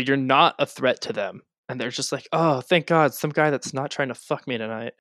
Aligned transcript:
You're 0.00 0.16
not 0.16 0.54
a 0.58 0.66
threat 0.66 1.02
to 1.02 1.12
them. 1.12 1.42
And 1.68 1.80
they're 1.80 1.90
just 1.90 2.10
like, 2.10 2.26
oh, 2.32 2.62
thank 2.62 2.86
God, 2.86 3.14
some 3.14 3.30
guy 3.30 3.50
that's 3.50 3.74
not 3.74 3.90
trying 3.90 4.08
to 4.08 4.14
fuck 4.14 4.46
me 4.48 4.56
tonight. 4.56 4.94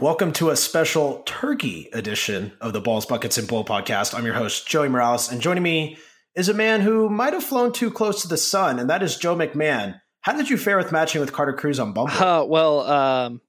Welcome 0.00 0.32
to 0.32 0.50
a 0.50 0.56
special 0.56 1.22
turkey 1.24 1.88
edition 1.92 2.52
of 2.60 2.72
the 2.72 2.80
Balls, 2.80 3.06
Buckets, 3.06 3.38
and 3.38 3.48
Bull 3.48 3.64
podcast. 3.64 4.14
I'm 4.14 4.26
your 4.26 4.34
host, 4.34 4.66
Joey 4.66 4.88
Morales, 4.88 5.30
and 5.30 5.40
joining 5.40 5.62
me 5.62 5.96
is 6.34 6.48
a 6.48 6.54
man 6.54 6.80
who 6.80 7.08
might 7.08 7.32
have 7.32 7.44
flown 7.44 7.72
too 7.72 7.90
close 7.90 8.22
to 8.22 8.28
the 8.28 8.36
sun, 8.36 8.78
and 8.78 8.88
that 8.88 9.02
is 9.02 9.16
Joe 9.16 9.36
McMahon. 9.36 10.00
How 10.22 10.32
did 10.32 10.48
you 10.48 10.56
fare 10.56 10.78
with 10.78 10.92
matching 10.92 11.20
with 11.20 11.32
Carter 11.32 11.52
Cruz 11.52 11.80
on 11.80 11.92
Bumble? 11.92 12.12
Uh, 12.12 12.44
well, 12.44 12.80
um, 12.80 13.40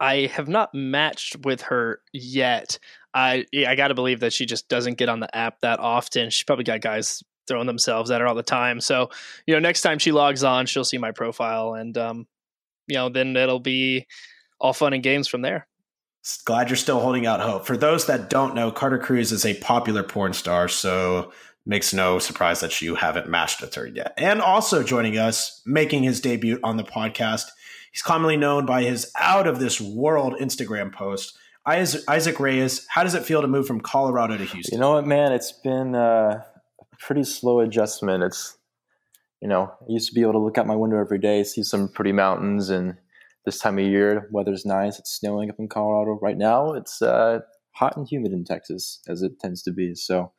I 0.00 0.26
have 0.32 0.48
not 0.48 0.74
matched 0.74 1.36
with 1.44 1.62
her 1.62 2.00
yet. 2.12 2.78
I 3.14 3.44
I 3.66 3.76
got 3.76 3.88
to 3.88 3.94
believe 3.94 4.20
that 4.20 4.32
she 4.32 4.46
just 4.46 4.68
doesn't 4.68 4.98
get 4.98 5.08
on 5.08 5.20
the 5.20 5.34
app 5.36 5.60
that 5.60 5.78
often. 5.78 6.30
She 6.30 6.44
probably 6.44 6.64
got 6.64 6.80
guys 6.80 7.22
throwing 7.46 7.66
themselves 7.66 8.10
at 8.10 8.20
her 8.20 8.26
all 8.26 8.34
the 8.34 8.42
time. 8.42 8.80
So, 8.80 9.10
you 9.46 9.54
know, 9.54 9.60
next 9.60 9.82
time 9.82 9.98
she 9.98 10.12
logs 10.12 10.42
on, 10.42 10.66
she'll 10.66 10.84
see 10.84 10.98
my 10.98 11.12
profile, 11.12 11.74
and 11.74 11.96
um, 11.98 12.26
you 12.88 12.96
know, 12.96 13.08
then 13.08 13.36
it'll 13.36 13.60
be 13.60 14.06
all 14.58 14.72
fun 14.72 14.92
and 14.92 15.02
games 15.02 15.28
from 15.28 15.42
there. 15.42 15.66
Glad 16.44 16.70
you're 16.70 16.76
still 16.76 17.00
holding 17.00 17.26
out 17.26 17.40
hope. 17.40 17.66
For 17.66 17.76
those 17.76 18.06
that 18.06 18.30
don't 18.30 18.54
know, 18.54 18.70
Carter 18.70 18.98
Cruz 18.98 19.32
is 19.32 19.44
a 19.44 19.54
popular 19.54 20.04
porn 20.04 20.32
star, 20.32 20.68
so 20.68 21.32
makes 21.64 21.92
no 21.92 22.18
surprise 22.18 22.60
that 22.60 22.80
you 22.82 22.96
haven't 22.96 23.28
matched 23.28 23.60
with 23.60 23.74
her 23.74 23.86
yet. 23.86 24.14
And 24.16 24.40
also 24.40 24.82
joining 24.82 25.16
us, 25.16 25.62
making 25.64 26.02
his 26.02 26.20
debut 26.20 26.58
on 26.62 26.76
the 26.76 26.84
podcast, 26.84 27.46
he's 27.92 28.02
commonly 28.02 28.36
known 28.36 28.66
by 28.66 28.82
his 28.82 29.10
out 29.16 29.46
of 29.46 29.60
this 29.60 29.80
world 29.80 30.34
Instagram 30.40 30.92
post. 30.92 31.36
Isaac 31.64 32.40
Reyes, 32.40 32.86
how 32.88 33.04
does 33.04 33.14
it 33.14 33.24
feel 33.24 33.40
to 33.40 33.46
move 33.46 33.68
from 33.68 33.80
Colorado 33.80 34.36
to 34.36 34.44
Houston? 34.44 34.74
You 34.74 34.80
know 34.80 34.94
what, 34.94 35.06
man? 35.06 35.32
It's 35.32 35.52
been 35.52 35.94
uh, 35.94 36.42
a 36.80 36.96
pretty 36.98 37.22
slow 37.22 37.60
adjustment. 37.60 38.24
It's, 38.24 38.56
you 39.40 39.46
know, 39.46 39.72
I 39.80 39.84
used 39.88 40.08
to 40.08 40.14
be 40.14 40.22
able 40.22 40.32
to 40.32 40.38
look 40.40 40.58
out 40.58 40.66
my 40.66 40.74
window 40.74 40.98
every 40.98 41.18
day, 41.18 41.44
see 41.44 41.62
some 41.62 41.88
pretty 41.88 42.10
mountains 42.10 42.68
and 42.68 42.96
this 43.44 43.60
time 43.60 43.78
of 43.78 43.84
year. 43.84 44.28
Weather's 44.32 44.66
nice. 44.66 44.98
It's 44.98 45.12
snowing 45.12 45.50
up 45.50 45.60
in 45.60 45.68
Colorado 45.68 46.18
right 46.20 46.36
now. 46.36 46.72
It's 46.72 47.00
uh, 47.00 47.40
hot 47.72 47.96
and 47.96 48.08
humid 48.08 48.32
in 48.32 48.44
Texas, 48.44 49.00
as 49.06 49.22
it 49.22 49.38
tends 49.38 49.62
to 49.62 49.70
be. 49.70 49.94
So 49.94 50.32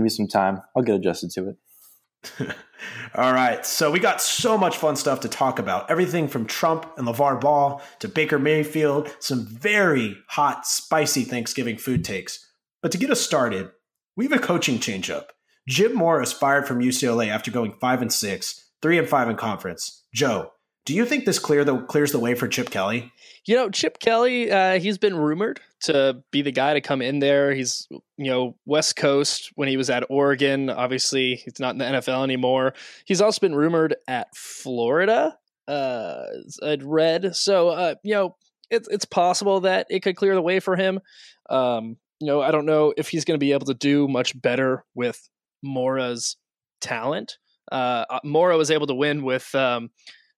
give 0.00 0.04
me 0.04 0.08
some 0.08 0.26
time. 0.26 0.62
I'll 0.74 0.82
get 0.82 0.94
adjusted 0.94 1.30
to 1.32 1.50
it. 1.50 2.56
All 3.14 3.34
right. 3.34 3.64
So 3.66 3.90
we 3.90 4.00
got 4.00 4.22
so 4.22 4.56
much 4.56 4.78
fun 4.78 4.96
stuff 4.96 5.20
to 5.20 5.28
talk 5.28 5.58
about. 5.58 5.90
Everything 5.90 6.26
from 6.26 6.46
Trump 6.46 6.90
and 6.96 7.06
LaVar 7.06 7.38
Ball 7.38 7.82
to 7.98 8.08
Baker 8.08 8.38
Mayfield, 8.38 9.14
some 9.18 9.46
very 9.46 10.16
hot, 10.28 10.66
spicy 10.66 11.24
Thanksgiving 11.24 11.76
food 11.76 12.02
takes. 12.02 12.50
But 12.82 12.92
to 12.92 12.98
get 12.98 13.10
us 13.10 13.20
started, 13.20 13.70
we 14.16 14.24
have 14.24 14.32
a 14.32 14.38
coaching 14.38 14.78
changeup. 14.78 15.24
Jim 15.68 15.94
Mora 15.94 16.24
fired 16.24 16.66
from 16.66 16.80
UCLA 16.80 17.28
after 17.28 17.50
going 17.50 17.74
five 17.78 18.00
and 18.00 18.12
six, 18.12 18.70
three 18.80 18.98
and 18.98 19.08
five 19.08 19.28
in 19.28 19.36
conference. 19.36 20.06
Joe, 20.14 20.52
do 20.84 20.94
you 20.94 21.04
think 21.04 21.24
this 21.24 21.38
clear 21.38 21.64
the 21.64 21.78
clears 21.78 22.12
the 22.12 22.18
way 22.18 22.34
for 22.34 22.48
Chip 22.48 22.70
Kelly? 22.70 23.12
You 23.46 23.56
know, 23.56 23.70
Chip 23.70 23.98
Kelly, 23.98 24.50
uh, 24.50 24.78
he's 24.78 24.98
been 24.98 25.16
rumored 25.16 25.60
to 25.82 26.22
be 26.30 26.42
the 26.42 26.52
guy 26.52 26.74
to 26.74 26.80
come 26.80 27.02
in 27.02 27.20
there. 27.20 27.54
He's, 27.54 27.86
you 27.90 28.30
know, 28.30 28.56
West 28.66 28.96
Coast 28.96 29.50
when 29.54 29.68
he 29.68 29.76
was 29.76 29.90
at 29.90 30.04
Oregon. 30.10 30.68
Obviously, 30.68 31.36
he's 31.36 31.58
not 31.58 31.74
in 31.74 31.78
the 31.78 31.84
NFL 31.84 32.24
anymore. 32.24 32.74
He's 33.04 33.20
also 33.20 33.40
been 33.40 33.54
rumored 33.54 33.96
at 34.08 34.34
Florida. 34.36 35.38
Uh, 35.68 36.24
I'd 36.62 36.82
read. 36.82 37.34
So, 37.36 37.68
uh, 37.68 37.94
you 38.02 38.14
know, 38.14 38.36
it's 38.70 38.88
it's 38.88 39.04
possible 39.04 39.60
that 39.60 39.86
it 39.90 40.00
could 40.00 40.16
clear 40.16 40.34
the 40.34 40.42
way 40.42 40.60
for 40.60 40.76
him. 40.76 41.00
Um, 41.48 41.96
you 42.20 42.26
know, 42.26 42.42
I 42.42 42.50
don't 42.50 42.66
know 42.66 42.92
if 42.96 43.08
he's 43.08 43.24
going 43.24 43.38
to 43.38 43.44
be 43.44 43.52
able 43.52 43.66
to 43.66 43.74
do 43.74 44.08
much 44.08 44.40
better 44.40 44.84
with 44.94 45.28
Mora's 45.62 46.36
talent. 46.80 47.38
Uh, 47.70 48.04
uh 48.10 48.20
Mora 48.24 48.56
was 48.56 48.70
able 48.70 48.86
to 48.86 48.94
win 48.94 49.22
with 49.22 49.54
um, 49.54 49.90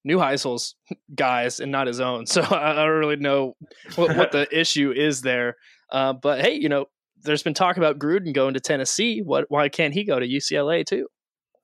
Neuheisel's 0.08 0.74
guys 1.14 1.60
and 1.60 1.70
not 1.72 1.86
his 1.86 2.00
own. 2.00 2.26
So 2.32 2.42
I 2.42 2.74
don't 2.74 2.98
really 2.98 3.16
know 3.16 3.56
what, 3.96 4.16
what 4.16 4.32
the 4.32 4.46
issue 4.58 4.92
is 4.92 5.22
there. 5.22 5.56
Uh, 5.90 6.12
but 6.12 6.40
hey, 6.40 6.54
you 6.54 6.68
know, 6.68 6.86
there's 7.22 7.42
been 7.42 7.54
talk 7.54 7.76
about 7.76 7.98
Gruden 7.98 8.32
going 8.32 8.54
to 8.54 8.60
Tennessee. 8.60 9.20
What? 9.20 9.46
Why 9.48 9.68
can't 9.68 9.94
he 9.94 10.04
go 10.04 10.18
to 10.18 10.26
UCLA 10.26 10.84
too? 10.84 11.08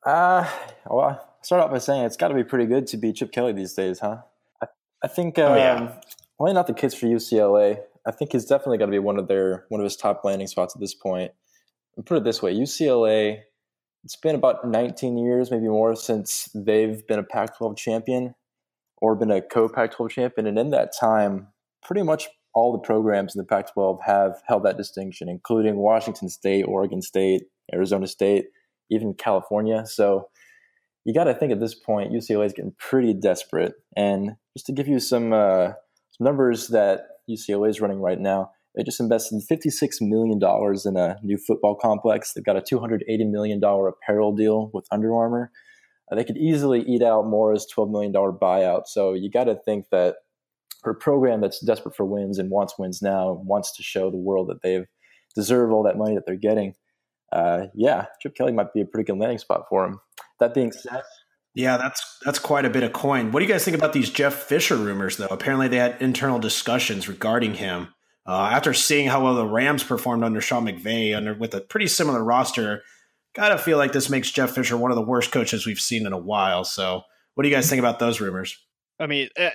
Uh, 0.05 0.49
well, 0.87 1.01
I'll 1.01 1.39
start 1.43 1.63
off 1.63 1.71
by 1.71 1.79
saying 1.79 2.05
it's 2.05 2.17
got 2.17 2.29
to 2.29 2.35
be 2.35 2.45
pretty 2.45 2.67
good 2.67 2.87
to 2.89 2.97
be 2.97 3.13
Chip 3.13 3.33
Kelly 3.33 3.53
these 3.53 3.75
days, 3.75 4.01
huh? 4.01 4.19
I, 4.63 4.67
I 5.03 5.09
think. 5.09 5.39
Um, 5.39 5.53
oh, 5.53 5.57
yeah. 5.57 5.75
Um, 5.75 5.93
well, 6.39 6.55
not 6.55 6.67
the 6.67 6.75
kids 6.75 6.95
for 6.95 7.07
UCLA. 7.07 7.81
I 8.07 8.11
think 8.11 8.33
he's 8.33 8.45
definitely 8.45 8.79
got 8.79 8.87
to 8.87 8.93
be 8.93 8.99
one 8.99 9.19
of 9.19 9.27
their 9.29 9.65
one 9.69 9.81
of 9.81 9.85
his 9.85 9.97
top 9.97 10.25
landing 10.25 10.47
spots 10.47 10.77
at 10.77 10.81
this 10.81 10.95
point. 10.95 11.33
And 11.97 12.07
put 12.07 12.19
it 12.19 12.25
this 12.25 12.41
way: 12.41 12.55
UCLA 12.55 13.41
it's 14.09 14.17
been 14.17 14.35
about 14.35 14.67
19 14.67 15.19
years, 15.19 15.51
maybe 15.51 15.69
more, 15.69 15.95
since 15.95 16.49
they've 16.55 17.07
been 17.07 17.19
a 17.19 17.23
Pac 17.23 17.59
12 17.59 17.77
champion 17.77 18.35
or 19.03 19.15
been 19.15 19.31
a 19.31 19.43
co 19.43 19.69
Pac 19.69 19.93
12 19.93 20.11
champion. 20.11 20.47
And 20.47 20.59
in 20.59 20.71
that 20.71 20.95
time, 20.99 21.49
pretty 21.85 22.03
much 22.03 22.27
all 22.55 22.73
the 22.73 22.79
programs 22.79 23.37
in 23.37 23.39
the 23.39 23.45
Pac 23.45 23.71
12 23.75 23.99
have 24.07 24.41
held 24.47 24.65
that 24.65 24.79
distinction, 24.79 25.29
including 25.29 25.77
Washington 25.77 26.31
State, 26.31 26.63
Oregon 26.63 27.03
State, 27.03 27.43
Arizona 27.71 28.07
State, 28.07 28.47
even 28.91 29.13
California. 29.13 29.85
So 29.85 30.31
you 31.05 31.13
got 31.13 31.25
to 31.25 31.35
think 31.35 31.53
at 31.53 31.61
this 31.61 31.75
point, 31.75 32.11
UCLA 32.11 32.47
is 32.47 32.55
getting 32.55 32.73
pretty 32.79 33.13
desperate. 33.13 33.75
And 33.95 34.37
just 34.57 34.65
to 34.69 34.73
give 34.73 34.89
you 34.89 35.01
some, 35.01 35.35
uh, 35.35 35.73
some 36.13 36.25
numbers 36.25 36.69
that 36.69 37.01
UCLA 37.29 37.69
is 37.69 37.83
running 37.83 38.01
right 38.01 38.19
now, 38.19 38.53
they 38.79 38.85
just 38.85 39.01
invested 39.01 39.43
$56 39.51 40.01
million 40.03 40.39
in 40.85 40.97
a 40.97 41.17
new 41.25 41.37
football 41.37 41.75
complex. 41.75 42.33
They've 42.33 42.45
got 42.45 42.57
a 42.57 42.61
$280 42.61 43.01
million 43.29 43.61
apparel 43.61 44.33
deal 44.37 44.71
with 44.73 44.87
Under 44.93 45.13
Armour. 45.17 45.51
Uh, 46.11 46.15
they 46.15 46.23
could 46.23 46.37
easily 46.37 46.83
eat 46.83 47.03
out 47.03 47.27
Mora's 47.27 47.67
$12 47.77 47.91
million 47.91 48.13
buyout. 48.13 48.83
So 48.87 49.15
you 49.15 49.33
got 49.33 49.45
to 49.45 49.57
think 49.57 49.87
that 49.91 50.19
for 50.85 50.93
a 50.93 50.95
program 50.95 51.41
that's 51.41 51.59
desperate 51.59 51.97
for 51.97 52.07
wins 52.07 52.39
and 52.39 52.51
wants 52.51 52.79
wins 52.79 53.03
now, 53.03 53.43
wants 53.45 53.77
to 53.77 53.83
show 53.83 54.13
the 54.13 54.17
world 54.17 54.49
that 54.49 54.63
they've 54.63 54.87
deserve 55.35 55.73
all 55.73 55.83
that 55.83 55.99
money 55.99 56.15
that 56.15 56.25
they're 56.25 56.37
getting. 56.37 56.75
Uh, 57.33 57.67
yeah, 57.75 58.07
Chip 58.23 58.37
Kelly 58.37 58.53
might 58.53 58.73
be 58.73 58.81
a 58.81 58.87
pretty 58.87 59.05
good 59.05 59.19
landing 59.19 59.39
spot 59.39 59.65
for 59.69 59.85
him. 59.87 59.99
That 60.39 60.55
being 60.55 60.71
said, 60.71 61.03
yeah, 61.53 61.79
that's 61.79 62.19
that's 62.25 62.39
quite 62.39 62.65
a 62.65 62.71
bit 62.71 62.85
of 62.85 62.93
coin. 62.93 63.33
What 63.33 63.41
do 63.41 63.47
you 63.47 63.53
guys 63.53 63.65
think 63.65 63.77
about 63.77 63.93
these 63.93 64.09
Jeff 64.09 64.35
Fisher 64.35 64.77
rumors, 64.77 65.17
though? 65.17 65.27
Apparently, 65.27 65.67
they 65.67 65.79
had 65.79 66.01
internal 66.01 66.39
discussions 66.39 67.09
regarding 67.09 67.55
him. 67.55 67.89
Uh, 68.29 68.51
after 68.53 68.75
seeing 68.75 69.09
how 69.09 69.25
well 69.25 69.35
the 69.35 69.47
Rams 69.47 69.83
performed 69.83 70.23
under 70.23 70.43
Sean 70.43 70.67
McVay, 70.67 71.17
under 71.17 71.33
with 71.33 71.55
a 71.55 71.63
pretty 71.63 71.87
similar 71.87 72.23
roster, 72.23 72.83
gotta 73.35 73.57
feel 73.57 73.79
like 73.79 73.93
this 73.93 74.11
makes 74.11 74.31
Jeff 74.31 74.51
Fisher 74.51 74.77
one 74.77 74.91
of 74.91 74.97
the 74.97 75.03
worst 75.03 75.33
coaches 75.33 75.65
we've 75.65 75.81
seen 75.81 76.07
in 76.07 76.13
a 76.13 76.19
while. 76.19 76.63
So, 76.63 77.03
what 77.35 77.43
do 77.43 77.49
you 77.49 77.55
guys 77.55 77.71
think 77.71 77.81
about 77.81 77.99
those 77.99 78.21
rumors? 78.21 78.63
I 79.01 79.07
mean, 79.07 79.31
eh, 79.37 79.51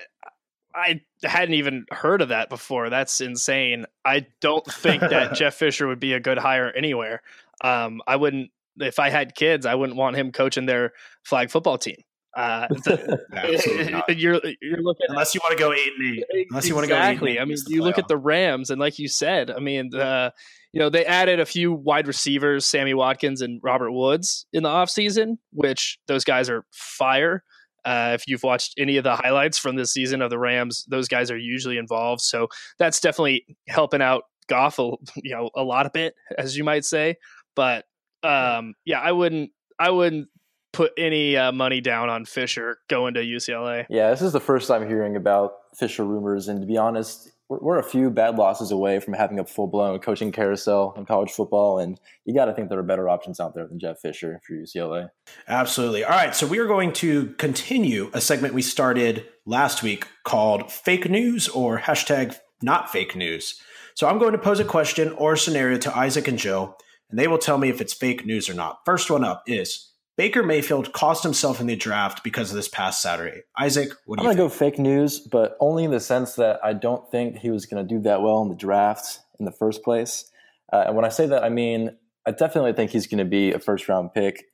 I 0.73 1.01
hadn't 1.23 1.53
even 1.53 1.85
heard 1.91 2.23
of 2.23 2.29
that 2.29 2.49
before. 2.49 2.89
That's 2.89 3.21
insane. 3.21 3.85
I 4.03 4.25
don't 4.41 4.65
think 4.65 5.01
that 5.01 5.33
Jeff 5.35 5.53
Fisher 5.53 5.87
would 5.87 5.99
be 5.99 6.13
a 6.13 6.19
good 6.19 6.39
hire 6.39 6.71
anywhere. 6.71 7.21
Um, 7.63 8.01
I 8.07 8.15
wouldn't 8.15 8.49
if 8.79 8.97
I 8.97 9.09
had 9.09 9.35
kids. 9.35 9.67
I 9.67 9.75
wouldn't 9.75 9.99
want 9.99 10.15
him 10.15 10.31
coaching 10.31 10.65
their 10.65 10.93
flag 11.23 11.51
football 11.51 11.77
team. 11.77 11.97
Uh, 12.35 12.67
you're 14.09 14.41
you're 14.61 14.81
looking 14.81 15.05
unless 15.09 15.35
you 15.35 15.41
want 15.43 15.55
to 15.55 15.63
go 15.63 15.71
eight 15.71 15.91
and 15.97 16.25
eight. 16.35 16.47
Unless 16.49 16.67
you 16.67 16.73
want 16.73 16.85
to 16.85 16.89
go 16.89 16.95
exactly. 16.95 17.39
I 17.39 17.45
mean, 17.45 17.57
you 17.67 17.83
look 17.83 17.99
at 17.99 18.07
the 18.07 18.17
Rams, 18.17 18.69
and 18.71 18.79
like 18.79 18.97
you 18.97 19.07
said, 19.07 19.51
I 19.51 19.59
mean, 19.59 19.93
uh, 19.93 20.31
you 20.71 20.79
know, 20.79 20.89
they 20.89 21.05
added 21.05 21.39
a 21.39 21.45
few 21.45 21.71
wide 21.71 22.07
receivers, 22.07 22.65
Sammy 22.65 22.95
Watkins 22.95 23.41
and 23.41 23.61
Robert 23.63 23.91
Woods, 23.91 24.47
in 24.51 24.63
the 24.63 24.69
offseason, 24.69 25.37
which 25.51 25.99
those 26.07 26.23
guys 26.23 26.49
are 26.49 26.65
fire. 26.71 27.43
Uh, 27.85 28.11
if 28.15 28.27
you've 28.27 28.43
watched 28.43 28.73
any 28.77 28.97
of 28.97 29.03
the 29.03 29.15
highlights 29.15 29.57
from 29.57 29.75
this 29.75 29.91
season 29.91 30.21
of 30.21 30.29
the 30.29 30.39
Rams, 30.39 30.85
those 30.87 31.07
guys 31.07 31.29
are 31.29 31.37
usually 31.37 31.77
involved. 31.77 32.21
So 32.21 32.47
that's 32.79 32.99
definitely 32.99 33.45
helping 33.67 34.01
out 34.01 34.23
Goff, 34.47 34.79
a, 34.79 34.91
you 35.17 35.35
know, 35.35 35.49
a 35.55 35.63
lot 35.63 35.85
of 35.85 35.93
bit, 35.93 36.15
as 36.37 36.57
you 36.57 36.63
might 36.63 36.85
say. 36.85 37.17
But 37.55 37.85
um, 38.23 38.73
yeah, 38.85 38.99
I 38.99 39.11
wouldn't, 39.11 39.51
I 39.77 39.89
wouldn't 39.89 40.29
put 40.73 40.91
any 40.97 41.37
uh, 41.37 41.51
money 41.51 41.79
down 41.79 42.09
on 42.09 42.25
Fisher 42.25 42.79
going 42.89 43.13
to 43.13 43.21
UCLA. 43.21 43.85
Yeah, 43.89 44.09
this 44.09 44.21
is 44.21 44.33
the 44.33 44.39
first 44.41 44.67
time 44.67 44.85
hearing 44.87 45.15
about 45.15 45.53
Fisher 45.75 46.03
rumors, 46.03 46.49
and 46.49 46.59
to 46.61 46.67
be 46.67 46.77
honest, 46.77 47.29
we're, 47.47 47.59
we're 47.59 47.79
a 47.79 47.83
few 47.83 48.09
bad 48.09 48.35
losses 48.35 48.71
away 48.71 48.99
from 48.99 49.13
having 49.13 49.39
a 49.39 49.45
full 49.45 49.67
blown 49.67 49.99
coaching 49.99 50.31
carousel 50.31 50.93
in 50.97 51.05
college 51.05 51.31
football, 51.31 51.79
and 51.79 51.99
you 52.25 52.33
got 52.33 52.45
to 52.45 52.53
think 52.53 52.69
there 52.69 52.79
are 52.79 52.83
better 52.83 53.07
options 53.07 53.39
out 53.39 53.53
there 53.55 53.67
than 53.67 53.79
Jeff 53.79 53.99
Fisher 53.99 54.41
for 54.45 54.53
UCLA. 54.53 55.09
Absolutely. 55.47 56.03
All 56.03 56.11
right, 56.11 56.35
so 56.35 56.47
we 56.47 56.59
are 56.59 56.67
going 56.67 56.91
to 56.93 57.27
continue 57.37 58.09
a 58.13 58.19
segment 58.19 58.53
we 58.53 58.61
started 58.61 59.25
last 59.45 59.83
week 59.83 60.07
called 60.23 60.71
"Fake 60.71 61.09
News" 61.09 61.47
or 61.47 61.79
hashtag 61.79 62.35
Not 62.61 62.91
Fake 62.91 63.15
News. 63.15 63.61
So 63.95 64.07
I'm 64.07 64.17
going 64.17 64.31
to 64.31 64.39
pose 64.39 64.59
a 64.59 64.65
question 64.65 65.11
or 65.11 65.33
a 65.33 65.37
scenario 65.37 65.77
to 65.77 65.95
Isaac 65.95 66.27
and 66.27 66.39
Joe, 66.39 66.75
and 67.11 67.19
they 67.19 67.27
will 67.27 67.37
tell 67.37 67.59
me 67.59 67.69
if 67.69 67.79
it's 67.79 67.93
fake 67.93 68.25
news 68.25 68.49
or 68.49 68.55
not. 68.55 68.79
First 68.85 69.11
one 69.11 69.23
up 69.23 69.43
is 69.45 69.92
Baker 70.15 70.43
Mayfield 70.43 70.93
cost 70.93 71.23
himself 71.23 71.59
in 71.59 71.65
the 71.65 71.75
draft 71.75 72.23
because 72.23 72.51
of 72.51 72.55
this 72.55 72.67
past 72.67 73.01
Saturday. 73.01 73.41
Isaac, 73.57 73.89
what 74.05 74.19
do 74.19 74.21
I'm 74.21 74.25
you? 74.25 74.31
I'm 74.31 74.37
gonna 74.37 74.49
go 74.49 74.55
fake 74.55 74.77
news, 74.77 75.19
but 75.19 75.57
only 75.59 75.83
in 75.83 75.91
the 75.91 75.99
sense 75.99 76.35
that 76.35 76.59
I 76.63 76.73
don't 76.73 77.09
think 77.09 77.37
he 77.37 77.49
was 77.49 77.65
gonna 77.65 77.83
do 77.83 77.99
that 78.01 78.21
well 78.21 78.41
in 78.43 78.49
the 78.49 78.55
draft 78.55 79.21
in 79.39 79.45
the 79.45 79.51
first 79.51 79.83
place. 79.83 80.29
Uh, 80.71 80.83
and 80.87 80.95
when 80.95 81.03
I 81.05 81.09
say 81.09 81.25
that, 81.27 81.43
I 81.43 81.49
mean 81.49 81.97
I 82.27 82.31
definitely 82.31 82.73
think 82.73 82.91
he's 82.91 83.07
gonna 83.07 83.25
be 83.25 83.53
a 83.53 83.59
first 83.59 83.89
round 83.89 84.13
pick. 84.13 84.45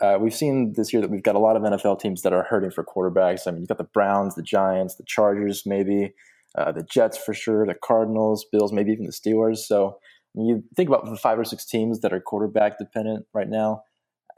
Uh, 0.00 0.18
we've 0.20 0.34
seen 0.34 0.74
this 0.76 0.92
year 0.92 1.00
that 1.00 1.10
we've 1.10 1.22
got 1.22 1.34
a 1.34 1.40
lot 1.40 1.56
of 1.56 1.62
NFL 1.62 2.00
teams 2.00 2.22
that 2.22 2.32
are 2.32 2.44
hurting 2.44 2.70
for 2.70 2.84
quarterbacks. 2.84 3.46
I 3.46 3.50
mean, 3.50 3.62
you've 3.62 3.68
got 3.68 3.78
the 3.78 3.84
Browns, 3.84 4.34
the 4.34 4.42
Giants, 4.42 4.94
the 4.94 5.04
Chargers, 5.04 5.64
maybe 5.64 6.12
uh, 6.56 6.70
the 6.70 6.84
Jets 6.84 7.16
for 7.16 7.34
sure, 7.34 7.66
the 7.66 7.74
Cardinals, 7.74 8.44
Bills, 8.52 8.72
maybe 8.72 8.92
even 8.92 9.06
the 9.06 9.12
Steelers. 9.12 9.58
So 9.58 9.98
I 10.36 10.38
mean, 10.38 10.46
you 10.48 10.64
think 10.76 10.90
about 10.90 11.06
the 11.06 11.16
five 11.16 11.38
or 11.38 11.44
six 11.44 11.64
teams 11.64 12.00
that 12.00 12.12
are 12.12 12.20
quarterback 12.20 12.78
dependent 12.78 13.24
right 13.32 13.48
now 13.48 13.84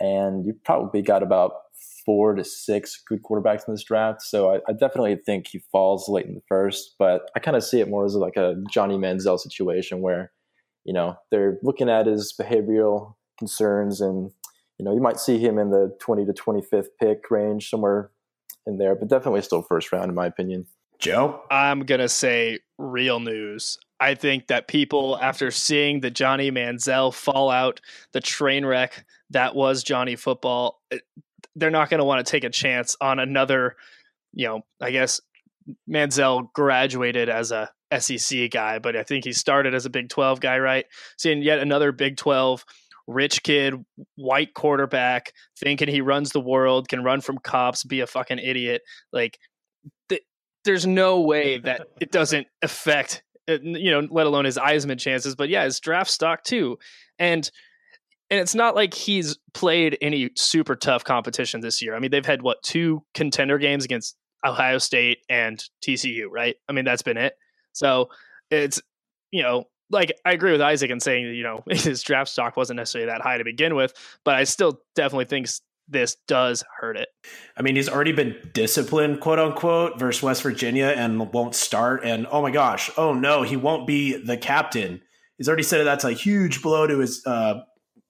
and 0.01 0.45
you 0.47 0.55
probably 0.65 1.03
got 1.03 1.23
about 1.23 1.53
four 2.05 2.35
to 2.35 2.45
six 2.45 3.01
good 3.07 3.23
quarterbacks 3.23 3.69
in 3.69 3.75
this 3.75 3.85
draft. 3.85 4.23
So 4.23 4.55
I, 4.55 4.57
I 4.69 4.73
definitely 4.73 5.17
think 5.25 5.49
he 5.49 5.63
falls 5.71 6.09
late 6.09 6.27
in 6.27 6.35
the 6.35 6.43
first, 6.49 6.95
but 6.99 7.31
I 7.37 7.41
kind 7.41 7.57
of 7.57 7.63
see 7.63 7.81
it 7.81 7.89
more 7.89 8.05
as 8.05 8.15
like 8.15 8.37
a 8.37 8.57
Johnny 8.71 8.97
Manziel 8.97 9.39
situation 9.39 10.01
where, 10.01 10.33
you 10.85 10.93
know, 10.93 11.17
they're 11.31 11.59
looking 11.63 11.89
at 11.89 12.07
his 12.07 12.35
behavioral 12.41 13.15
concerns 13.39 14.01
and, 14.01 14.31
you 14.79 14.85
know, 14.85 14.95
you 14.95 15.01
might 15.01 15.21
see 15.21 15.39
him 15.39 15.59
in 15.59 15.71
the 15.71 15.95
20 16.01 16.25
to 16.25 16.33
25th 16.33 16.89
pick 16.99 17.31
range 17.31 17.69
somewhere 17.69 18.11
in 18.67 18.79
there, 18.79 18.95
but 18.95 19.09
definitely 19.09 19.43
still 19.43 19.63
first 19.63 19.93
round 19.93 20.09
in 20.09 20.15
my 20.15 20.27
opinion. 20.27 20.67
Joe? 21.01 21.43
I'm 21.51 21.81
going 21.81 22.01
to 22.01 22.09
say 22.09 22.61
real 22.79 23.21
news. 23.21 23.79
I 23.99 24.15
think 24.15 24.47
that 24.47 24.69
people, 24.69 25.19
after 25.21 25.51
seeing 25.51 26.01
the 26.01 26.11
Johnny 26.11 26.51
Manziel 26.51 27.13
fallout, 27.13 27.81
the 28.13 28.21
train 28.21 28.65
wreck 28.65 29.05
that 29.31 29.55
was 29.55 29.83
Johnny 29.83 30.17
football, 30.17 30.81
eh, 30.91 30.99
they're 31.57 31.71
not 31.71 31.91
going 31.91 31.99
to 31.99 32.05
want 32.05 32.25
to 32.25 32.31
take 32.31 32.45
a 32.45 32.51
chance 32.51 32.97
on 33.01 33.19
another, 33.19 33.77
you 34.33 34.47
know, 34.47 34.61
I 34.81 34.91
guess 34.91 35.21
Manziel 35.89 36.53
graduated 36.53 37.29
as 37.29 37.53
a 37.53 37.71
SEC 37.99 38.51
guy, 38.51 38.79
but 38.79 38.97
I 38.97 39.03
think 39.03 39.25
he 39.25 39.33
started 39.33 39.75
as 39.75 39.85
a 39.85 39.91
Big 39.91 40.09
12 40.09 40.41
guy, 40.41 40.59
right? 40.59 40.87
Seeing 41.19 41.43
yet 41.43 41.59
another 41.59 41.93
Big 41.93 42.17
12 42.17 42.65
rich 43.07 43.43
kid, 43.43 43.75
white 44.17 44.55
quarterback, 44.55 45.33
thinking 45.59 45.89
he 45.89 46.01
runs 46.01 46.31
the 46.31 46.41
world, 46.41 46.89
can 46.89 47.03
run 47.03 47.21
from 47.21 47.39
cops, 47.39 47.85
be 47.85 48.01
a 48.01 48.07
fucking 48.07 48.39
idiot. 48.39 48.83
Like, 49.13 49.39
th- 50.09 50.23
there's 50.65 50.87
no 50.87 51.21
way 51.21 51.59
that 51.59 51.89
it 52.01 52.13
doesn't 52.13 52.47
affect, 52.63 53.23
uh, 53.49 53.59
you 53.63 53.91
know, 53.91 54.07
let 54.11 54.27
alone 54.27 54.45
his 54.45 54.59
Heisman 54.59 54.99
chances, 54.99 55.35
but 55.35 55.49
yeah, 55.49 55.65
his 55.65 55.81
draft 55.81 56.11
stock 56.11 56.45
too. 56.45 56.79
And 57.19 57.51
and 58.31 58.39
it's 58.39 58.55
not 58.55 58.77
like 58.77 58.95
he's 58.95 59.39
played 59.55 59.99
any 60.01 60.31
super 60.37 60.77
tough 60.77 61.03
competition 61.03 61.61
this 61.61 61.83
year. 61.83 61.97
I 61.97 61.99
mean, 61.99 62.13
they've 62.13 62.25
had 62.25 62.43
what 62.43 62.63
two 62.63 63.03
contender 63.13 63.59
games 63.59 63.85
against 63.85 64.17
Ohio 64.45 64.79
State 64.79 65.19
and 65.29 65.63
TCU, 65.85 66.27
right? 66.31 66.55
I 66.69 66.73
mean, 66.73 66.85
that's 66.85 67.03
been 67.03 67.17
it. 67.17 67.35
So 67.73 68.09
it's 68.51 68.81
you 69.31 69.43
know, 69.43 69.65
like 69.91 70.13
I 70.25 70.33
agree 70.33 70.53
with 70.53 70.61
Isaac 70.61 70.91
in 70.91 71.01
saying 71.01 71.35
you 71.35 71.43
know 71.43 71.63
his 71.71 72.03
draft 72.03 72.31
stock 72.31 72.57
wasn't 72.57 72.77
necessarily 72.77 73.11
that 73.11 73.23
high 73.23 73.39
to 73.39 73.45
begin 73.45 73.75
with, 73.75 73.93
but 74.25 74.35
I 74.35 74.45
still 74.45 74.81
definitely 74.95 75.27
think 75.27 75.49
this 75.91 76.17
does 76.27 76.65
hurt 76.79 76.97
it. 76.97 77.09
I 77.57 77.63
mean, 77.63 77.77
he's 77.77 77.89
already 77.89 78.13
been 78.13 78.37
disciplined, 78.55 79.21
quote 79.21 79.39
unquote, 79.39 79.99
versus 79.99 80.23
West 80.23 80.43
Virginia 80.43 80.87
and 80.97 81.33
won't 81.33 81.55
start. 81.55 82.03
And 82.05 82.27
oh 82.31 82.43
my 82.43 82.51
gosh, 82.51 82.91
oh 82.97 83.13
no, 83.13 83.43
he 83.43 83.57
won't 83.57 83.87
be 83.87 84.23
the 84.23 84.37
captain. 84.37 85.03
He's 85.37 85.49
already 85.49 85.63
said 85.63 85.85
that's 85.85 86.05
a 86.05 86.13
huge 86.13 86.63
blow 86.63 86.87
to 86.87 86.99
his 86.99 87.25
uh, 87.27 87.61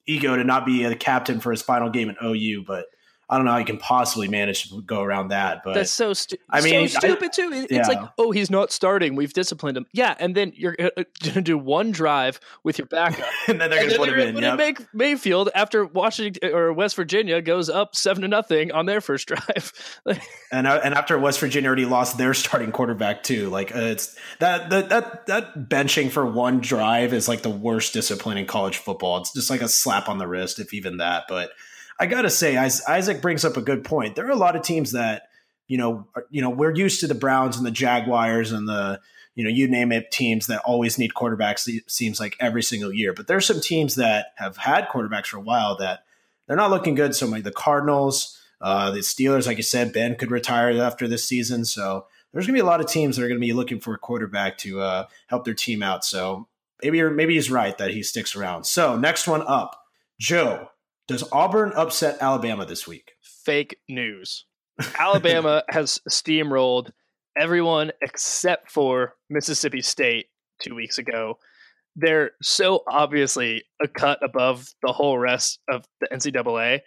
ego 0.07 0.37
to 0.37 0.45
not 0.45 0.67
be 0.67 0.85
the 0.85 0.97
captain 0.97 1.41
for 1.41 1.51
his 1.51 1.63
final 1.63 1.91
game 1.91 2.11
at 2.11 2.17
OU, 2.23 2.65
but 2.67 2.87
I 3.31 3.37
don't 3.37 3.45
know 3.45 3.53
how 3.53 3.59
you 3.59 3.65
can 3.65 3.79
possibly 3.79 4.27
manage 4.27 4.71
to 4.71 4.83
go 4.83 5.03
around 5.03 5.29
that, 5.29 5.63
but 5.63 5.75
that's 5.75 5.93
so 5.93 6.13
stupid. 6.13 6.45
I 6.51 6.61
mean, 6.63 6.89
so 6.89 6.99
stupid 6.99 7.33
too. 7.33 7.51
It's 7.53 7.71
yeah. 7.71 7.87
like, 7.87 8.11
oh, 8.19 8.33
he's 8.33 8.51
not 8.51 8.73
starting. 8.73 9.15
We've 9.15 9.33
disciplined 9.33 9.77
him. 9.77 9.87
Yeah, 9.93 10.17
and 10.19 10.35
then 10.35 10.53
you're 10.57 10.75
uh, 10.77 10.91
uh, 10.97 11.05
going 11.23 11.35
to 11.35 11.41
do 11.41 11.57
one 11.57 11.93
drive 11.93 12.41
with 12.65 12.77
your 12.77 12.89
backup, 12.89 13.29
and 13.47 13.61
then 13.61 13.71
they're 13.71 13.79
going 13.79 13.91
to 13.91 13.97
put 13.99 14.09
him 14.09 14.19
in. 14.19 14.43
Yep. 14.43 14.59
Baker 14.59 14.87
Mayfield 14.93 15.49
after 15.55 15.87
Washington 15.87 16.53
or 16.53 16.73
West 16.73 16.97
Virginia 16.97 17.41
goes 17.41 17.71
up 17.71 17.95
seven 17.95 18.23
to 18.23 18.29
nothing 18.29 18.73
on 18.73 18.87
their 18.87 19.01
first 19.01 19.29
drive, 19.29 19.73
and 20.51 20.67
uh, 20.67 20.81
and 20.83 20.93
after 20.93 21.17
West 21.17 21.39
Virginia 21.39 21.69
already 21.69 21.87
lost 21.87 22.19
their 22.19 22.35
starting 22.35 22.73
quarterback 22.73 23.23
too. 23.23 23.49
Like 23.49 23.73
uh, 23.75 23.79
it's 23.79 24.17
that 24.41 24.71
that 24.71 24.89
that 24.89 25.27
that 25.27 25.69
benching 25.69 26.11
for 26.11 26.27
one 26.27 26.61
drive 26.61 27.13
is 27.13 27.29
like 27.29 27.43
the 27.43 27.51
worst 27.51 27.93
discipline 27.93 28.39
in 28.39 28.47
college 28.47 28.79
football. 28.79 29.19
It's 29.19 29.33
just 29.33 29.51
like 29.51 29.63
a 29.63 29.69
slap 29.69 30.09
on 30.09 30.19
the 30.19 30.27
wrist, 30.27 30.59
if 30.59 30.75
even 30.75 30.97
that, 30.97 31.27
but. 31.29 31.51
I 32.01 32.07
got 32.07 32.23
to 32.23 32.31
say, 32.31 32.57
Isaac 32.57 33.21
brings 33.21 33.45
up 33.45 33.59
a 33.59 33.63
good 33.63 33.85
point. 33.85 34.17
There 34.17 34.27
are 34.27 34.31
a 34.31 34.37
lot 34.37 34.57
of 34.57 34.63
teams 34.63 34.93
that, 34.93 35.25
you 35.69 35.77
know, 35.77 36.09
are, 36.17 36.25
you 36.31 36.41
know, 36.41 36.49
we're 36.49 36.75
used 36.75 37.01
to 37.01 37.07
the 37.07 37.15
Browns 37.15 37.59
and 37.59 37.67
the 37.67 37.71
Jaguars 37.71 38.53
and 38.53 38.67
the, 38.67 39.01
you 39.35 39.45
know, 39.45 39.51
you 39.51 39.69
name 39.69 39.93
it, 39.93 40.11
teams 40.11 40.47
that 40.47 40.63
always 40.65 40.99
need 40.99 41.13
quarterbacks. 41.13 41.69
Seems 41.89 42.19
like 42.19 42.37
every 42.41 42.63
single 42.63 42.91
year. 42.91 43.13
But 43.13 43.27
there's 43.27 43.47
some 43.47 43.61
teams 43.61 43.97
that 43.97 44.29
have 44.37 44.57
had 44.57 44.89
quarterbacks 44.89 45.27
for 45.27 45.37
a 45.37 45.43
while 45.43 45.77
that 45.77 46.05
they're 46.47 46.57
not 46.57 46.71
looking 46.71 46.95
good. 46.95 47.15
So 47.15 47.27
like 47.27 47.45
the 47.45 47.53
Cardinals, 47.53 48.41
uh, 48.63 48.91
the 48.91 49.01
Steelers, 49.01 49.47
like 49.47 49.59
you 49.59 49.63
said, 49.63 49.93
Ben 49.93 50.17
could 50.17 50.31
retire 50.31 50.83
after 50.83 51.07
this 51.07 51.25
season. 51.25 51.67
So 51.67 52.07
there's 52.33 52.47
going 52.47 52.57
to 52.57 52.63
be 52.63 52.67
a 52.67 52.71
lot 52.71 52.81
of 52.81 52.87
teams 52.87 53.17
that 53.17 53.25
are 53.25 53.29
going 53.29 53.41
to 53.41 53.47
be 53.47 53.53
looking 53.53 53.79
for 53.79 53.93
a 53.95 53.99
quarterback 53.99 54.57
to 54.59 54.81
uh, 54.81 55.07
help 55.27 55.45
their 55.45 55.55
team 55.55 55.83
out. 55.83 56.05
So 56.05 56.49
maybe 56.83 57.03
maybe 57.03 57.35
he's 57.35 57.51
right 57.51 57.77
that 57.77 57.91
he 57.91 58.03
sticks 58.03 58.35
around. 58.35 58.65
So 58.65 58.97
next 58.97 59.29
one 59.29 59.43
up, 59.47 59.85
Joe. 60.19 60.71
Does 61.11 61.25
Auburn 61.33 61.73
upset 61.75 62.19
Alabama 62.21 62.65
this 62.65 62.87
week? 62.87 63.15
Fake 63.21 63.79
news. 63.89 64.45
Alabama 64.97 65.65
has 65.69 65.99
steamrolled 66.09 66.93
everyone 67.37 67.91
except 68.01 68.71
for 68.71 69.15
Mississippi 69.29 69.83
State 69.83 70.27
two 70.63 70.77
weeks 70.77 70.99
ago. 70.99 71.37
They're 71.97 72.31
so 72.43 72.85
obviously 72.89 73.65
a 73.83 73.89
cut 73.89 74.21
above 74.23 74.69
the 74.85 74.93
whole 74.93 75.19
rest 75.19 75.59
of 75.69 75.85
the 76.01 76.07
NCAA 76.13 76.83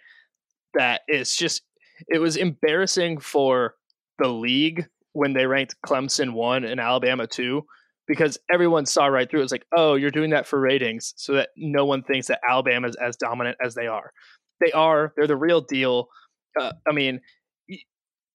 that 0.72 1.02
it's 1.06 1.36
just 1.36 1.60
it 2.08 2.18
was 2.18 2.38
embarrassing 2.38 3.20
for 3.20 3.74
the 4.18 4.28
league 4.28 4.86
when 5.12 5.34
they 5.34 5.44
ranked 5.44 5.76
Clemson 5.86 6.32
one 6.32 6.64
and 6.64 6.80
Alabama 6.80 7.26
two 7.26 7.66
because 8.06 8.38
everyone 8.52 8.86
saw 8.86 9.06
right 9.06 9.30
through 9.30 9.40
it. 9.40 9.42
It 9.42 9.44
was 9.44 9.52
like, 9.52 9.66
oh, 9.76 9.94
you're 9.94 10.10
doing 10.10 10.30
that 10.30 10.46
for 10.46 10.60
ratings 10.60 11.14
so 11.16 11.34
that 11.34 11.50
no 11.56 11.84
one 11.84 12.02
thinks 12.02 12.26
that 12.28 12.40
Alabama 12.48 12.88
is 12.88 12.96
as 12.96 13.16
dominant 13.16 13.56
as 13.64 13.74
they 13.74 13.86
are. 13.86 14.12
They 14.60 14.72
are. 14.72 15.12
They're 15.16 15.26
the 15.26 15.36
real 15.36 15.60
deal. 15.60 16.08
Uh, 16.58 16.72
I 16.88 16.92
mean, 16.92 17.20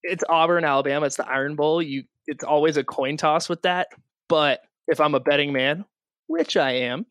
it's 0.04 0.24
Auburn, 0.28 0.66
Alabama. 0.66 1.06
It's 1.06 1.18
the 1.18 1.28
Iron 1.28 1.56
Bowl. 1.56 1.82
You, 1.82 2.04
it's 2.28 2.44
always 2.44 2.78
a 2.78 2.84
coin 2.84 3.18
toss 3.18 3.50
with 3.50 3.62
that. 3.64 3.88
But 4.28 4.62
if 4.88 5.00
I'm 5.00 5.16
a 5.16 5.20
betting 5.20 5.54
man, 5.54 5.86
which 6.28 6.58
I 6.58 6.72
am, 6.72 7.06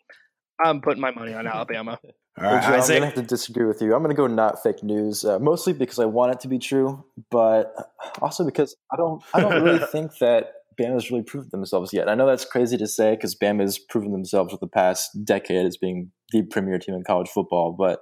I'm 0.62 0.81
putting 0.81 1.00
my 1.00 1.11
money 1.11 1.35
on 1.35 1.47
Alabama. 1.47 1.99
All 2.41 2.45
right, 2.45 2.62
Joe, 2.62 2.69
I'm 2.69 2.87
going 2.87 3.00
to 3.00 3.07
have 3.07 3.15
to 3.15 3.23
disagree 3.23 3.67
with 3.67 3.83
you. 3.83 3.95
I'm 3.95 4.03
going 4.03 4.15
to 4.15 4.17
go 4.17 4.29
not 4.29 4.62
fake 4.62 4.85
news, 4.85 5.25
uh, 5.25 5.41
mostly 5.41 5.73
because 5.73 5.99
I 5.99 6.05
want 6.05 6.33
it 6.33 6.41
to 6.41 6.49
be 6.49 6.61
true, 6.61 7.05
but 7.33 7.75
also 8.23 8.45
because 8.45 8.77
I 8.93 8.97
don't. 8.97 9.23
I 9.35 9.41
don't 9.41 9.65
really 9.65 9.85
think 9.93 10.19
that 10.19 10.53
Bama's 10.79 11.11
really 11.11 11.23
proved 11.23 11.51
themselves 11.51 11.93
yet. 11.93 12.09
I 12.09 12.15
know 12.15 12.27
that's 12.27 12.45
crazy 12.45 12.77
to 12.79 12.87
say 12.87 13.15
because 13.15 13.35
Bama's 13.35 13.79
proven 13.79 14.13
themselves 14.13 14.53
for 14.53 14.59
the 14.59 14.69
past 14.69 15.11
decade 15.25 15.67
as 15.67 15.77
being 15.77 16.13
the 16.31 16.43
premier 16.43 16.79
team 16.79 16.95
in 16.95 17.03
college 17.03 17.29
football. 17.29 17.73
But 17.73 18.01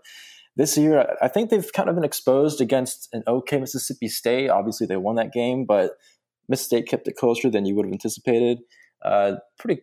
this 0.56 0.76
year, 0.76 1.16
I 1.22 1.28
think 1.28 1.50
they've 1.50 1.72
kind 1.72 1.88
of 1.88 1.94
been 1.94 2.04
exposed 2.04 2.60
against 2.60 3.08
an 3.12 3.22
okay 3.26 3.58
Mississippi 3.58 4.08
State. 4.08 4.50
Obviously, 4.50 4.86
they 4.86 4.96
won 4.96 5.16
that 5.16 5.32
game, 5.32 5.64
but 5.64 5.92
Mississippi 6.48 6.82
State 6.82 6.90
kept 6.90 7.08
it 7.08 7.16
closer 7.16 7.50
than 7.50 7.66
you 7.66 7.74
would 7.74 7.86
have 7.86 7.92
anticipated. 7.92 8.58
Uh, 9.02 9.36
pretty, 9.58 9.82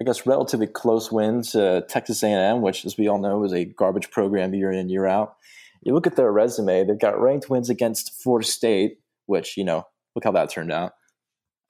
I 0.00 0.04
guess, 0.04 0.26
relatively 0.26 0.66
close 0.66 1.12
win 1.12 1.42
to 1.50 1.84
Texas 1.88 2.22
A&M, 2.22 2.60
which, 2.60 2.84
as 2.84 2.96
we 2.96 3.08
all 3.08 3.18
know, 3.18 3.44
is 3.44 3.52
a 3.52 3.64
garbage 3.64 4.10
program 4.10 4.54
year 4.54 4.70
in 4.70 4.78
and 4.78 4.90
year 4.90 5.06
out. 5.06 5.36
You 5.82 5.94
look 5.94 6.06
at 6.06 6.16
their 6.16 6.32
resume; 6.32 6.84
they've 6.84 6.98
got 6.98 7.20
ranked 7.20 7.48
wins 7.48 7.70
against 7.70 8.20
Florida 8.22 8.46
State, 8.46 8.98
which 9.26 9.56
you 9.56 9.64
know, 9.64 9.86
look 10.14 10.24
how 10.24 10.32
that 10.32 10.50
turned 10.50 10.72
out 10.72 10.92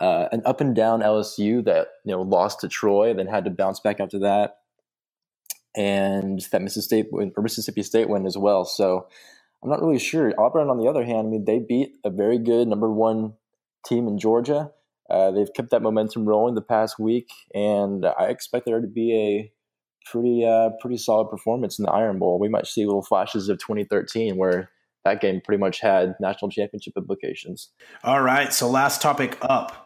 uh, 0.00 0.29
an 0.33 0.43
up 0.45 0.61
and 0.61 0.75
down 0.75 1.00
LSU 1.00 1.65
that 1.65 1.88
you 2.05 2.12
know 2.12 2.23
lost 2.23 2.61
to 2.61 2.69
Troy, 2.69 3.15
then 3.15 3.26
had 3.26 3.45
to 3.45 3.50
bounce 3.50 3.81
back 3.81 4.00
after 4.00 4.19
that, 4.21 4.59
and 5.75 6.41
that 6.53 6.62
Mississippi 6.62 7.03
State 7.03 7.12
win, 7.12 7.33
or 7.37 7.43
Mississippi 7.43 7.83
State 7.83 8.09
win 8.09 8.26
as 8.26 8.37
well. 8.37 8.65
So 8.65 9.09
I'm 9.62 9.71
not 9.71 9.81
really 9.81 9.99
sure. 9.99 10.33
Auburn, 10.38 10.69
on 10.69 10.79
the 10.79 10.88
other 10.88 11.05
hand, 11.05 11.29
I 11.29 11.31
mean 11.31 11.45
they 11.45 11.59
beat 11.59 11.97
a 12.05 12.11
very 12.11 12.38
good 12.38 12.69
number 12.69 12.91
one 12.91 13.35
team 13.87 14.07
in 14.07 14.19
Georgia. 14.19 14.71
Uh, 15.09 15.31
they've 15.31 15.53
kept 15.55 15.71
that 15.71 15.83
momentum 15.83 16.26
rolling 16.26 16.57
the 16.57 16.62
past 16.62 16.99
week, 16.99 17.31
and 17.55 18.05
I 18.05 18.26
expect 18.26 18.67
there 18.67 18.81
to 18.81 18.87
be 18.87 19.15
a 19.15 19.53
pretty 20.11 20.45
uh, 20.45 20.71
pretty 20.81 20.99
solid 20.99 21.31
performance 21.31 21.79
in 21.79 21.85
the 21.85 21.93
Iron 21.93 22.19
Bowl. 22.19 22.38
We 22.38 22.49
might 22.49 22.67
see 22.67 22.85
little 22.85 23.03
flashes 23.03 23.49
of 23.49 23.59
2013 23.59 24.37
where 24.37 24.71
that 25.05 25.21
game 25.21 25.41
pretty 25.43 25.61
much 25.61 25.81
had 25.81 26.17
national 26.21 26.50
championship 26.50 26.95
implications. 26.97 27.71
All 28.05 28.21
right, 28.21 28.53
so 28.53 28.69
last 28.69 29.00
topic 29.00 29.38
up 29.41 29.86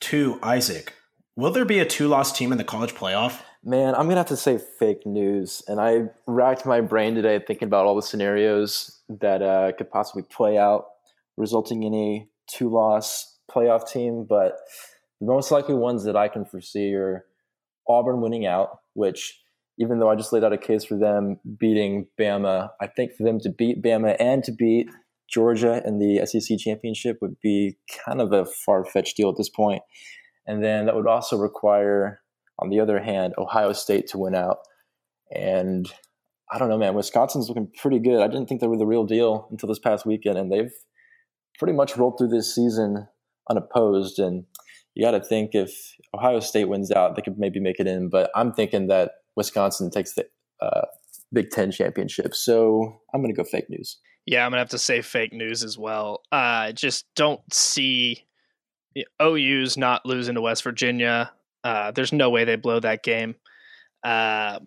to 0.00 0.38
Isaac. 0.42 0.94
Will 1.36 1.52
there 1.52 1.64
be 1.64 1.78
a 1.78 1.86
two 1.86 2.08
loss 2.08 2.36
team 2.36 2.52
in 2.52 2.58
the 2.58 2.64
college 2.64 2.94
playoff? 2.94 3.40
Man, 3.62 3.94
I'm 3.94 4.08
gonna 4.08 4.16
have 4.16 4.26
to 4.26 4.36
say 4.36 4.58
fake 4.78 5.06
news. 5.06 5.62
And 5.68 5.80
I 5.80 6.08
racked 6.26 6.66
my 6.66 6.80
brain 6.80 7.14
today 7.14 7.40
thinking 7.46 7.66
about 7.66 7.86
all 7.86 7.94
the 7.94 8.02
scenarios 8.02 9.00
that 9.08 9.42
uh, 9.42 9.72
could 9.72 9.90
possibly 9.90 10.22
play 10.22 10.58
out, 10.58 10.86
resulting 11.36 11.82
in 11.82 11.94
a 11.94 12.26
two-loss 12.46 13.38
playoff 13.50 13.90
team. 13.90 14.24
But 14.28 14.56
the 15.20 15.26
most 15.26 15.50
likely 15.50 15.74
ones 15.74 16.04
that 16.04 16.16
I 16.16 16.28
can 16.28 16.44
foresee 16.44 16.94
are 16.94 17.26
Auburn 17.88 18.20
winning 18.20 18.46
out, 18.46 18.78
which 18.94 19.40
even 19.78 19.98
though 19.98 20.10
I 20.10 20.14
just 20.14 20.32
laid 20.32 20.44
out 20.44 20.52
a 20.52 20.58
case 20.58 20.84
for 20.84 20.98
them 20.98 21.38
beating 21.58 22.06
Bama, 22.18 22.70
I 22.80 22.86
think 22.86 23.12
for 23.12 23.24
them 23.24 23.40
to 23.40 23.50
beat 23.50 23.82
Bama 23.82 24.16
and 24.20 24.44
to 24.44 24.52
beat 24.52 24.90
Georgia 25.30 25.82
in 25.86 25.98
the 25.98 26.26
SEC 26.26 26.58
championship 26.58 27.18
would 27.22 27.36
be 27.40 27.76
kind 28.04 28.20
of 28.20 28.32
a 28.32 28.44
far 28.44 28.84
fetched 28.84 29.16
deal 29.16 29.28
at 29.28 29.36
this 29.36 29.48
point. 29.48 29.82
And 30.46 30.64
then 30.64 30.86
that 30.86 30.96
would 30.96 31.06
also 31.06 31.36
require, 31.36 32.20
on 32.58 32.70
the 32.70 32.80
other 32.80 33.00
hand, 33.00 33.34
Ohio 33.38 33.72
State 33.72 34.08
to 34.08 34.18
win 34.18 34.34
out. 34.34 34.58
And 35.34 35.90
I 36.50 36.58
don't 36.58 36.68
know, 36.68 36.78
man. 36.78 36.94
Wisconsin's 36.94 37.48
looking 37.48 37.70
pretty 37.78 38.00
good. 38.00 38.20
I 38.20 38.26
didn't 38.26 38.48
think 38.48 38.60
they 38.60 38.66
were 38.66 38.76
the 38.76 38.86
real 38.86 39.04
deal 39.04 39.46
until 39.50 39.68
this 39.68 39.78
past 39.78 40.04
weekend, 40.04 40.36
and 40.36 40.50
they've 40.50 40.72
pretty 41.58 41.74
much 41.74 41.96
rolled 41.96 42.18
through 42.18 42.28
this 42.28 42.52
season 42.52 43.06
unopposed. 43.48 44.18
And 44.18 44.44
you 44.94 45.04
got 45.04 45.12
to 45.12 45.22
think 45.22 45.50
if 45.54 45.72
Ohio 46.12 46.40
State 46.40 46.68
wins 46.68 46.90
out, 46.90 47.14
they 47.14 47.22
could 47.22 47.38
maybe 47.38 47.60
make 47.60 47.78
it 47.78 47.86
in. 47.86 48.08
But 48.08 48.30
I'm 48.34 48.52
thinking 48.52 48.88
that 48.88 49.12
Wisconsin 49.36 49.90
takes 49.90 50.14
the 50.14 50.26
uh, 50.60 50.86
Big 51.32 51.50
Ten 51.50 51.70
championship. 51.70 52.34
So 52.34 53.00
I'm 53.14 53.22
going 53.22 53.32
to 53.32 53.40
go 53.40 53.48
fake 53.48 53.70
news. 53.70 53.98
Yeah, 54.26 54.44
I'm 54.44 54.50
gonna 54.50 54.60
have 54.60 54.70
to 54.70 54.78
say 54.78 55.02
fake 55.02 55.32
news 55.32 55.64
as 55.64 55.78
well. 55.78 56.22
Uh, 56.30 56.72
just 56.72 57.06
don't 57.16 57.40
see 57.52 58.24
OU's 59.20 59.76
not 59.76 60.04
losing 60.04 60.34
to 60.34 60.40
West 60.40 60.62
Virginia. 60.62 61.32
Uh, 61.64 61.90
there's 61.92 62.12
no 62.12 62.30
way 62.30 62.44
they 62.44 62.56
blow 62.56 62.80
that 62.80 63.02
game. 63.02 63.34
Uh, 64.02 64.60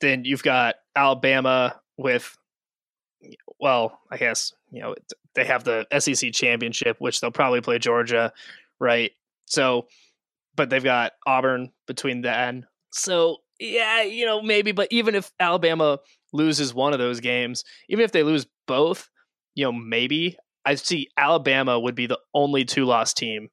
then 0.00 0.24
you've 0.24 0.42
got 0.42 0.76
Alabama 0.94 1.80
with, 1.96 2.36
well, 3.58 4.00
I 4.10 4.16
guess 4.16 4.52
you 4.70 4.82
know 4.82 4.94
they 5.34 5.44
have 5.44 5.64
the 5.64 5.86
SEC 5.98 6.32
championship, 6.32 6.96
which 6.98 7.20
they'll 7.20 7.30
probably 7.30 7.60
play 7.60 7.78
Georgia, 7.78 8.32
right? 8.80 9.12
So, 9.46 9.86
but 10.56 10.70
they've 10.70 10.82
got 10.82 11.12
Auburn 11.26 11.72
between 11.86 12.22
then. 12.22 12.66
So 12.90 13.38
yeah, 13.58 14.02
you 14.02 14.26
know 14.26 14.42
maybe, 14.42 14.72
but 14.72 14.88
even 14.90 15.14
if 15.14 15.32
Alabama 15.40 15.98
loses 16.32 16.74
one 16.74 16.92
of 16.92 16.98
those 16.98 17.20
games, 17.20 17.64
even 17.88 18.04
if 18.04 18.12
they 18.12 18.22
lose 18.22 18.46
both, 18.66 19.08
you 19.54 19.64
know, 19.64 19.72
maybe 19.72 20.36
I 20.64 20.74
see 20.74 21.08
Alabama 21.16 21.78
would 21.78 21.94
be 21.94 22.06
the 22.06 22.18
only 22.34 22.64
two 22.64 22.84
loss 22.84 23.14
team 23.14 23.48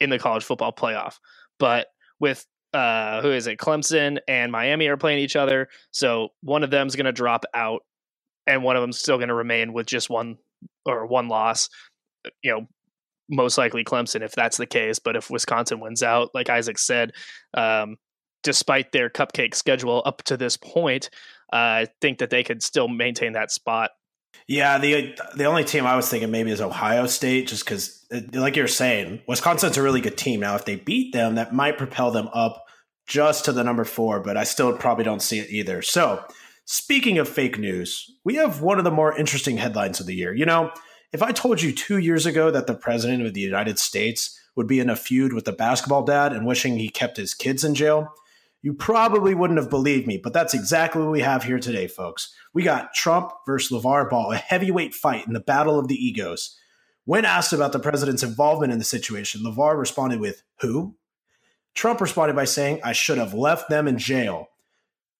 in 0.00 0.10
the 0.10 0.18
college 0.18 0.44
football 0.44 0.72
playoff. 0.72 1.14
But 1.58 1.88
with 2.18 2.46
uh, 2.72 3.20
who 3.22 3.32
is 3.32 3.46
it? 3.46 3.58
Clemson 3.58 4.18
and 4.28 4.52
Miami 4.52 4.86
are 4.88 4.96
playing 4.96 5.18
each 5.18 5.36
other, 5.36 5.68
so 5.90 6.28
one 6.42 6.62
of 6.62 6.70
them's 6.70 6.94
going 6.94 7.06
to 7.06 7.12
drop 7.12 7.44
out, 7.52 7.82
and 8.46 8.62
one 8.62 8.76
of 8.76 8.82
them's 8.82 8.98
still 8.98 9.16
going 9.16 9.28
to 9.28 9.34
remain 9.34 9.72
with 9.72 9.86
just 9.86 10.08
one 10.08 10.36
or 10.86 11.06
one 11.06 11.28
loss. 11.28 11.68
You 12.42 12.52
know, 12.52 12.66
most 13.28 13.58
likely 13.58 13.82
Clemson 13.84 14.22
if 14.22 14.32
that's 14.32 14.56
the 14.56 14.66
case. 14.66 14.98
But 14.98 15.16
if 15.16 15.30
Wisconsin 15.30 15.80
wins 15.80 16.02
out, 16.02 16.30
like 16.34 16.50
Isaac 16.50 16.78
said, 16.78 17.12
um, 17.54 17.96
despite 18.42 18.92
their 18.92 19.08
cupcake 19.10 19.54
schedule 19.54 20.02
up 20.04 20.22
to 20.24 20.36
this 20.36 20.56
point, 20.56 21.10
uh, 21.52 21.56
I 21.56 21.86
think 22.00 22.18
that 22.18 22.30
they 22.30 22.44
could 22.44 22.62
still 22.62 22.88
maintain 22.88 23.32
that 23.32 23.50
spot. 23.50 23.90
Yeah, 24.46 24.78
the 24.78 25.16
the 25.36 25.44
only 25.44 25.64
team 25.64 25.86
I 25.86 25.94
was 25.94 26.08
thinking 26.08 26.30
maybe 26.30 26.50
is 26.50 26.60
Ohio 26.60 27.06
State, 27.06 27.46
just 27.46 27.64
because, 27.64 28.04
uh, 28.12 28.20
like 28.32 28.56
you're 28.56 28.66
saying, 28.66 29.22
Wisconsin's 29.28 29.76
a 29.76 29.82
really 29.82 30.00
good 30.00 30.18
team. 30.18 30.40
Now, 30.40 30.56
if 30.56 30.64
they 30.64 30.76
beat 30.76 31.12
them, 31.12 31.36
that 31.36 31.54
might 31.54 31.78
propel 31.78 32.10
them 32.10 32.28
up 32.34 32.64
just 33.06 33.44
to 33.44 33.52
the 33.52 33.62
number 33.62 33.84
four, 33.84 34.20
but 34.20 34.36
I 34.36 34.44
still 34.44 34.76
probably 34.76 35.04
don't 35.04 35.22
see 35.22 35.38
it 35.38 35.50
either. 35.50 35.82
So, 35.82 36.24
speaking 36.64 37.18
of 37.18 37.28
fake 37.28 37.58
news, 37.58 38.10
we 38.24 38.36
have 38.36 38.60
one 38.60 38.78
of 38.78 38.84
the 38.84 38.90
more 38.90 39.16
interesting 39.16 39.56
headlines 39.56 40.00
of 40.00 40.06
the 40.06 40.14
year. 40.14 40.34
You 40.34 40.46
know, 40.46 40.72
if 41.12 41.22
I 41.22 41.32
told 41.32 41.62
you 41.62 41.72
two 41.72 41.98
years 41.98 42.26
ago 42.26 42.50
that 42.50 42.66
the 42.66 42.74
president 42.74 43.26
of 43.26 43.34
the 43.34 43.40
United 43.40 43.78
States 43.78 44.38
would 44.56 44.66
be 44.66 44.80
in 44.80 44.90
a 44.90 44.96
feud 44.96 45.32
with 45.32 45.44
the 45.44 45.52
basketball 45.52 46.04
dad 46.04 46.32
and 46.32 46.46
wishing 46.46 46.76
he 46.76 46.88
kept 46.88 47.16
his 47.16 47.34
kids 47.34 47.64
in 47.64 47.74
jail, 47.74 48.12
you 48.62 48.74
probably 48.74 49.34
wouldn't 49.34 49.58
have 49.58 49.70
believed 49.70 50.06
me, 50.06 50.18
but 50.18 50.32
that's 50.32 50.54
exactly 50.54 51.02
what 51.02 51.10
we 51.10 51.22
have 51.22 51.44
here 51.44 51.58
today, 51.58 51.86
folks. 51.86 52.34
We 52.52 52.62
got 52.62 52.92
Trump 52.94 53.32
versus 53.46 53.70
LaVar 53.82 54.10
Ball, 54.10 54.32
a 54.32 54.36
heavyweight 54.36 54.94
fight 54.94 55.26
in 55.26 55.32
the 55.32 55.40
battle 55.40 55.78
of 55.78 55.88
the 55.88 55.94
egos. 55.94 56.58
When 57.04 57.24
asked 57.24 57.52
about 57.52 57.72
the 57.72 57.78
president's 57.78 58.22
involvement 58.22 58.72
in 58.72 58.78
the 58.78 58.84
situation, 58.84 59.42
LaVar 59.42 59.78
responded 59.78 60.20
with, 60.20 60.42
Who? 60.60 60.96
Trump 61.74 62.00
responded 62.00 62.36
by 62.36 62.44
saying, 62.44 62.80
I 62.84 62.92
should 62.92 63.18
have 63.18 63.32
left 63.32 63.70
them 63.70 63.88
in 63.88 63.96
jail. 63.96 64.48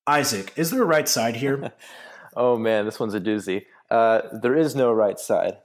Isaac, 0.06 0.52
is 0.56 0.70
there 0.70 0.82
a 0.82 0.86
right 0.86 1.08
side 1.08 1.36
here? 1.36 1.72
oh, 2.36 2.58
man, 2.58 2.84
this 2.84 3.00
one's 3.00 3.14
a 3.14 3.20
doozy. 3.20 3.64
Uh, 3.90 4.22
there 4.42 4.56
is 4.56 4.74
no 4.74 4.92
right 4.92 5.18
side. 5.18 5.58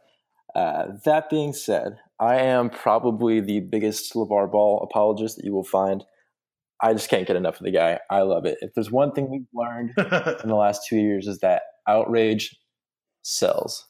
Uh, 0.56 0.94
that 1.04 1.30
being 1.30 1.52
said, 1.52 2.00
I 2.20 2.38
am 2.38 2.70
probably 2.70 3.42
the 3.42 3.60
biggest 3.60 4.14
LaVar 4.14 4.52
Ball 4.52 4.80
apologist 4.82 5.36
that 5.36 5.46
you 5.46 5.54
will 5.54 5.64
find. 5.64 6.06
I 6.82 6.94
just 6.94 7.10
can't 7.10 7.28
get 7.28 7.36
enough 7.36 7.60
of 7.60 7.64
the 7.64 7.72
guy. 7.72 8.00
I 8.10 8.22
love 8.22 8.46
it. 8.46 8.58
If 8.62 8.74
there's 8.74 8.92
one 8.92 9.12
thing 9.12 9.30
we've 9.30 9.48
learned 9.54 9.94
in 9.98 10.50
the 10.50 10.56
last 10.56 10.88
two 10.88 10.98
years 10.98 11.28
is 11.28 11.40
that 11.40 11.64
outrage 11.88 12.56
sells. 13.24 13.88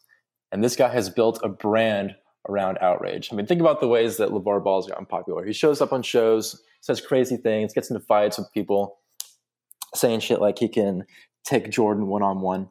And 0.51 0.63
this 0.63 0.75
guy 0.75 0.89
has 0.89 1.09
built 1.09 1.39
a 1.43 1.49
brand 1.49 2.15
around 2.47 2.77
outrage. 2.79 3.29
I 3.31 3.35
mean, 3.35 3.47
think 3.47 3.61
about 3.61 3.81
the 3.81 3.87
ways 3.87 4.17
that 4.17 4.29
LaVar 4.29 4.63
Ball's 4.63 4.87
gotten 4.87 5.05
popular. 5.05 5.45
He 5.45 5.53
shows 5.53 5.81
up 5.81 5.91
on 5.91 6.03
shows, 6.03 6.61
says 6.81 7.01
crazy 7.01 7.37
things, 7.37 7.73
gets 7.73 7.89
into 7.89 7.99
fights 8.05 8.37
with 8.37 8.51
people, 8.53 8.99
saying 9.95 10.19
shit 10.19 10.39
like 10.39 10.59
he 10.59 10.67
can 10.67 11.05
take 11.43 11.69
Jordan 11.71 12.07
one 12.07 12.21
on 12.21 12.41
one. 12.41 12.69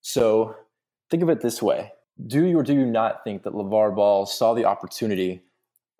So 0.00 0.56
think 1.10 1.22
of 1.22 1.28
it 1.28 1.40
this 1.40 1.62
way. 1.62 1.92
Do 2.26 2.44
you 2.44 2.58
or 2.58 2.62
do 2.62 2.74
you 2.74 2.84
not 2.84 3.24
think 3.24 3.44
that 3.44 3.54
LaVar 3.54 3.94
Ball 3.94 4.26
saw 4.26 4.54
the 4.54 4.64
opportunity 4.64 5.42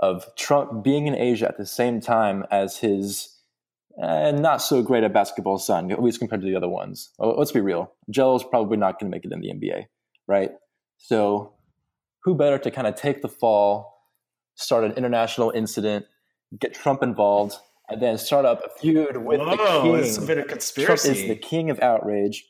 of 0.00 0.35
Trump 0.35 0.83
being 0.83 1.07
in 1.07 1.14
Asia 1.14 1.47
at 1.47 1.59
the 1.59 1.66
same 1.66 2.00
time 2.00 2.45
as 2.50 2.78
his 2.78 3.37
uh, 4.02 4.30
not 4.33 4.62
so 4.62 4.83
great 4.83 5.04
at 5.04 5.12
basketball 5.12 5.59
son, 5.59 5.90
at 5.92 6.02
least 6.02 6.19
compared 6.19 6.40
to 6.40 6.47
the 6.47 6.57
other 6.57 6.69
one's. 6.69 7.11
Well, 7.19 7.37
let's 7.37 7.52
be 7.52 7.61
real. 7.61 7.92
Gelo's 8.11 8.45
probably 8.45 8.78
not 8.78 8.99
going 8.99 9.11
to 9.11 9.14
make 9.14 9.25
it 9.25 9.33
in 9.33 9.40
the 9.40 9.49
NBA, 9.49 9.85
right? 10.26 10.50
So, 10.97 11.52
who 12.25 12.35
better 12.35 12.59
to 12.59 12.71
kind 12.71 12.87
of 12.87 12.95
take 12.95 13.21
the 13.21 13.28
fall, 13.28 14.07
start 14.54 14.85
an 14.85 14.92
international 14.92 15.50
incident, 15.50 16.07
get 16.59 16.73
Trump 16.73 17.02
involved, 17.02 17.57
and 17.88 18.00
then 18.00 18.16
start 18.16 18.47
up 18.47 18.62
a 18.64 18.80
feud 18.80 19.19
with 19.19 19.40
Whoa, 19.40 19.50
the 19.50 19.57
king? 19.83 19.97
It's 19.97 20.16
a 20.16 20.23
bit 20.23 20.38
of 20.38 20.47
conspiracy. 20.47 21.09
Trump 21.09 21.19
is 21.19 21.28
the 21.28 21.37
king 21.37 21.69
of 21.69 21.78
outrage. 21.80 22.47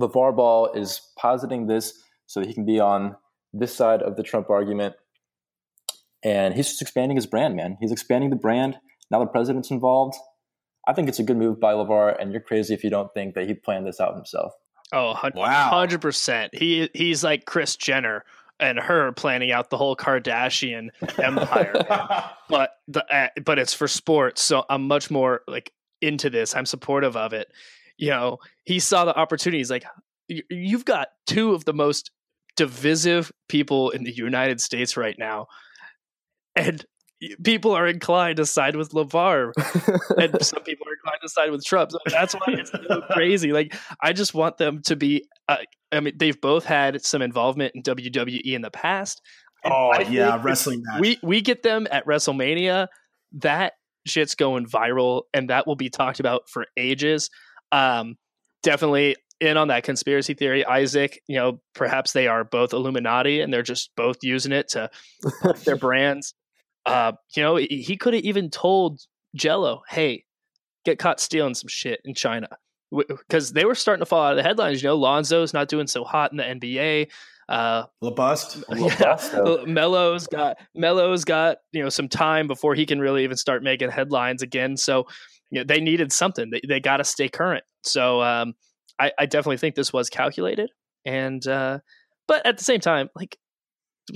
LaVar 0.00 0.36
Ball 0.36 0.72
is 0.72 1.00
positing 1.16 1.66
this 1.66 2.02
so 2.26 2.40
that 2.40 2.46
he 2.46 2.54
can 2.54 2.64
be 2.64 2.78
on 2.78 3.16
this 3.52 3.74
side 3.74 4.02
of 4.02 4.16
the 4.16 4.22
Trump 4.22 4.48
argument 4.48 4.94
and 6.24 6.54
he's 6.54 6.68
just 6.68 6.82
expanding 6.82 7.16
his 7.16 7.26
brand, 7.26 7.56
man. 7.56 7.76
He's 7.80 7.92
expanding 7.92 8.30
the 8.30 8.36
brand. 8.36 8.78
Now 9.10 9.18
the 9.20 9.26
president's 9.26 9.70
involved. 9.70 10.16
I 10.86 10.92
think 10.92 11.08
it's 11.08 11.18
a 11.18 11.22
good 11.22 11.36
move 11.36 11.60
by 11.60 11.74
LaVar, 11.74 12.20
and 12.20 12.32
you're 12.32 12.40
crazy 12.40 12.74
if 12.74 12.82
you 12.82 12.90
don't 12.90 13.12
think 13.14 13.34
that 13.34 13.46
he 13.46 13.54
planned 13.54 13.86
this 13.86 14.00
out 14.00 14.14
himself. 14.14 14.52
Oh, 14.92 15.14
wow. 15.34 15.70
100%. 15.72 16.50
He, 16.52 16.90
he's 16.92 17.22
like 17.22 17.44
Kris 17.44 17.76
Jenner 17.76 18.24
and 18.60 18.78
her 18.78 19.12
planning 19.12 19.52
out 19.52 19.70
the 19.70 19.76
whole 19.76 19.96
Kardashian 19.96 20.88
empire. 21.22 21.72
but 22.48 22.70
the 22.88 23.04
uh, 23.14 23.28
but 23.44 23.58
it's 23.58 23.74
for 23.74 23.88
sports, 23.88 24.42
so 24.42 24.64
I'm 24.68 24.86
much 24.86 25.10
more 25.10 25.42
like 25.46 25.72
into 26.00 26.30
this. 26.30 26.54
I'm 26.54 26.66
supportive 26.66 27.16
of 27.16 27.32
it. 27.32 27.48
You 27.96 28.10
know, 28.10 28.38
he 28.64 28.80
saw 28.80 29.04
the 29.04 29.16
opportunities 29.16 29.70
like, 29.70 29.84
you've 30.28 30.84
got 30.84 31.08
two 31.26 31.54
of 31.54 31.64
the 31.64 31.72
most 31.72 32.10
divisive 32.56 33.32
people 33.48 33.90
in 33.90 34.04
the 34.04 34.12
United 34.12 34.60
States 34.60 34.96
right 34.96 35.16
now 35.18 35.46
and 36.56 36.84
people 37.44 37.72
are 37.72 37.86
inclined 37.86 38.36
to 38.36 38.46
side 38.46 38.76
with 38.76 38.90
LaVar, 38.90 39.52
and 40.18 40.44
some 40.44 40.62
people 40.62 40.86
are 40.88 40.94
inclined 40.94 41.20
to 41.22 41.28
side 41.28 41.50
with 41.50 41.64
Trump. 41.64 41.92
So 41.92 41.98
that's 42.06 42.34
why 42.34 42.46
it's 42.48 42.70
so 42.70 43.00
crazy. 43.10 43.52
Like, 43.52 43.74
I 44.00 44.12
just 44.12 44.34
want 44.34 44.58
them 44.58 44.82
to 44.82 44.96
be. 44.96 45.26
Uh, 45.48 45.58
I 45.90 46.00
mean, 46.00 46.14
they've 46.16 46.40
both 46.40 46.64
had 46.64 47.04
some 47.04 47.22
involvement 47.22 47.72
in 47.74 47.82
WWE 47.82 48.54
in 48.54 48.62
the 48.62 48.70
past. 48.70 49.20
Oh 49.64 49.98
yeah, 50.00 50.40
wrestling 50.42 50.82
match. 50.84 51.00
We 51.00 51.18
we 51.22 51.40
get 51.40 51.62
them 51.62 51.86
at 51.90 52.06
WrestleMania. 52.06 52.88
That 53.32 53.74
shit's 54.06 54.34
going 54.34 54.66
viral, 54.66 55.22
and 55.32 55.50
that 55.50 55.66
will 55.66 55.76
be 55.76 55.90
talked 55.90 56.20
about 56.20 56.48
for 56.48 56.66
ages. 56.76 57.30
Um, 57.70 58.16
definitely 58.62 59.16
in 59.40 59.56
on 59.56 59.68
that 59.68 59.82
conspiracy 59.82 60.34
theory. 60.34 60.64
Isaac, 60.64 61.20
you 61.26 61.36
know, 61.36 61.60
perhaps 61.74 62.12
they 62.12 62.28
are 62.28 62.44
both 62.44 62.72
Illuminati, 62.72 63.40
and 63.40 63.52
they're 63.52 63.62
just 63.62 63.90
both 63.96 64.18
using 64.22 64.52
it 64.52 64.68
to 64.70 64.90
their 65.64 65.76
brands. 65.76 66.34
Uh, 66.86 67.12
you 67.36 67.42
know, 67.42 67.56
he 67.56 67.96
could 67.96 68.14
have 68.14 68.24
even 68.24 68.50
told 68.50 69.00
Gelo, 69.36 69.80
"Hey, 69.88 70.24
get 70.84 70.98
caught 70.98 71.20
stealing 71.20 71.54
some 71.54 71.68
shit 71.68 72.00
in 72.04 72.14
China," 72.14 72.48
because 72.90 73.52
they 73.52 73.64
were 73.64 73.74
starting 73.74 74.00
to 74.00 74.06
fall 74.06 74.24
out 74.24 74.32
of 74.32 74.36
the 74.36 74.42
headlines. 74.42 74.82
You 74.82 74.88
know, 74.88 74.98
Lonzo's 74.98 75.54
not 75.54 75.68
doing 75.68 75.86
so 75.86 76.04
hot 76.04 76.32
in 76.32 76.38
the 76.38 76.44
NBA. 76.44 77.08
Uh, 77.48 77.84
Labust, 78.02 78.62
yeah, 78.70 79.64
Melo's 79.66 80.26
got 80.26 80.56
Melo's 80.74 81.24
got 81.24 81.58
you 81.72 81.82
know 81.82 81.88
some 81.88 82.08
time 82.08 82.46
before 82.46 82.74
he 82.74 82.86
can 82.86 83.00
really 83.00 83.24
even 83.24 83.36
start 83.36 83.62
making 83.62 83.90
headlines 83.90 84.42
again. 84.42 84.76
So 84.76 85.06
you 85.50 85.60
know, 85.60 85.64
they 85.64 85.80
needed 85.80 86.12
something. 86.12 86.50
They 86.50 86.60
they 86.66 86.80
got 86.80 86.98
to 86.98 87.04
stay 87.04 87.28
current. 87.28 87.64
So 87.82 88.22
um, 88.22 88.54
I, 88.98 89.12
I 89.18 89.26
definitely 89.26 89.58
think 89.58 89.74
this 89.74 89.92
was 89.92 90.08
calculated, 90.08 90.70
and 91.04 91.46
uh, 91.46 91.80
But 92.28 92.46
at 92.46 92.56
the 92.56 92.64
same 92.64 92.80
time, 92.80 93.10
like, 93.14 93.36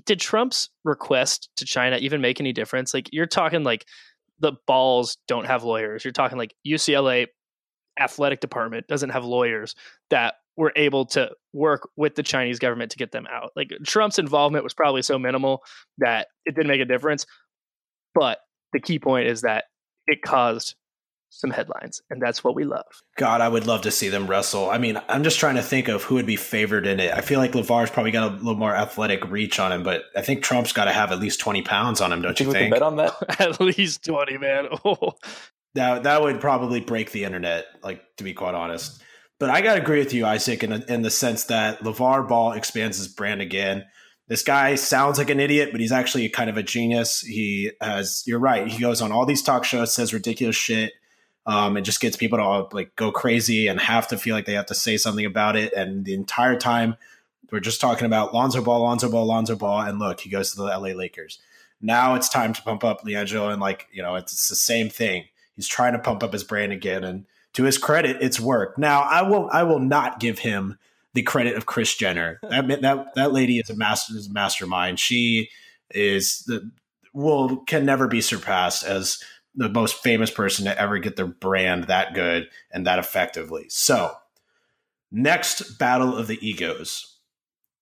did 0.05 0.21
Trump's 0.21 0.71
request 0.85 1.49
to 1.57 1.64
China 1.64 1.97
even 1.97 2.21
make 2.21 2.40
any 2.40 2.52
difference? 2.52 2.93
Like, 2.93 3.09
you're 3.12 3.26
talking 3.26 3.64
like 3.64 3.87
the 4.38 4.52
balls 4.66 5.19
don't 5.28 5.47
have 5.47 5.64
lawyers. 5.64 6.05
You're 6.05 6.12
talking 6.12 6.38
like 6.38 6.55
UCLA 6.66 7.26
athletic 7.99 8.40
department 8.40 8.87
doesn't 8.88 9.11
have 9.11 9.25
lawyers 9.25 9.75
that 10.11 10.35
were 10.57 10.73
able 10.76 11.05
to 11.07 11.31
work 11.52 11.88
with 11.97 12.14
the 12.14 12.23
Chinese 12.23 12.59
government 12.59 12.90
to 12.90 12.99
get 12.99 13.12
them 13.12 13.26
out. 13.31 13.50
Like 13.57 13.71
Trump's 13.85 14.19
involvement 14.19 14.64
was 14.64 14.75
probably 14.75 15.02
so 15.02 15.19
minimal 15.19 15.62
that 15.99 16.28
it 16.45 16.55
didn't 16.55 16.69
make 16.69 16.81
a 16.81 16.87
difference. 16.87 17.26
But 18.14 18.38
the 18.73 18.81
key 18.81 18.99
point 18.99 19.28
is 19.28 19.43
that 19.43 19.64
it 20.07 20.23
caused 20.23 20.75
some 21.30 21.50
headlines, 21.50 22.00
and 22.11 22.21
that's 22.21 22.42
what 22.42 22.54
we 22.54 22.64
love. 22.64 22.85
God, 23.16 23.40
I 23.40 23.49
would 23.49 23.66
love 23.66 23.83
to 23.83 23.90
see 23.90 24.09
them 24.09 24.26
wrestle. 24.26 24.71
I 24.71 24.78
mean, 24.78 25.00
I'm 25.09 25.23
just 25.23 25.38
trying 25.38 25.56
to 25.56 25.62
think 25.62 25.88
of 25.88 26.02
who 26.02 26.16
would 26.16 26.26
be 26.26 26.37
favored 26.37 26.87
in 26.87 27.00
it. 27.00 27.12
I 27.12 27.21
feel 27.21 27.38
like 27.38 27.52
LaVar's 27.52 27.90
probably 27.90 28.11
got 28.11 28.33
a 28.33 28.35
little 28.37 28.56
more 28.56 28.75
athletic 28.75 29.28
reach 29.30 29.59
on 29.59 29.73
him, 29.73 29.83
but 29.83 30.04
I 30.16 30.23
think 30.23 30.42
Trump's 30.42 30.73
got 30.73 30.87
to 30.87 30.92
have 30.92 31.12
at 31.12 31.18
least 31.18 31.40
20 31.40 31.62
pounds 31.62 32.00
on 32.00 32.12
him, 32.12 32.23
don't 32.23 32.38
you, 32.40 32.47
you 32.47 32.52
think? 32.52 32.73
bet 32.73 32.83
on 32.83 32.97
that? 32.97 33.40
at 33.40 33.61
least 33.61 34.04
20, 34.04 34.38
man. 34.38 34.68
Oh. 34.85 35.12
That, 35.75 36.04
that 36.04 36.23
would 36.23 36.40
probably 36.40 36.80
break 36.80 37.11
the 37.11 37.25
internet, 37.25 37.66
like 37.83 38.00
to 38.16 38.25
be 38.25 38.33
quite 38.33 38.54
honest. 38.54 39.02
But 39.38 39.50
I 39.50 39.61
got 39.61 39.75
to 39.75 39.83
agree 39.83 39.99
with 39.99 40.14
you, 40.14 40.25
Isaac, 40.25 40.64
in, 40.64 40.73
in 40.73 41.02
the 41.02 41.11
sense 41.11 41.45
that 41.45 41.80
LaVar 41.80 42.26
Ball 42.26 42.52
expands 42.52 42.97
his 42.97 43.09
brand 43.09 43.42
again. 43.42 43.85
This 44.28 44.42
guy 44.42 44.75
sounds 44.75 45.18
like 45.18 45.30
an 45.30 45.38
idiot, 45.38 45.68
but 45.73 45.80
he's 45.80 45.92
actually 45.92 46.28
kind 46.30 46.49
of 46.50 46.56
a 46.56 46.62
genius. 46.62 47.21
He 47.21 47.73
has, 47.80 48.23
you're 48.26 48.40
right. 48.40 48.66
He 48.66 48.80
goes 48.80 49.02
on 49.02 49.12
all 49.12 49.26
these 49.26 49.42
talk 49.42 49.64
shows, 49.64 49.92
says 49.92 50.14
ridiculous 50.14 50.56
shit, 50.56 50.92
um, 51.47 51.76
and 51.76 51.87
just 51.87 52.00
gets 52.00 52.17
people 52.17 52.38
to 52.38 52.75
like 52.75 52.95
go 52.97 53.12
crazy 53.12 53.69
and 53.69 53.81
have 53.81 54.09
to 54.09 54.19
feel 54.19 54.35
like 54.35 54.47
they 54.47 54.55
have 54.55 54.67
to 54.67 54.75
say 54.75 54.97
something 54.97 55.25
about 55.25 55.57
it. 55.57 55.73
And 55.73 56.05
the 56.05 56.15
entire 56.15 56.57
time, 56.57 56.97
we're 57.50 57.61
just 57.61 57.81
talking 57.81 58.07
about 58.07 58.35
Lonzo 58.35 58.61
Ball, 58.61 58.81
Lonzo 58.81 59.09
Ball, 59.09 59.25
Lonzo 59.25 59.55
Ball, 59.55 59.83
and 59.83 59.99
look, 59.99 60.21
he 60.21 60.31
goes 60.31 60.50
to 60.50 60.57
the 60.57 60.65
LA 60.65 60.88
Lakers. 60.88 61.38
Now 61.81 62.15
it's 62.15 62.29
time 62.29 62.53
to 62.53 62.62
pump 62.62 62.83
up 62.83 63.05
LiAngelo, 63.05 63.53
and 63.53 63.61
like 63.61 63.87
you 63.93 64.03
know, 64.03 64.17
it's, 64.17 64.33
it's 64.33 64.49
the 64.49 64.57
same 64.57 64.88
thing. 64.88 65.26
He's 65.55 65.69
trying 65.69 65.93
to 65.93 65.99
pump 65.99 66.23
up 66.23 66.33
his 66.33 66.43
brand 66.43 66.73
again, 66.73 67.05
and 67.05 67.26
to 67.53 67.62
his 67.62 67.79
credit, 67.79 68.19
it's 68.21 68.41
worked. 68.41 68.79
Now, 68.79 69.03
I 69.03 69.23
will 69.23 69.49
I 69.53 69.62
will 69.62 69.79
not 69.79 70.19
give 70.19 70.41
him 70.41 70.79
the 71.15 71.23
credit 71.23 71.57
of 71.57 71.67
Kris 71.67 71.95
Jenner. 71.95 72.41
That 72.50 72.69
that 72.83 73.15
that 73.15 73.33
lady 73.33 73.59
is 73.59 73.71
a 73.71 73.76
master 73.76 74.17
is 74.17 74.26
a 74.26 74.33
mastermind. 74.33 74.99
She 74.99 75.50
is 75.91 76.41
the 76.41 76.71
will 77.12 77.59
can 77.59 77.87
never 77.87 78.09
be 78.09 78.21
surpassed 78.21 78.85
as 78.85 79.23
the 79.56 79.68
most 79.68 80.02
famous 80.02 80.30
person 80.30 80.66
to 80.66 80.80
ever 80.80 80.98
get 80.98 81.16
their 81.16 81.26
brand 81.26 81.84
that 81.84 82.14
good 82.14 82.48
and 82.70 82.86
that 82.86 82.98
effectively. 82.98 83.66
So, 83.68 84.12
next 85.10 85.78
battle 85.78 86.16
of 86.16 86.26
the 86.26 86.38
egos. 86.46 87.14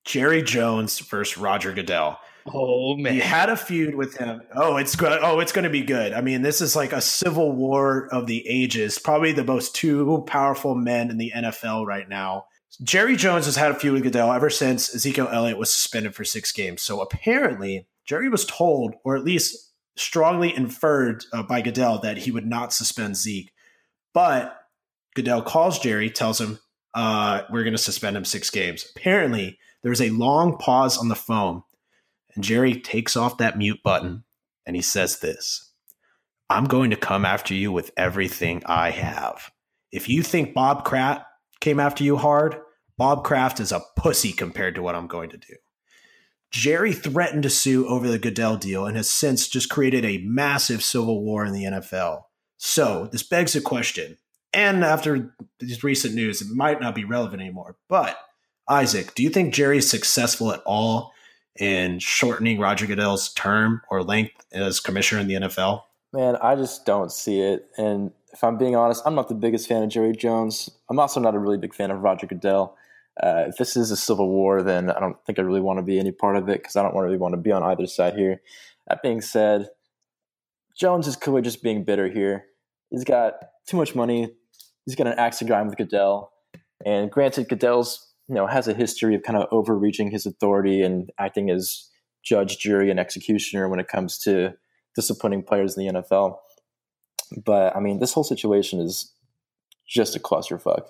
Jerry 0.04 0.42
Jones 0.42 0.98
versus 0.98 1.38
Roger 1.38 1.72
Goodell. 1.72 2.18
Oh 2.52 2.94
man, 2.96 3.14
he 3.14 3.20
had 3.20 3.48
a 3.48 3.56
feud 3.56 3.94
with 3.94 4.18
him. 4.18 4.42
Oh, 4.54 4.76
it's 4.76 4.96
good. 4.96 5.18
Oh, 5.22 5.40
it's 5.40 5.52
going 5.52 5.64
to 5.64 5.70
be 5.70 5.82
good. 5.82 6.12
I 6.12 6.20
mean, 6.20 6.42
this 6.42 6.60
is 6.60 6.76
like 6.76 6.92
a 6.92 7.00
civil 7.00 7.52
war 7.52 8.08
of 8.12 8.26
the 8.26 8.46
ages. 8.46 8.98
Probably 8.98 9.32
the 9.32 9.44
most 9.44 9.74
two 9.74 10.22
powerful 10.26 10.74
men 10.74 11.10
in 11.10 11.16
the 11.16 11.32
NFL 11.34 11.86
right 11.86 12.08
now. 12.08 12.44
Jerry 12.82 13.16
Jones 13.16 13.46
has 13.46 13.56
had 13.56 13.70
a 13.70 13.74
feud 13.74 13.94
with 13.94 14.02
Goodell 14.02 14.32
ever 14.32 14.50
since 14.50 14.94
Ezekiel 14.94 15.28
Elliott 15.32 15.58
was 15.58 15.72
suspended 15.72 16.14
for 16.14 16.24
six 16.24 16.52
games. 16.52 16.82
So 16.82 17.00
apparently, 17.00 17.86
Jerry 18.04 18.28
was 18.28 18.44
told, 18.44 18.94
or 19.04 19.16
at 19.16 19.24
least 19.24 19.72
strongly 19.96 20.54
inferred 20.54 21.24
uh, 21.32 21.42
by 21.42 21.60
Goodell, 21.60 21.98
that 22.00 22.18
he 22.18 22.30
would 22.30 22.46
not 22.46 22.72
suspend 22.72 23.16
Zeke. 23.16 23.52
But 24.12 24.56
Goodell 25.14 25.42
calls 25.42 25.78
Jerry, 25.78 26.10
tells 26.10 26.40
him, 26.40 26.58
uh, 26.94 27.42
"We're 27.50 27.64
going 27.64 27.72
to 27.72 27.78
suspend 27.78 28.16
him 28.16 28.24
six 28.24 28.50
games." 28.50 28.86
Apparently, 28.96 29.58
there's 29.82 30.00
a 30.00 30.10
long 30.10 30.56
pause 30.56 30.98
on 30.98 31.08
the 31.08 31.14
phone 31.14 31.62
and 32.34 32.42
Jerry 32.42 32.74
takes 32.80 33.16
off 33.16 33.38
that 33.38 33.58
mute 33.58 33.80
button 33.84 34.24
and 34.66 34.74
he 34.74 34.82
says 34.82 35.20
this 35.20 35.72
I'm 36.50 36.64
going 36.64 36.90
to 36.90 36.96
come 36.96 37.24
after 37.24 37.54
you 37.54 37.70
with 37.70 37.92
everything 37.96 38.62
I 38.66 38.90
have. 38.90 39.50
If 39.92 40.08
you 40.08 40.22
think 40.22 40.54
Bob 40.54 40.84
Kraft 40.84 41.24
came 41.60 41.78
after 41.78 42.02
you 42.04 42.16
hard, 42.16 42.56
Bob 42.98 43.24
Kraft 43.24 43.60
is 43.60 43.72
a 43.72 43.82
pussy 43.96 44.32
compared 44.32 44.74
to 44.74 44.82
what 44.82 44.94
I'm 44.94 45.06
going 45.06 45.30
to 45.30 45.36
do. 45.36 45.54
Jerry 46.54 46.92
threatened 46.92 47.42
to 47.42 47.50
sue 47.50 47.88
over 47.88 48.06
the 48.06 48.16
Goodell 48.16 48.56
deal 48.56 48.86
and 48.86 48.96
has 48.96 49.10
since 49.10 49.48
just 49.48 49.68
created 49.68 50.04
a 50.04 50.18
massive 50.18 50.84
civil 50.84 51.20
war 51.20 51.44
in 51.44 51.52
the 51.52 51.64
NFL. 51.64 52.22
So, 52.58 53.08
this 53.10 53.24
begs 53.24 53.56
a 53.56 53.60
question. 53.60 54.18
And 54.52 54.84
after 54.84 55.34
this 55.58 55.82
recent 55.82 56.14
news, 56.14 56.40
it 56.40 56.54
might 56.54 56.80
not 56.80 56.94
be 56.94 57.04
relevant 57.04 57.42
anymore. 57.42 57.74
But, 57.88 58.16
Isaac, 58.68 59.16
do 59.16 59.24
you 59.24 59.30
think 59.30 59.52
Jerry 59.52 59.78
is 59.78 59.90
successful 59.90 60.52
at 60.52 60.62
all 60.64 61.12
in 61.58 61.98
shortening 61.98 62.60
Roger 62.60 62.86
Goodell's 62.86 63.32
term 63.32 63.82
or 63.90 64.04
length 64.04 64.46
as 64.52 64.78
commissioner 64.78 65.22
in 65.22 65.26
the 65.26 65.34
NFL? 65.34 65.82
Man, 66.12 66.36
I 66.36 66.54
just 66.54 66.86
don't 66.86 67.10
see 67.10 67.40
it. 67.40 67.68
And 67.76 68.12
if 68.32 68.44
I'm 68.44 68.58
being 68.58 68.76
honest, 68.76 69.02
I'm 69.04 69.16
not 69.16 69.28
the 69.28 69.34
biggest 69.34 69.66
fan 69.66 69.82
of 69.82 69.88
Jerry 69.88 70.12
Jones. 70.12 70.70
I'm 70.88 71.00
also 71.00 71.18
not 71.18 71.34
a 71.34 71.38
really 71.40 71.58
big 71.58 71.74
fan 71.74 71.90
of 71.90 72.00
Roger 72.00 72.28
Goodell. 72.28 72.76
Uh, 73.22 73.44
if 73.48 73.56
this 73.56 73.76
is 73.76 73.90
a 73.90 73.96
civil 73.96 74.28
war, 74.28 74.62
then 74.62 74.90
I 74.90 74.98
don't 74.98 75.16
think 75.24 75.38
I 75.38 75.42
really 75.42 75.60
want 75.60 75.78
to 75.78 75.84
be 75.84 75.98
any 75.98 76.10
part 76.10 76.36
of 76.36 76.48
it 76.48 76.60
because 76.60 76.76
I 76.76 76.82
don't 76.82 76.96
really 76.96 77.16
want 77.16 77.34
to 77.34 77.40
be 77.40 77.52
on 77.52 77.62
either 77.62 77.86
side 77.86 78.14
here. 78.14 78.40
That 78.88 79.02
being 79.02 79.20
said, 79.20 79.68
Jones 80.76 81.06
is 81.06 81.16
clearly 81.16 81.42
just 81.42 81.62
being 81.62 81.84
bitter 81.84 82.08
here. 82.08 82.46
He's 82.90 83.04
got 83.04 83.34
too 83.68 83.76
much 83.76 83.94
money. 83.94 84.34
He's 84.84 84.96
got 84.96 85.06
an 85.06 85.18
axe 85.18 85.38
to 85.38 85.44
grind 85.44 85.68
with 85.68 85.78
Goodell. 85.78 86.32
And 86.84 87.10
granted, 87.10 87.48
Goodell's 87.48 88.12
you 88.28 88.34
know 88.34 88.46
has 88.46 88.68
a 88.68 88.74
history 88.74 89.14
of 89.14 89.22
kind 89.22 89.38
of 89.38 89.48
overreaching 89.52 90.10
his 90.10 90.26
authority 90.26 90.82
and 90.82 91.10
acting 91.18 91.50
as 91.50 91.88
judge, 92.22 92.58
jury, 92.58 92.90
and 92.90 92.98
executioner 92.98 93.68
when 93.68 93.80
it 93.80 93.88
comes 93.88 94.18
to 94.18 94.54
disciplining 94.94 95.42
players 95.42 95.76
in 95.76 95.86
the 95.86 95.92
NFL. 95.92 96.38
But 97.44 97.76
I 97.76 97.80
mean, 97.80 98.00
this 98.00 98.12
whole 98.12 98.24
situation 98.24 98.80
is 98.80 99.12
just 99.86 100.16
a 100.16 100.20
clusterfuck, 100.20 100.86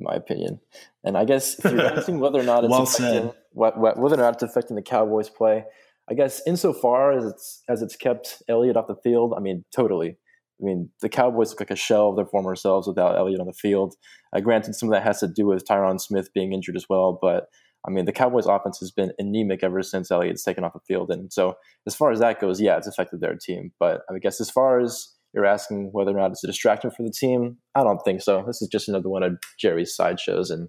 in 0.00 0.04
my 0.04 0.14
opinion. 0.14 0.60
And 1.04 1.16
I 1.16 1.24
guess 1.24 1.58
if 1.58 1.70
you're 1.70 1.80
asking 1.98 2.18
whether 2.18 2.40
or 2.40 2.44
not 2.44 2.64
it's 2.64 2.70
well 2.70 2.82
affecting, 2.82 3.32
what, 3.52 3.78
what, 3.78 3.98
whether 3.98 4.16
or 4.16 4.18
not 4.18 4.34
it's 4.34 4.42
affecting 4.42 4.76
the 4.76 4.82
Cowboys' 4.82 5.28
play, 5.28 5.64
I 6.10 6.14
guess 6.14 6.42
insofar 6.46 7.12
as 7.12 7.24
it's 7.24 7.62
as 7.68 7.82
it's 7.82 7.94
kept 7.94 8.42
Elliott 8.48 8.76
off 8.76 8.88
the 8.88 8.96
field, 8.96 9.34
I 9.36 9.40
mean, 9.40 9.64
totally. 9.74 10.16
I 10.60 10.64
mean, 10.64 10.90
the 11.00 11.08
Cowboys 11.08 11.50
look 11.50 11.60
like 11.60 11.70
a 11.70 11.76
shell 11.76 12.10
of 12.10 12.16
their 12.16 12.26
former 12.26 12.54
selves 12.54 12.86
without 12.86 13.16
Elliott 13.16 13.40
on 13.40 13.46
the 13.46 13.52
field. 13.52 13.94
Uh, 14.34 14.40
granted, 14.40 14.74
some 14.74 14.90
of 14.90 14.92
that 14.92 15.04
has 15.04 15.20
to 15.20 15.28
do 15.28 15.46
with 15.46 15.64
Tyron 15.66 16.00
Smith 16.00 16.34
being 16.34 16.52
injured 16.52 16.76
as 16.76 16.86
well, 16.88 17.18
but 17.20 17.48
I 17.86 17.90
mean, 17.90 18.04
the 18.04 18.12
Cowboys' 18.12 18.46
offense 18.46 18.78
has 18.80 18.90
been 18.90 19.12
anemic 19.18 19.62
ever 19.62 19.82
since 19.82 20.10
Elliott's 20.10 20.42
taken 20.42 20.64
off 20.64 20.74
the 20.74 20.80
field, 20.80 21.10
and 21.10 21.32
so 21.32 21.56
as 21.86 21.94
far 21.94 22.10
as 22.10 22.18
that 22.18 22.40
goes, 22.40 22.60
yeah, 22.60 22.76
it's 22.76 22.86
affected 22.86 23.20
their 23.20 23.36
team. 23.36 23.72
But 23.78 24.02
I 24.10 24.18
guess 24.18 24.40
as 24.40 24.50
far 24.50 24.80
as 24.80 25.14
you're 25.34 25.46
asking 25.46 25.90
whether 25.92 26.10
or 26.10 26.20
not 26.20 26.32
it's 26.32 26.44
a 26.44 26.48
distraction 26.48 26.90
for 26.90 27.02
the 27.02 27.12
team, 27.12 27.58
I 27.74 27.82
don't 27.82 28.00
think 28.04 28.22
so. 28.22 28.44
This 28.46 28.62
is 28.62 28.68
just 28.68 28.88
another 28.88 29.08
one 29.08 29.22
of 29.22 29.38
Jerry's 29.58 29.94
sideshows, 29.94 30.50
and 30.50 30.68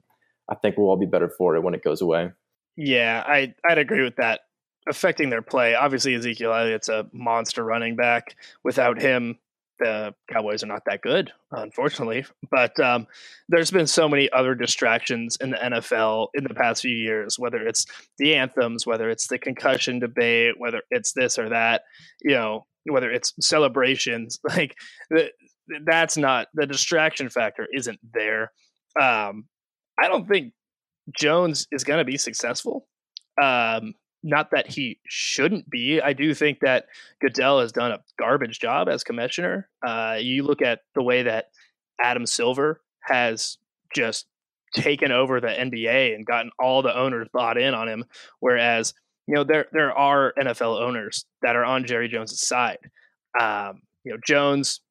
I 0.50 0.56
think 0.56 0.78
we'll 0.78 0.89
all 0.89 0.97
be 0.97 1.06
better 1.06 1.32
for 1.38 1.56
it 1.56 1.63
when 1.63 1.74
it 1.74 1.84
goes 1.84 2.02
away. 2.02 2.32
Yeah, 2.78 3.24
I 3.26 3.54
I'd 3.67 3.78
agree 3.78 4.04
with 4.04 4.15
that. 4.17 4.41
Affecting 4.89 5.30
their 5.30 5.43
play, 5.43 5.76
obviously 5.76 6.15
Ezekiel 6.15 6.54
Elliott's 6.54 6.89
a 6.89 7.06
monster 7.13 7.63
running 7.63 7.95
back. 7.95 8.36
Without 8.63 9.00
him, 9.00 9.38
the 9.82 10.13
Cowboys 10.32 10.63
are 10.63 10.67
not 10.67 10.84
that 10.86 11.02
good, 11.02 11.32
unfortunately. 11.52 12.26
But 12.50 12.80
um, 12.80 13.08
there's 13.50 13.71
been 13.71 13.88
so 13.88 14.08
many 14.08 14.30
other 14.32 14.56
distractions 14.56 15.38
in 15.41 15.52
the 15.52 15.58
NFL 15.58 16.28
in 16.34 16.43
the 16.43 16.54
past 16.54 16.82
few 16.82 16.95
years, 16.95 17.38
whether 17.38 17.65
it's 17.65 17.86
the 18.17 18.36
anthems, 18.36 18.86
whether 18.86 19.10
it's 19.10 19.28
the 19.28 19.39
concussion 19.39 20.00
debate, 20.00 20.56
whether 20.58 20.82
it's 20.91 21.13
this 21.13 21.38
or 21.38 21.50
that, 21.50 21.84
you 22.21 22.32
know, 22.32 22.65
whether 22.86 23.12
it's 23.12 23.34
celebrations. 23.39 24.39
Like 24.50 24.76
that's 25.86 26.17
not 26.17 26.48
the 26.54 26.65
distraction 26.65 27.30
factor 27.30 27.67
isn't 27.74 28.00
there. 28.13 28.52
Um, 29.00 29.46
I 29.98 30.08
don't 30.08 30.28
think 30.28 30.54
Jones 31.17 31.67
is 31.72 31.84
going 31.84 32.00
to 32.00 32.06
be 32.06 32.17
successful. 32.17 32.88
Um, 33.41 33.94
not 34.24 34.52
that 34.52 34.67
he 34.67 35.00
shouldn't 35.08 35.70
be. 35.70 36.02
I 36.02 36.13
do 36.13 36.34
think 36.34 36.60
that 36.62 36.86
Goodell 37.22 37.62
has 37.62 37.72
done 37.72 37.91
a 37.91 38.00
garbage 38.20 38.60
job 38.60 38.89
as 38.89 39.04
commissioner. 39.04 39.70
Uh, 39.86 40.17
you 40.20 40.44
look 40.44 40.62
at 40.62 40.82
the 40.94 41.04
way 41.04 41.24
that 41.24 41.46
Adam 42.02 42.26
Silver 42.26 42.82
has 43.02 43.58
just 43.96 44.28
taken 44.76 45.12
over 45.12 45.41
the 45.41 45.48
NBA 45.48 46.15
and 46.15 46.26
gotten 46.26 46.52
all 46.60 46.82
the 46.82 46.96
owners 46.96 47.28
bought 47.34 47.58
in 47.58 47.74
on 47.74 47.88
him, 47.88 48.06
whereas 48.39 48.94
you 49.32 49.38
know 49.38 49.46
there 49.46 49.67
there 49.72 49.98
are 49.98 50.34
NFL 50.38 50.82
owners 50.82 51.26
that 51.41 51.56
are 51.56 51.63
on 51.63 51.86
Jerry 51.86 52.10
Jones' 52.10 52.38
side. 52.46 52.80
Um, 53.39 53.82
you 54.04 54.12
know 54.12 54.17
Jones, 54.28 54.82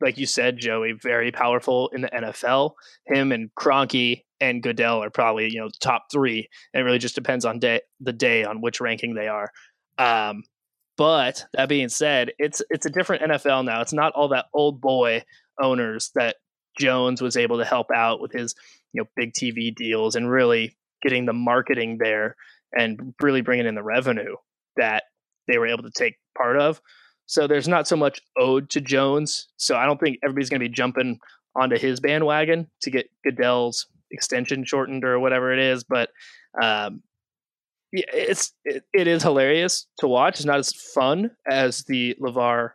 like 0.00 0.16
you 0.16 0.26
said, 0.26 0.58
Joey, 0.58 0.92
very 0.92 1.32
powerful 1.32 1.90
in 1.92 2.02
the 2.02 2.08
NFL. 2.08 2.74
Him 3.06 3.32
and 3.32 3.50
Kroenke 3.58 4.22
and 4.40 4.62
Goodell 4.62 5.02
are 5.02 5.10
probably 5.10 5.50
you 5.50 5.60
know 5.60 5.68
top 5.82 6.04
three. 6.12 6.48
And 6.72 6.80
it 6.80 6.84
really 6.84 7.00
just 7.00 7.16
depends 7.16 7.44
on 7.44 7.58
day 7.58 7.80
the 7.98 8.12
day 8.12 8.44
on 8.44 8.60
which 8.60 8.80
ranking 8.80 9.14
they 9.14 9.26
are. 9.26 9.50
Um, 9.98 10.44
but 10.96 11.46
that 11.54 11.68
being 11.68 11.88
said, 11.88 12.30
it's 12.38 12.62
it's 12.70 12.86
a 12.86 12.90
different 12.90 13.24
NFL 13.24 13.64
now. 13.64 13.80
It's 13.80 13.92
not 13.92 14.12
all 14.12 14.28
that 14.28 14.46
old 14.54 14.80
boy 14.80 15.24
owners 15.60 16.12
that 16.14 16.36
Jones 16.78 17.20
was 17.20 17.36
able 17.36 17.58
to 17.58 17.64
help 17.64 17.88
out 17.92 18.20
with 18.20 18.30
his 18.30 18.54
you 18.92 19.02
know 19.02 19.08
big 19.16 19.32
TV 19.32 19.74
deals 19.74 20.14
and 20.14 20.30
really 20.30 20.76
getting 21.02 21.26
the 21.26 21.32
marketing 21.32 21.98
there 21.98 22.36
and 22.72 23.14
really 23.20 23.40
bringing 23.40 23.66
in 23.66 23.74
the 23.74 23.82
revenue 23.82 24.36
that 24.76 25.04
they 25.48 25.58
were 25.58 25.66
able 25.66 25.82
to 25.82 25.90
take 25.90 26.16
part 26.36 26.56
of. 26.58 26.80
So 27.26 27.46
there's 27.46 27.68
not 27.68 27.86
so 27.86 27.96
much 27.96 28.20
owed 28.36 28.70
to 28.70 28.80
Jones. 28.80 29.48
So 29.56 29.76
I 29.76 29.86
don't 29.86 30.00
think 30.00 30.18
everybody's 30.22 30.50
going 30.50 30.60
to 30.60 30.68
be 30.68 30.74
jumping 30.74 31.20
onto 31.54 31.78
his 31.78 32.00
bandwagon 32.00 32.68
to 32.82 32.90
get 32.90 33.10
Goodell's 33.24 33.86
extension 34.10 34.64
shortened 34.64 35.04
or 35.04 35.18
whatever 35.20 35.52
it 35.52 35.58
is. 35.58 35.84
But 35.84 36.10
um, 36.60 37.02
yeah, 37.92 38.04
it's 38.12 38.52
it, 38.64 38.84
it 38.92 39.06
is 39.06 39.22
hilarious 39.22 39.86
to 39.98 40.08
watch. 40.08 40.36
It's 40.36 40.44
not 40.44 40.58
as 40.58 40.72
fun 40.72 41.30
as 41.48 41.84
the 41.84 42.16
LaVar 42.20 42.70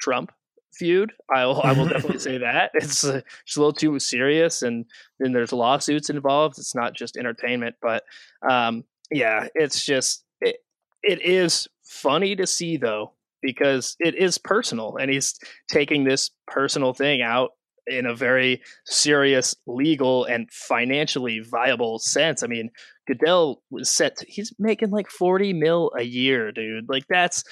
Trump 0.00 0.32
feud. 0.72 1.12
I 1.34 1.46
will 1.46 1.60
I 1.62 1.72
will 1.72 1.86
definitely 1.86 2.18
say 2.20 2.38
that 2.38 2.70
it's 2.74 3.04
uh, 3.04 3.20
just 3.44 3.56
a 3.56 3.60
little 3.60 3.72
too 3.72 3.98
serious, 3.98 4.62
and 4.62 4.84
then 5.18 5.32
there's 5.32 5.52
lawsuits 5.52 6.10
involved. 6.10 6.58
It's 6.58 6.74
not 6.74 6.94
just 6.94 7.16
entertainment, 7.16 7.76
but 7.82 8.04
um, 8.48 8.84
yeah, 9.12 9.48
it's 9.54 9.84
just 9.84 10.24
it, 10.40 10.56
it 11.02 11.22
is 11.22 11.68
funny 11.84 12.36
to 12.36 12.46
see 12.46 12.76
though 12.76 13.12
because 13.40 13.96
it 13.98 14.14
is 14.14 14.38
personal, 14.38 14.96
and 14.96 15.10
he's 15.10 15.38
taking 15.70 16.04
this 16.04 16.30
personal 16.46 16.92
thing 16.92 17.22
out 17.22 17.50
in 17.86 18.06
a 18.06 18.14
very 18.14 18.62
serious 18.86 19.54
legal 19.66 20.24
and 20.24 20.48
financially 20.52 21.40
viable 21.40 21.98
sense. 21.98 22.42
I 22.42 22.46
mean, 22.46 22.70
Goodell 23.06 23.62
was 23.70 23.90
set 23.90 24.16
to, 24.18 24.26
he's 24.28 24.52
making 24.58 24.90
like 24.90 25.08
40 25.08 25.52
mil 25.52 25.90
a 25.98 26.02
year, 26.02 26.52
dude. 26.52 26.88
Like 26.88 27.04
that's 27.08 27.42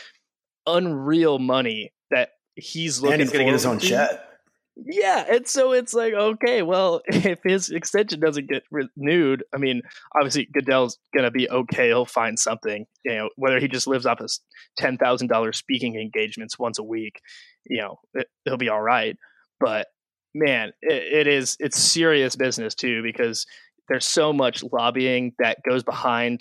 unreal 0.66 1.38
money 1.38 1.92
that 2.10 2.30
he's 2.54 3.00
looking 3.00 3.14
and 3.14 3.22
he's 3.22 3.32
going 3.32 3.44
to 3.44 3.50
get 3.50 3.52
his 3.52 3.66
own 3.66 3.78
jet. 3.80 4.29
Yeah, 4.76 5.24
and 5.28 5.46
so 5.46 5.72
it's 5.72 5.92
like 5.92 6.14
okay, 6.14 6.62
well, 6.62 7.02
if 7.06 7.40
his 7.44 7.70
extension 7.70 8.20
doesn't 8.20 8.48
get 8.48 8.62
renewed, 8.70 9.44
I 9.54 9.58
mean, 9.58 9.82
obviously 10.16 10.48
Goodell's 10.52 10.98
gonna 11.14 11.30
be 11.30 11.50
okay. 11.50 11.88
He'll 11.88 12.06
find 12.06 12.38
something, 12.38 12.86
you 13.04 13.14
know, 13.14 13.28
whether 13.36 13.58
he 13.58 13.68
just 13.68 13.86
lives 13.86 14.06
off 14.06 14.20
his 14.20 14.40
ten 14.78 14.96
thousand 14.96 15.28
dollars 15.28 15.58
speaking 15.58 15.96
engagements 15.96 16.58
once 16.58 16.78
a 16.78 16.84
week, 16.84 17.20
you 17.66 17.80
know, 17.80 17.98
it, 18.14 18.26
he'll 18.44 18.56
be 18.56 18.68
all 18.68 18.80
right. 18.82 19.16
But 19.58 19.88
man, 20.34 20.72
it, 20.82 21.26
it 21.26 21.26
is 21.26 21.56
it's 21.60 21.78
serious 21.78 22.36
business 22.36 22.74
too 22.74 23.02
because 23.02 23.46
there's 23.88 24.06
so 24.06 24.32
much 24.32 24.62
lobbying 24.72 25.32
that 25.40 25.58
goes 25.68 25.82
behind 25.82 26.40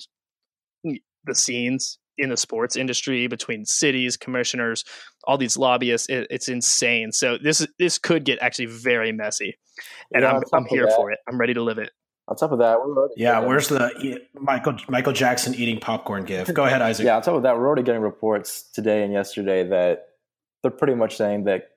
the 1.26 1.36
scenes 1.36 1.98
in 2.18 2.30
the 2.30 2.38
sports 2.38 2.76
industry 2.76 3.28
between 3.28 3.66
cities, 3.66 4.18
commissioners, 4.18 4.84
all 5.30 5.38
these 5.38 5.58
lobbyists. 5.58 6.10
It, 6.10 6.26
it's 6.32 6.50
insane. 6.50 7.12
So 7.12 7.38
this 7.38 7.66
this 7.78 8.00
could 8.00 8.26
get 8.26 8.40
actually 8.42 8.66
very 8.66 9.12
messy, 9.12 9.58
and 10.12 10.24
yeah, 10.24 10.32
I'm 10.32 10.44
I'm 10.54 10.66
here 10.66 10.88
that, 10.88 10.96
for 10.96 11.12
it. 11.12 11.20
I'm 11.28 11.40
ready 11.40 11.54
to 11.54 11.62
live 11.62 11.78
it. 11.78 11.92
On 12.28 12.36
top 12.36 12.52
of 12.52 12.60
that, 12.60 12.78
yeah, 13.16 13.40
where's 13.40 13.70
the 13.70 14.20
Michael 14.34 14.76
Michael 14.88 15.14
Jackson 15.14 15.54
eating 15.54 15.80
popcorn 15.80 16.26
gift? 16.26 16.54
Go 16.54 16.66
ahead, 16.66 16.82
Isaac. 16.82 17.06
yeah, 17.06 17.16
on 17.16 17.22
top 17.22 17.36
of 17.36 17.44
that, 17.44 17.56
we're 17.56 17.68
already 17.68 17.84
getting 17.84 18.02
reports 18.02 18.64
today 18.74 19.04
and 19.04 19.14
yesterday 19.14 19.68
that 19.68 20.08
they're 20.62 20.72
pretty 20.72 20.96
much 20.96 21.16
saying 21.16 21.44
that 21.46 21.70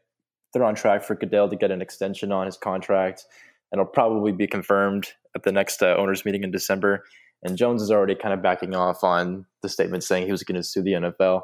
they're 0.52 0.64
on 0.64 0.74
track 0.74 1.02
for 1.02 1.14
Goodell 1.14 1.48
to 1.48 1.56
get 1.56 1.70
an 1.70 1.82
extension 1.82 2.32
on 2.32 2.46
his 2.46 2.56
contract, 2.56 3.26
and 3.70 3.80
it'll 3.80 3.92
probably 3.92 4.32
be 4.32 4.46
confirmed 4.46 5.08
at 5.36 5.42
the 5.42 5.52
next 5.52 5.82
uh, 5.82 5.94
owners 5.98 6.24
meeting 6.24 6.42
in 6.42 6.50
December. 6.50 7.04
And 7.42 7.56
Jones 7.56 7.82
is 7.82 7.90
already 7.90 8.14
kind 8.14 8.32
of 8.32 8.40
backing 8.40 8.74
off 8.74 9.02
on 9.02 9.46
the 9.62 9.68
statement 9.68 10.04
saying 10.04 10.26
he 10.26 10.32
was 10.32 10.44
going 10.44 10.56
to 10.56 10.62
sue 10.62 10.82
the 10.82 10.92
NFL, 10.92 11.42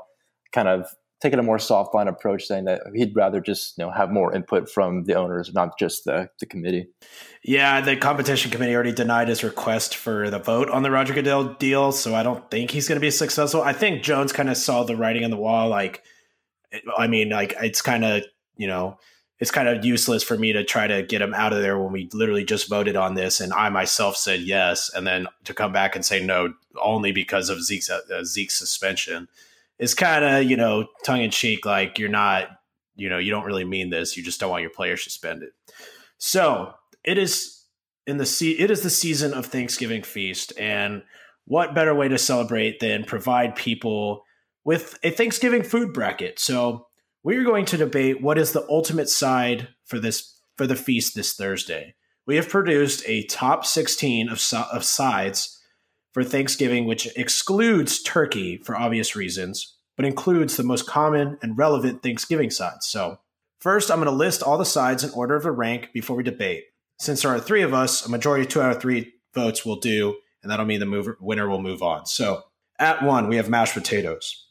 kind 0.52 0.68
of 0.68 0.86
taking 1.20 1.38
a 1.38 1.42
more 1.42 1.58
soft 1.58 1.94
line 1.94 2.08
approach, 2.08 2.44
saying 2.44 2.64
that 2.64 2.82
he'd 2.94 3.14
rather 3.16 3.40
just 3.40 3.76
you 3.76 3.84
know 3.84 3.90
have 3.90 4.10
more 4.10 4.34
input 4.34 4.70
from 4.70 5.04
the 5.04 5.14
owners, 5.14 5.52
not 5.52 5.78
just 5.78 6.04
the, 6.04 6.30
the 6.40 6.46
committee. 6.46 6.88
Yeah, 7.42 7.80
the 7.80 7.96
competition 7.96 8.50
committee 8.50 8.74
already 8.74 8.92
denied 8.92 9.28
his 9.28 9.44
request 9.44 9.96
for 9.96 10.30
the 10.30 10.38
vote 10.38 10.70
on 10.70 10.82
the 10.82 10.90
Roger 10.90 11.14
Goodell 11.14 11.54
deal, 11.54 11.92
so 11.92 12.14
I 12.14 12.22
don't 12.22 12.48
think 12.50 12.70
he's 12.70 12.88
going 12.88 12.96
to 12.96 13.00
be 13.00 13.10
successful. 13.10 13.62
I 13.62 13.72
think 13.72 14.02
Jones 14.02 14.32
kind 14.32 14.48
of 14.48 14.56
saw 14.56 14.84
the 14.84 14.96
writing 14.96 15.24
on 15.24 15.30
the 15.30 15.36
wall. 15.36 15.68
Like, 15.68 16.02
I 16.96 17.06
mean, 17.06 17.30
like 17.30 17.54
it's 17.60 17.82
kind 17.82 18.04
of 18.04 18.22
you 18.56 18.66
know 18.66 18.98
it's 19.40 19.50
kind 19.50 19.68
of 19.68 19.84
useless 19.84 20.22
for 20.22 20.36
me 20.36 20.52
to 20.52 20.64
try 20.64 20.86
to 20.86 21.02
get 21.02 21.22
him 21.22 21.32
out 21.34 21.52
of 21.52 21.62
there 21.62 21.78
when 21.78 21.92
we 21.92 22.08
literally 22.12 22.44
just 22.44 22.68
voted 22.68 22.96
on 22.96 23.14
this 23.14 23.40
and 23.40 23.52
I 23.52 23.68
myself 23.70 24.16
said 24.16 24.40
yes, 24.40 24.90
and 24.94 25.06
then 25.06 25.26
to 25.44 25.54
come 25.54 25.72
back 25.72 25.96
and 25.96 26.04
say 26.04 26.24
no 26.24 26.54
only 26.80 27.10
because 27.10 27.48
of 27.48 27.62
Zeke's 27.62 27.90
uh, 27.90 28.22
Zeke's 28.24 28.54
suspension 28.54 29.26
is 29.78 29.94
kind 29.94 30.24
of 30.24 30.44
you 30.44 30.56
know 30.56 30.86
tongue 31.04 31.22
in 31.22 31.30
cheek, 31.30 31.64
like 31.64 31.98
you're 31.98 32.08
not 32.08 32.48
you 32.96 33.08
know 33.08 33.18
you 33.18 33.30
don't 33.30 33.44
really 33.44 33.64
mean 33.64 33.90
this, 33.90 34.16
you 34.16 34.22
just 34.22 34.40
don't 34.40 34.50
want 34.50 34.62
your 34.62 34.70
player 34.70 34.96
suspended. 34.96 35.50
So 36.18 36.72
it 37.04 37.18
is 37.18 37.64
in 38.06 38.18
the 38.18 38.26
se- 38.26 38.58
it 38.58 38.70
is 38.70 38.82
the 38.82 38.90
season 38.90 39.34
of 39.34 39.46
Thanksgiving 39.46 40.02
feast, 40.02 40.52
and 40.58 41.02
what 41.44 41.74
better 41.74 41.94
way 41.94 42.08
to 42.08 42.18
celebrate 42.18 42.80
than 42.80 43.04
provide 43.04 43.56
people 43.56 44.24
with 44.64 44.98
a 45.02 45.10
Thanksgiving 45.10 45.62
food 45.62 45.92
bracket? 45.92 46.38
So 46.38 46.86
we 47.22 47.36
are 47.36 47.44
going 47.44 47.64
to 47.66 47.76
debate 47.76 48.22
what 48.22 48.38
is 48.38 48.52
the 48.52 48.66
ultimate 48.68 49.08
side 49.08 49.68
for 49.84 49.98
this 49.98 50.40
for 50.56 50.66
the 50.66 50.76
feast 50.76 51.14
this 51.14 51.34
Thursday. 51.34 51.94
We 52.26 52.36
have 52.36 52.48
produced 52.48 53.02
a 53.06 53.24
top 53.24 53.64
16 53.64 54.28
of, 54.28 54.42
of 54.72 54.84
sides 54.84 55.57
for 56.18 56.24
Thanksgiving, 56.24 56.84
which 56.84 57.06
excludes 57.16 58.02
turkey 58.02 58.56
for 58.56 58.76
obvious 58.76 59.14
reasons, 59.14 59.76
but 59.94 60.04
includes 60.04 60.56
the 60.56 60.64
most 60.64 60.84
common 60.84 61.38
and 61.42 61.56
relevant 61.56 62.02
Thanksgiving 62.02 62.50
sides. 62.50 62.88
So, 62.88 63.20
first, 63.60 63.88
I'm 63.88 63.98
going 63.98 64.06
to 64.06 64.10
list 64.10 64.42
all 64.42 64.58
the 64.58 64.64
sides 64.64 65.04
in 65.04 65.10
order 65.10 65.36
of 65.36 65.44
a 65.44 65.52
rank 65.52 65.90
before 65.94 66.16
we 66.16 66.24
debate. 66.24 66.64
Since 66.98 67.22
there 67.22 67.30
are 67.30 67.38
three 67.38 67.62
of 67.62 67.72
us, 67.72 68.04
a 68.04 68.10
majority 68.10 68.42
of 68.42 68.48
two 68.48 68.60
out 68.60 68.72
of 68.72 68.82
three 68.82 69.12
votes 69.32 69.64
will 69.64 69.76
do, 69.76 70.16
and 70.42 70.50
that'll 70.50 70.66
mean 70.66 70.80
the 70.80 70.86
mover, 70.86 71.16
winner 71.20 71.48
will 71.48 71.62
move 71.62 71.84
on. 71.84 72.06
So, 72.06 72.42
at 72.80 73.00
one, 73.00 73.28
we 73.28 73.36
have 73.36 73.48
mashed 73.48 73.74
potatoes. 73.74 74.48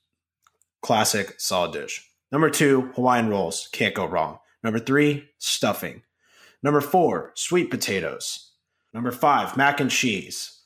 Classic, 0.81 1.37
solid 1.37 1.73
dish. 1.73 2.09
Number 2.31 2.49
two, 2.49 2.93
Hawaiian 2.95 3.27
rolls. 3.27 3.67
Can't 3.73 3.93
go 3.93 4.05
wrong. 4.05 4.39
Number 4.63 4.79
three, 4.79 5.27
stuffing. 5.37 6.03
Number 6.63 6.79
four, 6.79 7.33
sweet 7.35 7.69
potatoes. 7.69 8.51
Number 8.93 9.11
five, 9.11 9.57
mac 9.57 9.81
and 9.81 9.91
cheese. 9.91 10.56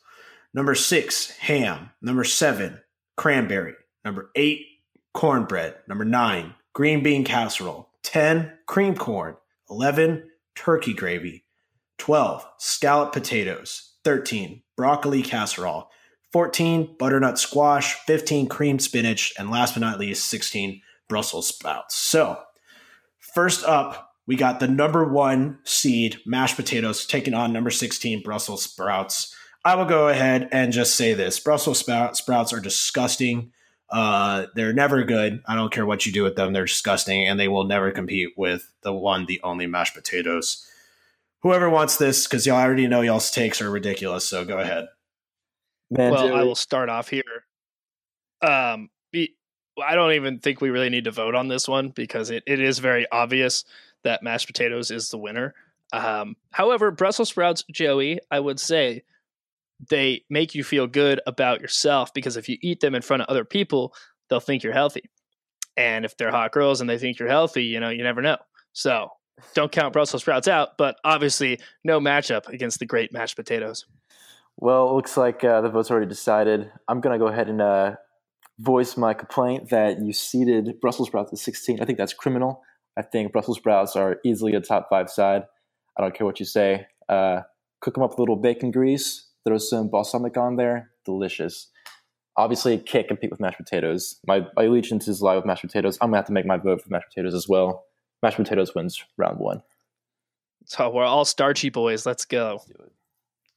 Number 0.53 0.75
six, 0.75 1.31
ham. 1.37 1.91
Number 2.01 2.23
seven, 2.23 2.81
cranberry. 3.15 3.75
Number 4.03 4.31
eight, 4.35 4.65
cornbread. 5.13 5.75
Number 5.87 6.05
nine, 6.05 6.55
green 6.73 7.03
bean 7.03 7.23
casserole. 7.23 7.89
10, 8.03 8.51
cream 8.67 8.95
corn. 8.95 9.35
11, 9.69 10.29
turkey 10.55 10.93
gravy. 10.93 11.45
12, 11.99 12.45
scallop 12.57 13.13
potatoes. 13.13 13.93
13, 14.03 14.61
broccoli 14.75 15.21
casserole. 15.21 15.89
14, 16.33 16.95
butternut 16.97 17.37
squash. 17.37 17.95
15, 18.05 18.47
cream 18.47 18.79
spinach. 18.79 19.33
And 19.37 19.51
last 19.51 19.75
but 19.75 19.81
not 19.81 19.99
least, 19.99 20.29
16, 20.29 20.81
Brussels 21.07 21.47
sprouts. 21.47 21.95
So, 21.95 22.39
first 23.19 23.63
up, 23.65 24.15
we 24.27 24.35
got 24.35 24.59
the 24.59 24.67
number 24.67 25.05
one 25.05 25.59
seed 25.63 26.17
mashed 26.25 26.55
potatoes 26.55 27.05
taking 27.05 27.33
on 27.33 27.51
number 27.51 27.69
16 27.69 28.23
Brussels 28.23 28.63
sprouts. 28.63 29.35
I 29.63 29.75
will 29.75 29.85
go 29.85 30.07
ahead 30.07 30.49
and 30.51 30.73
just 30.73 30.95
say 30.95 31.13
this 31.13 31.39
Brussels 31.39 31.79
sprouts 31.79 32.53
are 32.53 32.59
disgusting. 32.59 33.51
Uh, 33.89 34.47
they're 34.55 34.73
never 34.73 35.03
good. 35.03 35.43
I 35.45 35.55
don't 35.55 35.71
care 35.71 35.85
what 35.85 36.05
you 36.05 36.11
do 36.11 36.23
with 36.23 36.35
them. 36.35 36.53
They're 36.53 36.65
disgusting, 36.65 37.27
and 37.27 37.39
they 37.39 37.47
will 37.47 37.65
never 37.65 37.91
compete 37.91 38.29
with 38.37 38.71
the 38.81 38.93
one, 38.93 39.25
the 39.25 39.41
only 39.43 39.67
mashed 39.67 39.93
potatoes. 39.93 40.65
Whoever 41.41 41.69
wants 41.69 41.97
this, 41.97 42.25
because 42.25 42.45
y'all 42.45 42.57
already 42.57 42.87
know 42.87 43.01
y'all's 43.01 43.31
takes 43.31 43.61
are 43.61 43.69
ridiculous. 43.69 44.27
So 44.27 44.45
go 44.45 44.59
ahead. 44.59 44.87
Man, 45.89 46.13
well, 46.13 46.33
I 46.33 46.43
will 46.43 46.55
start 46.55 46.87
off 46.87 47.09
here. 47.09 47.23
Um, 48.41 48.89
I 49.81 49.95
don't 49.95 50.13
even 50.13 50.39
think 50.39 50.61
we 50.61 50.69
really 50.69 50.89
need 50.89 51.03
to 51.05 51.11
vote 51.11 51.35
on 51.35 51.47
this 51.47 51.67
one 51.67 51.89
because 51.89 52.29
it, 52.29 52.43
it 52.47 52.59
is 52.59 52.79
very 52.79 53.05
obvious 53.11 53.65
that 54.03 54.23
mashed 54.23 54.47
potatoes 54.47 54.91
is 54.91 55.09
the 55.09 55.17
winner. 55.17 55.53
Um, 55.93 56.35
however, 56.51 56.91
Brussels 56.91 57.29
sprouts, 57.29 57.63
Joey, 57.71 58.19
I 58.29 58.39
would 58.39 58.59
say 58.59 59.03
they 59.89 60.23
make 60.29 60.53
you 60.53 60.63
feel 60.63 60.87
good 60.87 61.21
about 61.25 61.61
yourself 61.61 62.13
because 62.13 62.37
if 62.37 62.47
you 62.47 62.57
eat 62.61 62.79
them 62.81 62.95
in 62.95 63.01
front 63.01 63.23
of 63.23 63.29
other 63.29 63.45
people, 63.45 63.93
they'll 64.29 64.39
think 64.39 64.63
you're 64.63 64.73
healthy. 64.73 65.09
And 65.77 66.05
if 66.05 66.17
they're 66.17 66.31
hot 66.31 66.51
girls 66.51 66.81
and 66.81 66.89
they 66.89 66.97
think 66.97 67.19
you're 67.19 67.29
healthy, 67.29 67.63
you 67.63 67.79
know, 67.79 67.89
you 67.89 68.03
never 68.03 68.21
know. 68.21 68.37
So 68.73 69.09
don't 69.53 69.71
count 69.71 69.93
Brussels 69.93 70.21
sprouts 70.21 70.47
out, 70.47 70.77
but 70.77 70.97
obviously 71.03 71.59
no 71.83 71.99
matchup 71.99 72.47
against 72.49 72.79
the 72.79 72.85
great 72.85 73.11
mashed 73.11 73.35
potatoes. 73.35 73.85
Well, 74.57 74.89
it 74.89 74.93
looks 74.93 75.17
like 75.17 75.43
uh, 75.43 75.61
the 75.61 75.69
vote's 75.69 75.89
already 75.89 76.07
decided. 76.07 76.71
I'm 76.87 77.01
going 77.01 77.17
to 77.17 77.23
go 77.23 77.31
ahead 77.31 77.49
and 77.49 77.61
uh, 77.61 77.95
voice 78.59 78.95
my 78.97 79.13
complaint 79.13 79.69
that 79.69 79.99
you 80.01 80.13
seeded 80.13 80.79
Brussels 80.81 81.07
sprouts 81.07 81.33
at 81.33 81.39
16. 81.39 81.81
I 81.81 81.85
think 81.85 81.97
that's 81.97 82.13
criminal. 82.13 82.61
I 82.97 83.01
think 83.01 83.31
Brussels 83.31 83.57
sprouts 83.57 83.95
are 83.95 84.17
easily 84.23 84.53
a 84.53 84.61
top 84.61 84.87
five 84.89 85.09
side. 85.09 85.43
I 85.97 86.01
don't 86.01 86.13
care 86.13 86.25
what 86.25 86.39
you 86.39 86.45
say. 86.45 86.85
Uh, 87.09 87.41
cook 87.81 87.95
them 87.95 88.03
up 88.03 88.11
with 88.11 88.19
a 88.19 88.21
little 88.21 88.35
bacon 88.35 88.71
grease, 88.71 89.30
throw 89.45 89.57
some 89.57 89.89
balsamic 89.89 90.37
on 90.37 90.55
there. 90.55 90.91
Delicious. 91.05 91.69
Obviously, 92.37 92.75
it 92.75 92.85
can't 92.85 93.07
compete 93.07 93.29
with 93.29 93.39
mashed 93.39 93.57
potatoes. 93.57 94.19
My, 94.25 94.47
my 94.55 94.63
allegiance 94.63 95.07
is 95.07 95.21
live 95.21 95.37
with 95.37 95.45
mashed 95.45 95.63
potatoes. 95.63 95.97
I'm 95.99 96.07
going 96.09 96.13
to 96.13 96.17
have 96.19 96.25
to 96.27 96.33
make 96.33 96.45
my 96.45 96.57
vote 96.57 96.81
for 96.81 96.89
mashed 96.89 97.09
potatoes 97.09 97.33
as 97.33 97.47
well. 97.47 97.85
Mashed 98.23 98.37
potatoes 98.37 98.73
wins 98.73 99.03
round 99.17 99.39
one. 99.39 99.63
So 100.65 100.89
we're 100.89 101.03
all 101.03 101.25
starchy 101.25 101.69
boys. 101.69 102.05
Let's 102.05 102.25
go. 102.25 102.61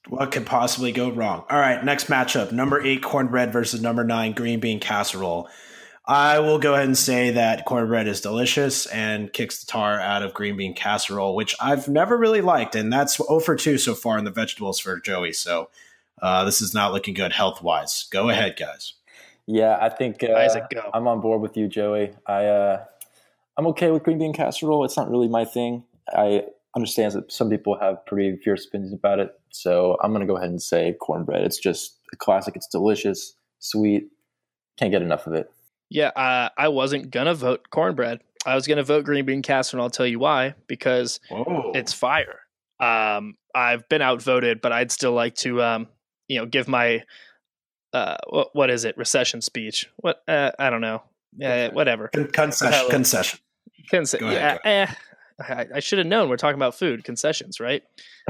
What 0.08 0.32
could 0.32 0.46
possibly 0.46 0.92
go 0.92 1.10
wrong? 1.10 1.44
All 1.48 1.58
right, 1.58 1.82
next 1.84 2.08
matchup: 2.08 2.52
number 2.52 2.82
eight 2.82 3.02
cornbread 3.02 3.52
versus 3.52 3.80
number 3.80 4.04
nine 4.04 4.32
green 4.32 4.60
bean 4.60 4.80
casserole. 4.80 5.48
I 6.06 6.38
will 6.40 6.58
go 6.58 6.74
ahead 6.74 6.84
and 6.84 6.98
say 6.98 7.30
that 7.30 7.64
cornbread 7.64 8.06
is 8.06 8.20
delicious 8.20 8.84
and 8.86 9.32
kicks 9.32 9.60
the 9.60 9.66
tar 9.66 9.98
out 9.98 10.22
of 10.22 10.34
green 10.34 10.56
bean 10.56 10.74
casserole, 10.74 11.34
which 11.34 11.56
I've 11.60 11.88
never 11.88 12.18
really 12.18 12.42
liked, 12.42 12.74
and 12.74 12.92
that's 12.92 13.16
0 13.16 13.40
for 13.40 13.56
2 13.56 13.78
so 13.78 13.94
far 13.94 14.18
in 14.18 14.24
the 14.24 14.30
vegetables 14.30 14.78
for 14.78 15.00
Joey. 15.00 15.32
So 15.32 15.70
uh, 16.20 16.44
this 16.44 16.60
is 16.60 16.74
not 16.74 16.92
looking 16.92 17.14
good 17.14 17.32
health 17.32 17.62
wise. 17.62 18.06
Go 18.10 18.28
ahead, 18.28 18.56
guys. 18.58 18.94
Yeah, 19.46 19.78
I 19.80 19.88
think 19.88 20.22
uh, 20.22 20.32
Isaac, 20.34 20.64
go. 20.70 20.90
I'm 20.92 21.08
on 21.08 21.20
board 21.20 21.40
with 21.40 21.56
you, 21.56 21.68
Joey. 21.68 22.14
I 22.26 22.46
uh, 22.46 22.84
I'm 23.56 23.66
okay 23.68 23.90
with 23.90 24.02
green 24.02 24.18
bean 24.18 24.32
casserole. 24.32 24.84
It's 24.84 24.96
not 24.96 25.10
really 25.10 25.28
my 25.28 25.44
thing. 25.44 25.84
I 26.14 26.44
understand 26.76 27.12
that 27.12 27.32
some 27.32 27.50
people 27.50 27.78
have 27.78 28.04
pretty 28.06 28.36
fierce 28.42 28.66
opinions 28.66 28.92
about 28.92 29.20
it, 29.20 29.38
so 29.50 29.96
I'm 30.02 30.12
gonna 30.12 30.26
go 30.26 30.36
ahead 30.36 30.50
and 30.50 30.62
say 30.62 30.94
cornbread. 31.00 31.42
It's 31.42 31.58
just 31.58 31.98
a 32.12 32.16
classic. 32.16 32.56
It's 32.56 32.66
delicious, 32.66 33.34
sweet. 33.58 34.08
Can't 34.78 34.90
get 34.90 35.02
enough 35.02 35.26
of 35.26 35.34
it. 35.34 35.50
Yeah, 35.94 36.08
uh, 36.08 36.48
I 36.58 36.68
wasn't 36.68 37.12
gonna 37.12 37.34
vote 37.34 37.70
cornbread. 37.70 38.20
I 38.44 38.56
was 38.56 38.66
gonna 38.66 38.82
vote 38.82 39.04
green 39.04 39.24
bean 39.26 39.42
casserole. 39.42 39.84
I'll 39.84 39.90
tell 39.90 40.08
you 40.08 40.18
why. 40.18 40.54
Because 40.66 41.20
Whoa. 41.30 41.70
it's 41.72 41.92
fire. 41.92 42.40
Um, 42.80 43.36
I've 43.54 43.88
been 43.88 44.02
outvoted, 44.02 44.60
but 44.60 44.72
I'd 44.72 44.90
still 44.90 45.12
like 45.12 45.36
to, 45.36 45.62
um, 45.62 45.86
you 46.26 46.40
know, 46.40 46.46
give 46.46 46.66
my 46.66 47.04
uh, 47.92 48.16
what, 48.28 48.48
what 48.56 48.70
is 48.70 48.84
it? 48.84 48.98
Recession 48.98 49.40
speech? 49.40 49.88
What? 49.98 50.20
Uh, 50.26 50.50
I 50.58 50.68
don't 50.68 50.80
know. 50.80 51.04
Yeah, 51.36 51.72
whatever. 51.72 52.08
Con- 52.08 52.26
concession. 52.32 52.76
Hello. 52.76 52.90
Concession. 52.90 53.38
Conce- 53.92 54.18
Go 54.18 54.26
ahead, 54.26 54.58
yeah, 54.64 54.70
eh, 54.88 54.94
I, 55.48 55.66
I 55.76 55.80
should 55.80 55.98
have 55.98 56.08
known. 56.08 56.28
We're 56.28 56.38
talking 56.38 56.58
about 56.58 56.74
food 56.74 57.04
concessions, 57.04 57.60
right? 57.60 57.84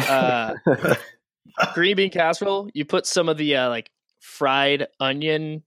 Uh, 0.06 0.52
green 1.74 1.96
bean 1.96 2.10
casserole. 2.10 2.68
You 2.74 2.84
put 2.84 3.06
some 3.06 3.30
of 3.30 3.38
the 3.38 3.56
uh, 3.56 3.70
like 3.70 3.90
fried 4.20 4.88
onion 5.00 5.62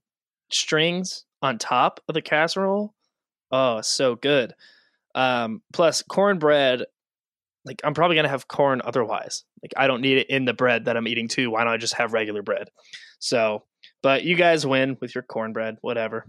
strings 0.50 1.24
on 1.42 1.58
top 1.58 2.00
of 2.08 2.14
the 2.14 2.22
casserole. 2.22 2.94
Oh, 3.50 3.80
so 3.80 4.16
good. 4.16 4.54
Um, 5.14 5.62
plus 5.72 6.02
cornbread. 6.02 6.84
Like 7.64 7.80
I'm 7.84 7.94
probably 7.94 8.16
gonna 8.16 8.28
have 8.28 8.48
corn 8.48 8.80
otherwise. 8.84 9.44
Like 9.62 9.72
I 9.76 9.86
don't 9.86 10.00
need 10.00 10.18
it 10.18 10.30
in 10.30 10.44
the 10.44 10.54
bread 10.54 10.86
that 10.86 10.96
I'm 10.96 11.08
eating 11.08 11.28
too. 11.28 11.50
Why 11.50 11.64
don't 11.64 11.72
I 11.72 11.76
just 11.76 11.94
have 11.94 12.12
regular 12.12 12.42
bread? 12.42 12.70
So, 13.18 13.64
but 14.02 14.24
you 14.24 14.36
guys 14.36 14.66
win 14.66 14.96
with 15.00 15.14
your 15.14 15.22
cornbread. 15.22 15.78
Whatever. 15.80 16.26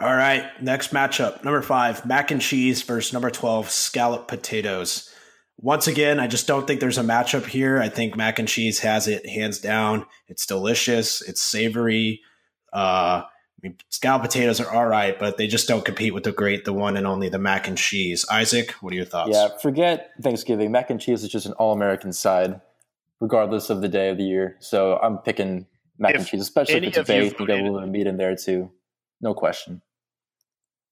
All 0.00 0.14
right, 0.14 0.50
next 0.62 0.94
matchup. 0.94 1.44
Number 1.44 1.60
five, 1.60 2.06
mac 2.06 2.30
and 2.30 2.40
cheese 2.40 2.80
versus 2.80 3.12
number 3.12 3.28
12, 3.28 3.68
scallop 3.68 4.28
potatoes. 4.28 5.10
Once 5.58 5.86
again, 5.86 6.18
I 6.18 6.26
just 6.26 6.46
don't 6.46 6.66
think 6.66 6.80
there's 6.80 6.96
a 6.96 7.02
matchup 7.02 7.44
here. 7.44 7.78
I 7.78 7.90
think 7.90 8.16
mac 8.16 8.38
and 8.38 8.48
cheese 8.48 8.78
has 8.78 9.08
it 9.08 9.28
hands 9.28 9.60
down. 9.60 10.06
It's 10.26 10.46
delicious, 10.46 11.20
it's 11.20 11.42
savory. 11.42 12.22
Uh, 12.72 13.24
mean, 13.62 13.76
scallop 13.88 14.22
potatoes 14.22 14.60
are 14.60 14.70
all 14.70 14.86
right, 14.86 15.18
but 15.18 15.36
they 15.36 15.46
just 15.46 15.68
don't 15.68 15.84
compete 15.84 16.14
with 16.14 16.24
the 16.24 16.32
great, 16.32 16.64
the 16.64 16.72
one 16.72 16.96
and 16.96 17.06
only 17.06 17.28
the 17.28 17.38
mac 17.38 17.68
and 17.68 17.76
cheese. 17.76 18.24
Isaac, 18.30 18.72
what 18.80 18.92
are 18.92 18.96
your 18.96 19.04
thoughts? 19.04 19.30
Yeah, 19.32 19.48
forget 19.60 20.10
Thanksgiving. 20.22 20.70
Mac 20.72 20.90
and 20.90 21.00
cheese 21.00 21.22
is 21.22 21.28
just 21.28 21.46
an 21.46 21.52
all 21.52 21.72
American 21.72 22.12
side, 22.12 22.60
regardless 23.20 23.70
of 23.70 23.80
the 23.80 23.88
day 23.88 24.08
of 24.08 24.16
the 24.16 24.24
year. 24.24 24.56
So 24.60 24.98
I'm 24.98 25.18
picking 25.18 25.66
mac 25.98 26.14
and 26.14 26.26
cheese, 26.26 26.40
especially 26.40 26.76
if 26.76 26.84
it's 26.84 26.98
of 26.98 27.08
you 27.08 27.22
baked. 27.22 27.40
You 27.40 27.46
get 27.46 27.60
a 27.60 27.62
little 27.62 27.78
bit 27.78 27.84
of 27.84 27.90
meat 27.90 28.06
in 28.06 28.16
there 28.16 28.36
too. 28.36 28.70
No 29.20 29.34
question. 29.34 29.82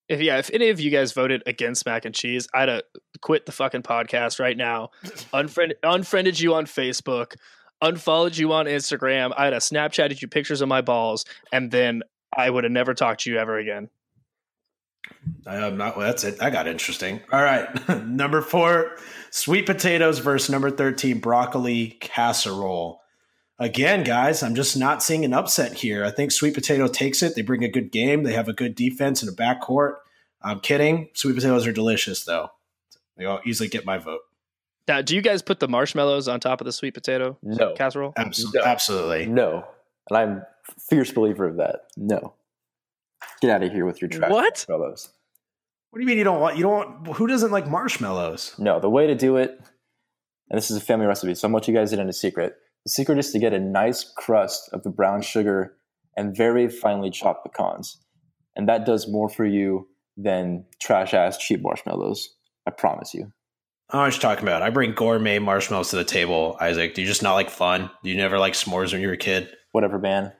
If 0.08 0.20
yeah, 0.22 0.38
if 0.38 0.50
any 0.52 0.70
of 0.70 0.80
you 0.80 0.90
guys 0.90 1.12
voted 1.12 1.42
against 1.46 1.84
mac 1.84 2.04
and 2.04 2.14
cheese, 2.14 2.48
I'd 2.54 2.68
have 2.68 2.82
quit 3.20 3.46
the 3.46 3.52
fucking 3.52 3.82
podcast 3.82 4.40
right 4.40 4.56
now. 4.56 4.90
Unfriend, 5.34 5.72
unfriended 5.82 6.40
you 6.40 6.54
on 6.54 6.64
Facebook, 6.64 7.34
unfollowed 7.82 8.36
you 8.36 8.52
on 8.52 8.64
Instagram. 8.66 9.34
I'd 9.36 9.52
have 9.52 9.62
Snapchatted 9.62 10.22
you 10.22 10.28
pictures 10.28 10.62
of 10.62 10.68
my 10.68 10.80
balls, 10.80 11.26
and 11.52 11.70
then 11.70 12.02
I 12.36 12.48
would 12.50 12.64
have 12.64 12.72
never 12.72 12.94
talked 12.94 13.22
to 13.22 13.30
you 13.30 13.38
ever 13.38 13.58
again. 13.58 13.88
I'm 15.46 15.76
not. 15.76 15.96
Well, 15.96 16.06
that's 16.06 16.24
it. 16.24 16.38
That 16.38 16.52
got 16.52 16.66
interesting. 16.66 17.20
All 17.32 17.42
right, 17.42 17.68
number 18.06 18.42
four, 18.42 18.96
sweet 19.30 19.64
potatoes 19.66 20.18
versus 20.18 20.50
number 20.50 20.70
thirteen, 20.70 21.18
broccoli 21.20 21.96
casserole. 22.00 23.00
Again, 23.58 24.04
guys, 24.04 24.42
I'm 24.42 24.54
just 24.54 24.76
not 24.76 25.02
seeing 25.02 25.24
an 25.24 25.32
upset 25.34 25.72
here. 25.72 26.04
I 26.04 26.10
think 26.10 26.30
sweet 26.30 26.54
potato 26.54 26.86
takes 26.86 27.22
it. 27.22 27.34
They 27.34 27.42
bring 27.42 27.64
a 27.64 27.68
good 27.68 27.90
game. 27.90 28.22
They 28.22 28.34
have 28.34 28.48
a 28.48 28.52
good 28.52 28.74
defense 28.74 29.22
and 29.22 29.32
a 29.32 29.34
backcourt. 29.34 29.94
I'm 30.42 30.60
kidding. 30.60 31.08
Sweet 31.14 31.34
potatoes 31.34 31.66
are 31.66 31.72
delicious, 31.72 32.24
though. 32.24 32.50
They'll 33.16 33.40
easily 33.44 33.68
get 33.68 33.84
my 33.84 33.98
vote. 33.98 34.20
Now, 34.86 35.02
do 35.02 35.16
you 35.16 35.22
guys 35.22 35.42
put 35.42 35.58
the 35.58 35.66
marshmallows 35.66 36.28
on 36.28 36.38
top 36.38 36.60
of 36.60 36.66
the 36.66 36.72
sweet 36.72 36.94
potato 36.94 37.36
No. 37.42 37.74
casserole? 37.74 38.12
Absolutely, 38.16 38.60
No. 38.60 38.66
absolutely. 38.66 39.26
No. 39.26 39.64
And 40.08 40.16
I'm 40.16 40.30
a 40.38 40.46
fierce 40.88 41.12
believer 41.12 41.46
of 41.46 41.56
that. 41.56 41.80
No. 41.96 42.34
Get 43.40 43.50
out 43.50 43.62
of 43.62 43.72
here 43.72 43.84
with 43.84 44.00
your 44.00 44.08
trash 44.08 44.30
What? 44.30 44.50
marshmallows. 44.68 45.10
What 45.90 45.98
do 45.98 46.02
you 46.02 46.06
mean 46.06 46.18
you 46.18 46.24
don't 46.24 46.40
want? 46.40 46.56
You 46.56 46.64
don't 46.64 47.04
want? 47.04 47.16
Who 47.16 47.26
doesn't 47.26 47.50
like 47.50 47.66
marshmallows? 47.66 48.54
No, 48.58 48.78
the 48.78 48.90
way 48.90 49.06
to 49.06 49.14
do 49.14 49.36
it, 49.36 49.58
and 50.50 50.56
this 50.58 50.70
is 50.70 50.76
a 50.76 50.80
family 50.80 51.06
recipe, 51.06 51.34
so 51.34 51.48
I 51.48 51.50
want 51.50 51.66
you 51.68 51.74
guys 51.74 51.92
in 51.92 52.00
on 52.00 52.08
a 52.08 52.12
secret. 52.12 52.56
The 52.84 52.90
secret 52.90 53.18
is 53.18 53.32
to 53.32 53.38
get 53.38 53.52
a 53.54 53.58
nice 53.58 54.04
crust 54.16 54.68
of 54.72 54.82
the 54.82 54.90
brown 54.90 55.22
sugar 55.22 55.74
and 56.16 56.36
very 56.36 56.68
finely 56.68 57.10
chopped 57.10 57.44
pecans. 57.44 57.98
And 58.56 58.68
that 58.68 58.84
does 58.86 59.08
more 59.08 59.28
for 59.28 59.44
you 59.44 59.88
than 60.16 60.64
trash 60.80 61.14
ass 61.14 61.38
cheap 61.38 61.60
marshmallows. 61.62 62.28
I 62.66 62.70
promise 62.70 63.14
you. 63.14 63.32
I 63.90 63.94
don't 63.94 64.00
know 64.02 64.06
what 64.06 64.14
you're 64.14 64.20
talking 64.20 64.44
about. 64.44 64.62
I 64.62 64.70
bring 64.70 64.92
gourmet 64.92 65.38
marshmallows 65.38 65.90
to 65.90 65.96
the 65.96 66.04
table, 66.04 66.56
Isaac. 66.60 66.94
Do 66.94 67.00
you 67.02 67.06
just 67.06 67.22
not 67.22 67.34
like 67.34 67.50
fun? 67.50 67.90
Do 68.02 68.10
you 68.10 68.16
never 68.16 68.38
like 68.38 68.52
s'mores 68.54 68.92
when 68.92 69.00
you 69.00 69.08
were 69.08 69.14
a 69.14 69.18
kid? 69.18 69.48
Whatever, 69.72 69.98
man. 69.98 70.32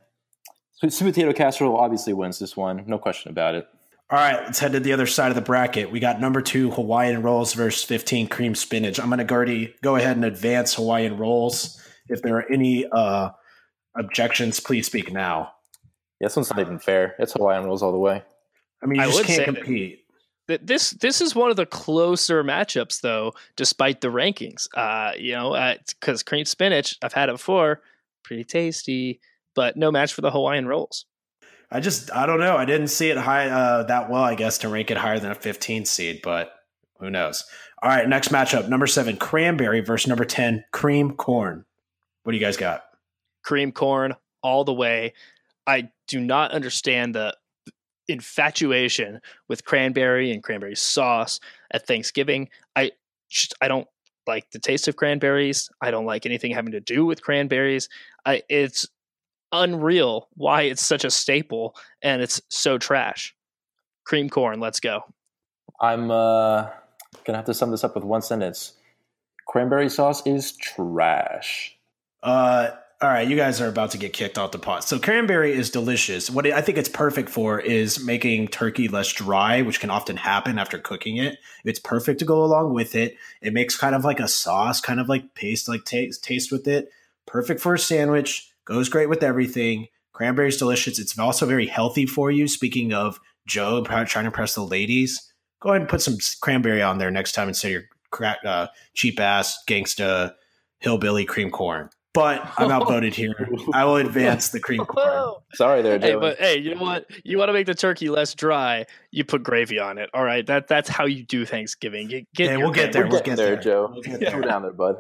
Sweet 0.79 0.93
sweet 0.93 1.15
potato 1.15 1.33
casserole 1.33 1.77
obviously 1.77 2.13
wins 2.13 2.39
this 2.39 2.57
one. 2.57 2.85
No 2.87 2.99
question 2.99 3.31
about 3.33 3.57
it. 3.57 3.69
All 4.11 4.19
right, 4.19 4.43
let's 4.45 4.59
head 4.61 4.73
to 4.73 4.81
the 4.81 4.93
other 4.93 5.07
side 5.07 5.31
of 5.31 5.35
the 5.35 5.43
bracket. 5.43 5.91
We 5.91 6.01
got 6.01 6.21
number 6.21 6.41
two 6.41 6.71
Hawaiian 6.71 7.21
rolls 7.21 7.53
versus 7.53 7.83
15 7.85 8.29
cream 8.29 8.55
spinach. 8.55 8.99
I'm 8.99 9.11
going 9.11 9.19
to 9.27 9.73
go 9.83 9.97
ahead 9.97 10.17
and 10.17 10.25
advance 10.25 10.75
Hawaiian 10.75 11.19
rolls. 11.19 11.83
If 12.09 12.23
there 12.23 12.37
are 12.37 12.51
any 12.51 12.87
uh, 12.91 13.31
objections, 13.99 14.61
please 14.61 14.87
speak 14.87 15.13
now. 15.13 15.53
Yeah, 16.21 16.29
this 16.29 16.37
one's 16.37 16.49
not 16.49 16.61
even 16.61 16.79
fair. 16.79 17.17
It's 17.19 17.33
Hawaiian 17.35 17.65
rolls 17.65 17.83
all 17.83 17.93
the 17.93 17.99
way. 17.99 18.23
I 18.83 18.87
mean, 18.87 18.97
you 18.97 19.03
I 19.03 19.07
just 19.07 19.19
would 19.19 19.27
can't 19.27 19.37
say 19.37 19.45
that- 19.47 19.55
compete. 19.57 20.05
This 20.63 20.93
this 20.93 21.21
is 21.21 21.35
one 21.35 21.51
of 21.51 21.57
the 21.57 21.67
closer 21.67 22.43
matchups, 22.43 23.03
though, 23.03 23.35
despite 23.57 24.01
the 24.01 24.09
rankings. 24.09 24.67
Uh, 24.75 25.13
you 25.19 25.33
know, 25.35 25.75
because 26.01 26.23
cream 26.23 26.47
spinach, 26.47 26.97
I've 27.03 27.13
had 27.13 27.29
it 27.29 27.33
before, 27.33 27.83
pretty 28.25 28.45
tasty, 28.45 29.21
but 29.59 29.77
no 29.77 29.91
match 29.91 30.13
for 30.13 30.21
the 30.21 30.31
Hawaiian 30.31 30.69
rolls. 30.69 31.05
I 31.69 31.81
just, 31.81 32.13
I 32.15 32.27
don't 32.27 32.39
know. 32.39 32.57
I 32.57 32.65
didn't 32.65 32.89
see 32.89 33.11
it 33.11 33.17
high 33.19 33.49
uh, 33.49 33.83
that 33.83 34.09
well, 34.09 34.23
I 34.23 34.37
guess, 34.37 34.59
to 34.59 34.69
rank 34.69 34.93
it 34.93 34.97
higher 34.97 35.19
than 35.19 35.33
a 35.33 35.35
15 35.35 35.85
seed, 35.85 36.21
but 36.23 36.53
who 37.01 37.11
knows? 37.11 37.45
All 37.83 37.91
right, 37.91 38.09
next 38.09 38.29
matchup 38.29 38.69
number 38.69 38.87
seven 38.87 39.17
cranberry 39.17 39.81
versus 39.81 40.07
number 40.07 40.25
10 40.25 40.65
cream 40.71 41.13
corn. 41.13 41.65
What 42.23 42.33
do 42.33 42.39
you 42.39 42.45
guys 42.45 42.57
got? 42.57 42.85
cream 43.49 43.73
corn 43.73 44.15
all 44.43 44.63
the 44.63 44.75
way. 44.75 45.15
I 45.67 45.89
do 46.07 46.21
not 46.21 46.53
understand 46.53 47.15
the 47.15 47.35
infatuation 48.07 49.21
with 49.49 49.65
cranberry 49.65 50.31
and 50.33 50.43
cranberry 50.43 50.77
sauce 50.77 51.41
at 51.71 51.87
Thanksgiving. 51.87 52.51
I 52.77 52.93
just 53.31 53.55
I 53.63 53.69
don't 53.69 53.89
like 54.27 54.51
the 54.51 54.59
taste 54.59 54.87
of 54.87 54.97
cranberries. 54.97 55.71
I 55.81 55.91
don't 55.91 56.05
like 56.05 56.27
anything 56.27 56.53
having 56.53 56.73
to 56.73 56.81
do 56.81 57.07
with 57.07 57.23
cranberries. 57.23 57.89
I 58.27 58.43
it's 58.51 58.87
unreal 59.53 60.29
why 60.35 60.63
it's 60.63 60.85
such 60.85 61.05
a 61.05 61.11
staple 61.11 61.77
and 62.03 62.23
it's 62.23 62.41
so 62.49 62.79
trash. 62.79 63.35
Cream 64.05 64.29
corn, 64.29 64.61
let's 64.61 64.81
go. 64.81 65.03
I'm 65.81 66.11
uh, 66.11 66.69
gonna 67.25 67.39
have 67.39 67.47
to 67.47 67.55
sum 67.55 67.71
this 67.71 67.85
up 67.85 67.95
with 67.95 68.05
one 68.05 68.23
sentence. 68.23 68.75
Cranberry 69.47 69.89
sauce 69.89 70.27
is 70.27 70.53
trash. 70.57 71.77
Uh, 72.23 72.71
all 73.01 73.09
right, 73.09 73.29
you 73.29 73.37
guys 73.37 73.61
are 73.61 73.69
about 73.69 73.93
to 73.93 73.99
get 73.99 74.13
kicked 74.13 74.39
off 74.39 74.51
the 74.51 74.59
pot. 74.59 74.83
So 74.83 74.99
cranberry 74.99 75.53
is 75.53 75.71
delicious. 75.71 76.29
What 76.29 76.47
I 76.47 76.61
think 76.61 76.79
it's 76.79 76.89
perfect 76.89 77.29
for 77.29 77.61
is 77.61 78.05
making 78.05 78.49
turkey 78.49 78.89
less 78.89 79.13
dry, 79.13 79.63
which 79.63 79.79
can 79.79 79.89
often 79.89 80.17
happen 80.17 80.59
after 80.59 80.81
cooking 80.81 81.17
it. 81.17 81.39
It's 81.65 81.79
perfect 81.79 82.19
to 82.19 82.25
go 82.25 82.43
along 82.43 82.75
with 82.75 82.97
it. 82.97 83.17
It 83.41 83.53
makes 83.53 83.77
kind 83.77 83.95
of 83.95 84.05
like 84.05 84.19
a 84.19 84.27
sauce, 84.27 84.81
kind 84.81 84.99
of 84.99 85.09
like 85.09 85.35
paste, 85.35 85.69
like 85.69 85.85
taste 85.85 86.25
taste 86.25 86.51
with 86.51 86.67
it. 86.67 86.91
Perfect 87.25 87.61
for 87.61 87.75
a 87.75 87.79
sandwich. 87.79 88.48
Goes 88.69 88.91
great 88.91 89.09
with 89.09 89.23
everything. 89.23 89.87
Cranberry's 90.13 90.59
delicious. 90.59 90.99
It's 90.99 91.19
also 91.19 91.47
very 91.47 91.67
healthy 91.67 92.05
for 92.05 92.31
you. 92.31 92.47
Speaking 92.47 92.93
of 92.93 93.19
Joe 93.47 93.83
trying 93.83 94.07
to 94.07 94.27
impress 94.27 94.55
the 94.55 94.63
ladies, 94.63 95.33
go 95.61 95.71
ahead 95.71 95.81
and 95.81 95.89
put 95.89 96.03
some 96.03 96.19
cranberry 96.43 96.83
on 96.83 96.99
there 96.99 97.11
next 97.11 97.33
time 97.33 97.49
instead 97.49 97.69
of 97.69 97.73
your 97.73 97.83
crack, 98.11 98.39
uh, 98.45 98.67
cheap 98.93 99.19
ass 99.21 99.57
gangsta 99.67 100.35
hillbilly 100.81 101.25
cream 101.25 101.51
corn. 101.51 101.89
But 102.13 102.47
I'm 102.59 102.71
outvoted 102.71 103.15
here. 103.15 103.33
I 103.73 103.85
will 103.87 103.97
advance 103.97 104.51
the 104.51 104.61
cream 104.61 104.81
corn. 104.85 105.35
Sorry 105.55 105.81
there, 105.81 105.99
Hey, 105.99 106.15
but 106.17 106.37
hey, 106.39 106.59
you 106.59 106.75
know 106.75 106.83
what? 106.83 107.07
You 107.25 107.39
want 107.39 107.49
to 107.49 107.53
make 107.55 107.67
the 107.67 107.75
turkey 107.75 108.11
less 108.11 108.35
dry, 108.35 108.85
you 109.13 109.25
put 109.25 109.43
gravy 109.43 109.79
on 109.79 109.97
it. 109.99 110.11
All 110.13 110.25
right, 110.25 110.45
that 110.47 110.69
that's 110.69 110.89
how 110.91 111.07
you 111.07 111.23
do 111.23 111.47
Thanksgiving. 111.47 112.11
You 112.11 112.27
get 112.35 112.47
Yeah, 112.47 112.51
your 112.53 112.61
we'll 112.61 112.73
get 112.73 112.93
there. 112.93 113.05
We're 113.05 113.11
We'll 113.11 113.19
getting 113.21 113.33
get 113.33 113.37
there, 113.37 113.55
there. 113.55 113.63
Joe. 113.63 113.91
We'll 113.93 114.03
get 114.03 114.19
Slow 114.19 114.41
there. 114.41 114.41
down 114.43 114.63
there, 114.63 114.73
bud. 114.73 114.97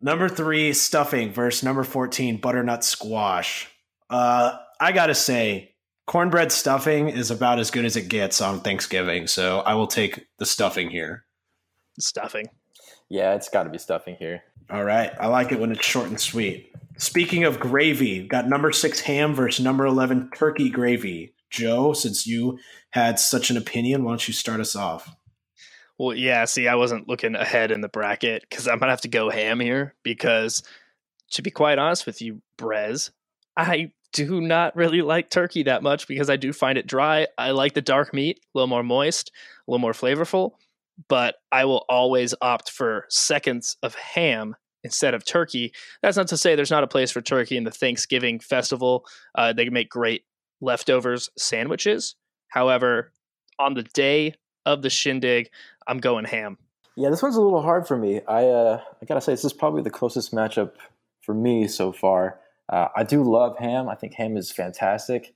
Number 0.00 0.28
three, 0.28 0.72
stuffing 0.72 1.32
versus 1.32 1.62
number 1.62 1.84
14, 1.84 2.38
butternut 2.38 2.84
squash. 2.84 3.68
Uh, 4.08 4.56
I 4.80 4.92
gotta 4.92 5.14
say, 5.14 5.74
cornbread 6.06 6.50
stuffing 6.50 7.08
is 7.08 7.30
about 7.30 7.58
as 7.58 7.70
good 7.70 7.84
as 7.84 7.96
it 7.96 8.08
gets 8.08 8.40
on 8.40 8.60
Thanksgiving. 8.60 9.26
So 9.26 9.60
I 9.60 9.74
will 9.74 9.86
take 9.86 10.26
the 10.38 10.46
stuffing 10.46 10.90
here. 10.90 11.24
Stuffing. 11.98 12.48
Yeah, 13.08 13.34
it's 13.34 13.48
got 13.48 13.64
to 13.64 13.70
be 13.70 13.78
stuffing 13.78 14.16
here. 14.18 14.42
All 14.70 14.84
right. 14.84 15.12
I 15.20 15.26
like 15.26 15.52
it 15.52 15.58
when 15.58 15.72
it's 15.72 15.84
short 15.84 16.08
and 16.08 16.20
sweet. 16.20 16.72
Speaking 16.96 17.44
of 17.44 17.58
gravy, 17.60 18.26
got 18.26 18.48
number 18.48 18.72
six 18.72 19.00
ham 19.00 19.34
versus 19.34 19.64
number 19.64 19.84
11 19.84 20.30
turkey 20.34 20.70
gravy. 20.70 21.34
Joe, 21.50 21.92
since 21.92 22.26
you 22.26 22.58
had 22.90 23.18
such 23.18 23.50
an 23.50 23.56
opinion, 23.56 24.04
why 24.04 24.12
don't 24.12 24.28
you 24.28 24.34
start 24.34 24.60
us 24.60 24.76
off? 24.76 25.14
Well, 26.00 26.16
yeah, 26.16 26.46
see, 26.46 26.66
I 26.66 26.76
wasn't 26.76 27.08
looking 27.08 27.34
ahead 27.34 27.70
in 27.70 27.82
the 27.82 27.88
bracket 27.90 28.46
because 28.48 28.66
I'm 28.66 28.78
to 28.78 28.86
have 28.86 29.02
to 29.02 29.08
go 29.08 29.28
ham 29.28 29.60
here 29.60 29.94
because, 30.02 30.62
to 31.32 31.42
be 31.42 31.50
quite 31.50 31.78
honest 31.78 32.06
with 32.06 32.22
you, 32.22 32.40
Brez, 32.56 33.10
I 33.54 33.92
do 34.14 34.40
not 34.40 34.74
really 34.74 35.02
like 35.02 35.28
turkey 35.28 35.64
that 35.64 35.82
much 35.82 36.08
because 36.08 36.30
I 36.30 36.36
do 36.36 36.54
find 36.54 36.78
it 36.78 36.86
dry. 36.86 37.26
I 37.36 37.50
like 37.50 37.74
the 37.74 37.82
dark 37.82 38.14
meat, 38.14 38.40
a 38.42 38.58
little 38.58 38.66
more 38.66 38.82
moist, 38.82 39.30
a 39.68 39.70
little 39.70 39.78
more 39.78 39.92
flavorful, 39.92 40.52
but 41.06 41.34
I 41.52 41.66
will 41.66 41.84
always 41.86 42.34
opt 42.40 42.70
for 42.70 43.04
seconds 43.10 43.76
of 43.82 43.94
ham 43.94 44.56
instead 44.82 45.12
of 45.12 45.26
turkey. 45.26 45.74
That's 46.02 46.16
not 46.16 46.28
to 46.28 46.38
say 46.38 46.54
there's 46.54 46.70
not 46.70 46.82
a 46.82 46.88
place 46.88 47.10
for 47.10 47.20
turkey 47.20 47.58
in 47.58 47.64
the 47.64 47.70
Thanksgiving 47.70 48.40
festival. 48.40 49.04
Uh, 49.34 49.52
they 49.52 49.64
can 49.64 49.74
make 49.74 49.90
great 49.90 50.24
leftovers 50.62 51.28
sandwiches. 51.36 52.14
However, 52.48 53.12
on 53.58 53.74
the 53.74 53.82
day 53.82 54.36
of 54.66 54.82
the 54.82 54.90
shindig, 54.90 55.50
I'm 55.90 55.98
going 55.98 56.24
ham. 56.24 56.56
Yeah, 56.96 57.10
this 57.10 57.20
one's 57.20 57.34
a 57.34 57.40
little 57.40 57.62
hard 57.62 57.86
for 57.88 57.96
me. 57.96 58.20
I 58.28 58.46
uh, 58.46 58.80
I 59.02 59.06
gotta 59.06 59.20
say, 59.20 59.32
this 59.32 59.44
is 59.44 59.52
probably 59.52 59.82
the 59.82 59.90
closest 59.90 60.32
matchup 60.32 60.74
for 61.20 61.34
me 61.34 61.66
so 61.66 61.90
far. 61.90 62.38
Uh, 62.68 62.86
I 62.96 63.02
do 63.02 63.24
love 63.24 63.58
ham. 63.58 63.88
I 63.88 63.96
think 63.96 64.14
ham 64.14 64.36
is 64.36 64.52
fantastic. 64.52 65.34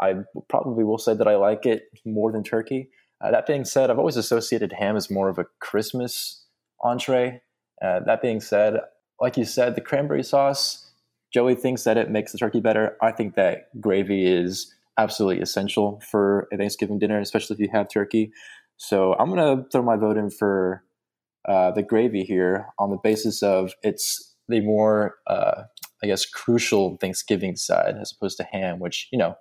I 0.00 0.14
probably 0.48 0.84
will 0.84 0.98
say 0.98 1.14
that 1.14 1.26
I 1.26 1.34
like 1.34 1.66
it 1.66 1.88
more 2.04 2.30
than 2.30 2.44
turkey. 2.44 2.90
Uh, 3.20 3.32
that 3.32 3.46
being 3.46 3.64
said, 3.64 3.90
I've 3.90 3.98
always 3.98 4.16
associated 4.16 4.72
ham 4.72 4.94
as 4.96 5.10
more 5.10 5.28
of 5.28 5.38
a 5.38 5.46
Christmas 5.58 6.44
entree. 6.84 7.40
Uh, 7.82 8.00
that 8.06 8.22
being 8.22 8.40
said, 8.40 8.78
like 9.20 9.36
you 9.36 9.44
said, 9.44 9.74
the 9.74 9.80
cranberry 9.80 10.22
sauce, 10.22 10.92
Joey 11.32 11.56
thinks 11.56 11.82
that 11.84 11.96
it 11.96 12.10
makes 12.10 12.30
the 12.30 12.38
turkey 12.38 12.60
better. 12.60 12.96
I 13.02 13.10
think 13.10 13.34
that 13.34 13.68
gravy 13.80 14.26
is 14.26 14.72
absolutely 14.98 15.42
essential 15.42 16.00
for 16.08 16.46
a 16.52 16.56
Thanksgiving 16.56 16.98
dinner, 16.98 17.18
especially 17.18 17.54
if 17.54 17.60
you 17.60 17.68
have 17.72 17.88
turkey. 17.88 18.32
So 18.76 19.14
I'm 19.14 19.34
going 19.34 19.58
to 19.58 19.68
throw 19.70 19.82
my 19.82 19.96
vote 19.96 20.16
in 20.16 20.30
for 20.30 20.84
uh, 21.48 21.70
the 21.70 21.82
gravy 21.82 22.24
here 22.24 22.68
on 22.78 22.90
the 22.90 22.98
basis 23.02 23.42
of 23.42 23.72
it's 23.82 24.34
the 24.48 24.60
more, 24.60 25.16
uh, 25.26 25.62
I 26.02 26.06
guess, 26.06 26.26
crucial 26.26 26.96
Thanksgiving 27.00 27.56
side 27.56 27.94
as 28.00 28.12
opposed 28.12 28.36
to 28.38 28.44
ham, 28.44 28.78
which 28.78 29.08
you 29.12 29.18
know 29.18 29.36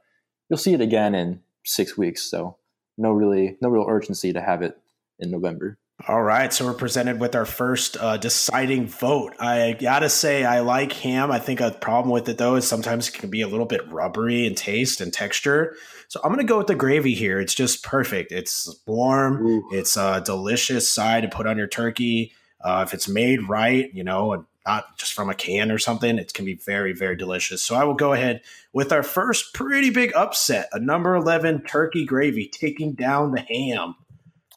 you'll 0.49 0.57
see 0.57 0.73
it 0.73 0.81
again 0.81 1.15
in 1.15 1.41
six 1.65 1.97
weeks. 1.97 2.23
So 2.23 2.57
no 2.97 3.11
really, 3.11 3.57
no 3.61 3.69
real 3.69 3.85
urgency 3.87 4.33
to 4.33 4.41
have 4.41 4.61
it 4.61 4.77
in 5.19 5.31
November. 5.31 5.77
All 6.09 6.21
right, 6.21 6.53
so 6.53 6.65
we're 6.65 6.73
presented 6.73 7.21
with 7.21 7.35
our 7.35 7.45
first 7.45 7.95
uh, 7.97 8.17
deciding 8.17 8.87
vote. 8.87 9.33
I 9.39 9.77
gotta 9.79 10.09
say, 10.09 10.43
I 10.43 10.59
like 10.59 10.91
ham. 10.91 11.31
I 11.31 11.39
think 11.39 11.61
a 11.61 11.71
problem 11.71 12.11
with 12.11 12.27
it 12.27 12.37
though 12.37 12.55
is 12.55 12.67
sometimes 12.67 13.07
it 13.07 13.13
can 13.13 13.29
be 13.29 13.41
a 13.41 13.47
little 13.47 13.65
bit 13.65 13.89
rubbery 13.89 14.45
in 14.45 14.55
taste 14.55 14.99
and 14.99 15.11
texture. 15.11 15.75
So 16.09 16.19
I'm 16.21 16.31
gonna 16.31 16.43
go 16.43 16.57
with 16.57 16.67
the 16.67 16.75
gravy 16.75 17.15
here. 17.15 17.39
It's 17.39 17.55
just 17.55 17.81
perfect. 17.81 18.33
It's 18.33 18.77
warm. 18.85 19.47
Ooh. 19.47 19.69
It's 19.71 19.95
a 19.95 20.21
delicious 20.23 20.91
side 20.91 21.23
to 21.23 21.29
put 21.29 21.47
on 21.47 21.57
your 21.57 21.65
turkey. 21.67 22.33
Uh, 22.61 22.83
if 22.85 22.93
it's 22.93 23.07
made 23.07 23.47
right, 23.47 23.91
you 23.93 24.03
know, 24.03 24.33
and 24.33 24.45
not 24.67 24.97
just 24.97 25.13
from 25.13 25.29
a 25.29 25.33
can 25.33 25.71
or 25.71 25.77
something, 25.79 26.19
it 26.19 26.33
can 26.33 26.43
be 26.43 26.55
very, 26.55 26.91
very 26.91 27.15
delicious. 27.15 27.63
So 27.63 27.73
I 27.73 27.85
will 27.85 27.93
go 27.93 28.11
ahead 28.11 28.41
with 28.73 28.91
our 28.91 29.03
first 29.03 29.53
pretty 29.53 29.91
big 29.91 30.13
upset: 30.13 30.67
a 30.73 30.79
number 30.79 31.15
eleven 31.15 31.61
turkey 31.61 32.05
gravy 32.05 32.47
taking 32.47 32.91
down 32.91 33.31
the 33.31 33.41
ham. 33.41 33.95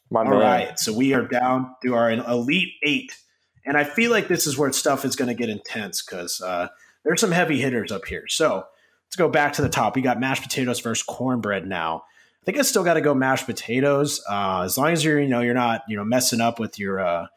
My 0.09 0.21
All 0.21 0.31
man. 0.31 0.39
right, 0.39 0.79
so 0.79 0.91
we 0.91 1.13
are 1.13 1.27
down 1.27 1.75
to 1.83 1.93
our 1.93 2.11
elite 2.11 2.73
eight, 2.83 3.15
and 3.65 3.77
I 3.77 3.83
feel 3.83 4.11
like 4.11 4.27
this 4.27 4.47
is 4.47 4.57
where 4.57 4.71
stuff 4.71 5.05
is 5.05 5.15
going 5.15 5.27
to 5.27 5.35
get 5.35 5.49
intense 5.49 6.01
because 6.01 6.41
uh, 6.41 6.69
there's 7.03 7.21
some 7.21 7.31
heavy 7.31 7.61
hitters 7.61 7.91
up 7.91 8.05
here. 8.05 8.25
So 8.27 8.65
let's 9.05 9.15
go 9.15 9.29
back 9.29 9.53
to 9.53 9.61
the 9.61 9.69
top. 9.69 9.95
We 9.95 10.01
got 10.01 10.19
mashed 10.19 10.43
potatoes 10.43 10.79
versus 10.79 11.03
cornbread 11.03 11.67
now. 11.67 12.03
I 12.41 12.45
think 12.45 12.57
I 12.57 12.63
still 12.63 12.83
got 12.83 12.95
to 12.95 13.01
go 13.01 13.13
mashed 13.13 13.45
potatoes. 13.45 14.23
Uh, 14.27 14.61
as 14.63 14.77
long 14.77 14.89
as 14.91 15.03
you're, 15.03 15.19
you 15.19 15.27
know, 15.27 15.41
you're 15.41 15.53
not, 15.53 15.83
you 15.87 15.95
know, 15.95 16.05
messing 16.05 16.41
up 16.41 16.59
with 16.59 16.79
your 16.79 16.99
uh, 16.99 17.27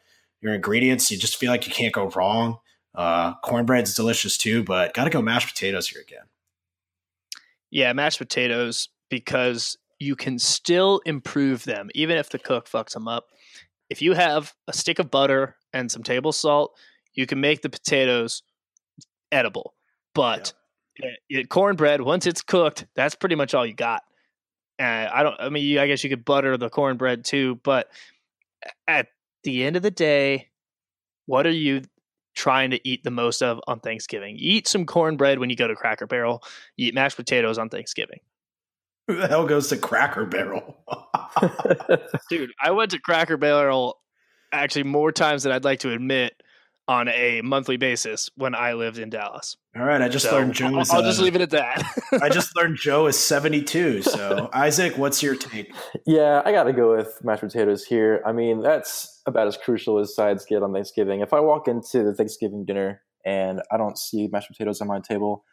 your 0.41 0.53
ingredients. 0.53 1.11
You 1.11 1.17
just 1.17 1.37
feel 1.37 1.51
like 1.51 1.67
you 1.67 1.73
can't 1.73 1.93
go 1.93 2.09
wrong. 2.09 2.57
Uh, 2.95 3.33
cornbread's 3.43 3.95
delicious 3.95 4.37
too, 4.37 4.63
but 4.63 4.93
got 4.93 5.05
to 5.05 5.09
go 5.09 5.21
mashed 5.21 5.49
potatoes 5.49 5.87
here 5.87 6.01
again. 6.01 6.25
Yeah, 7.71 7.91
mashed 7.93 8.19
potatoes 8.19 8.89
because 9.09 9.77
you 10.03 10.15
can 10.15 10.37
still 10.37 11.01
improve 11.05 11.63
them, 11.63 11.89
even 11.95 12.17
if 12.17 12.29
the 12.29 12.39
cook 12.39 12.69
fucks 12.69 12.93
them 12.93 13.07
up. 13.07 13.27
If 13.89 14.01
you 14.01 14.13
have 14.13 14.53
a 14.67 14.73
stick 14.73 14.99
of 14.99 15.09
butter 15.09 15.55
and 15.71 15.89
some 15.91 16.03
table 16.03 16.31
salt, 16.31 16.77
you 17.13 17.25
can 17.25 17.39
make 17.39 17.61
the 17.61 17.69
potatoes 17.69 18.43
edible. 19.31 19.73
But 20.13 20.53
yeah. 21.29 21.43
cornbread, 21.43 22.01
once 22.01 22.27
it's 22.27 22.41
cooked, 22.41 22.85
that's 22.95 23.15
pretty 23.15 23.35
much 23.35 23.53
all 23.53 23.65
you 23.65 23.73
got. 23.73 24.01
Uh, 24.79 25.07
I 25.11 25.23
don't. 25.23 25.35
I 25.39 25.49
mean, 25.49 25.77
I 25.77 25.87
guess 25.87 26.03
you 26.03 26.09
could 26.09 26.25
butter 26.25 26.57
the 26.57 26.69
cornbread 26.69 27.23
too, 27.23 27.59
but 27.63 27.89
at 28.87 29.07
the 29.43 29.63
end 29.63 29.75
of 29.75 29.83
the 29.83 29.91
day, 29.91 30.49
what 31.25 31.45
are 31.45 31.51
you 31.51 31.83
trying 32.35 32.71
to 32.71 32.87
eat 32.87 33.03
the 33.03 33.11
most 33.11 33.41
of 33.43 33.59
on 33.67 33.79
Thanksgiving? 33.79 34.35
eat 34.37 34.67
some 34.67 34.85
cornbread 34.85 35.39
when 35.39 35.49
you 35.49 35.55
go 35.55 35.67
to 35.67 35.75
Cracker 35.75 36.07
Barrel. 36.07 36.43
You 36.75 36.87
eat 36.87 36.95
mashed 36.95 37.15
potatoes 37.15 37.57
on 37.57 37.69
Thanksgiving. 37.69 38.19
Who 39.07 39.15
the 39.15 39.27
hell 39.27 39.45
goes 39.45 39.67
to 39.69 39.77
Cracker 39.77 40.25
Barrel? 40.25 40.77
Dude, 42.29 42.51
I 42.63 42.71
went 42.71 42.91
to 42.91 42.99
Cracker 42.99 43.35
Barrel 43.35 43.97
actually 44.53 44.83
more 44.83 45.11
times 45.11 45.43
than 45.43 45.51
I'd 45.51 45.65
like 45.65 45.79
to 45.79 45.91
admit 45.91 46.33
on 46.87 47.07
a 47.09 47.41
monthly 47.41 47.77
basis 47.77 48.29
when 48.35 48.55
I 48.55 48.73
lived 48.73 48.97
in 48.97 49.09
Dallas. 49.09 49.57
All 49.75 49.83
right, 49.83 50.01
I 50.01 50.07
just 50.07 50.25
so 50.25 50.33
learned 50.33 50.53
Joe. 50.53 50.67
I'll, 50.67 50.85
I'll 50.91 51.01
just 51.01 51.19
leave 51.19 51.35
it 51.35 51.41
at 51.41 51.49
that. 51.51 51.83
I 52.21 52.29
just 52.29 52.55
learned 52.55 52.77
Joe 52.77 53.07
is 53.07 53.17
seventy-two. 53.17 54.03
So 54.03 54.49
Isaac, 54.53 54.97
what's 54.97 55.21
your 55.21 55.35
take? 55.35 55.73
Yeah, 56.05 56.41
I 56.45 56.51
got 56.51 56.63
to 56.63 56.73
go 56.73 56.95
with 56.95 57.19
mashed 57.23 57.41
potatoes 57.41 57.85
here. 57.85 58.21
I 58.25 58.31
mean, 58.31 58.61
that's 58.61 59.21
about 59.25 59.47
as 59.47 59.57
crucial 59.57 59.99
as 59.99 60.15
sides 60.15 60.45
get 60.45 60.63
on 60.63 60.73
Thanksgiving. 60.73 61.21
If 61.21 61.33
I 61.33 61.39
walk 61.39 61.67
into 61.67 62.03
the 62.03 62.13
Thanksgiving 62.13 62.65
dinner 62.65 63.01
and 63.25 63.61
I 63.71 63.77
don't 63.77 63.97
see 63.97 64.27
mashed 64.27 64.49
potatoes 64.49 64.81
on 64.81 64.87
my 64.87 64.99
table, 64.99 65.43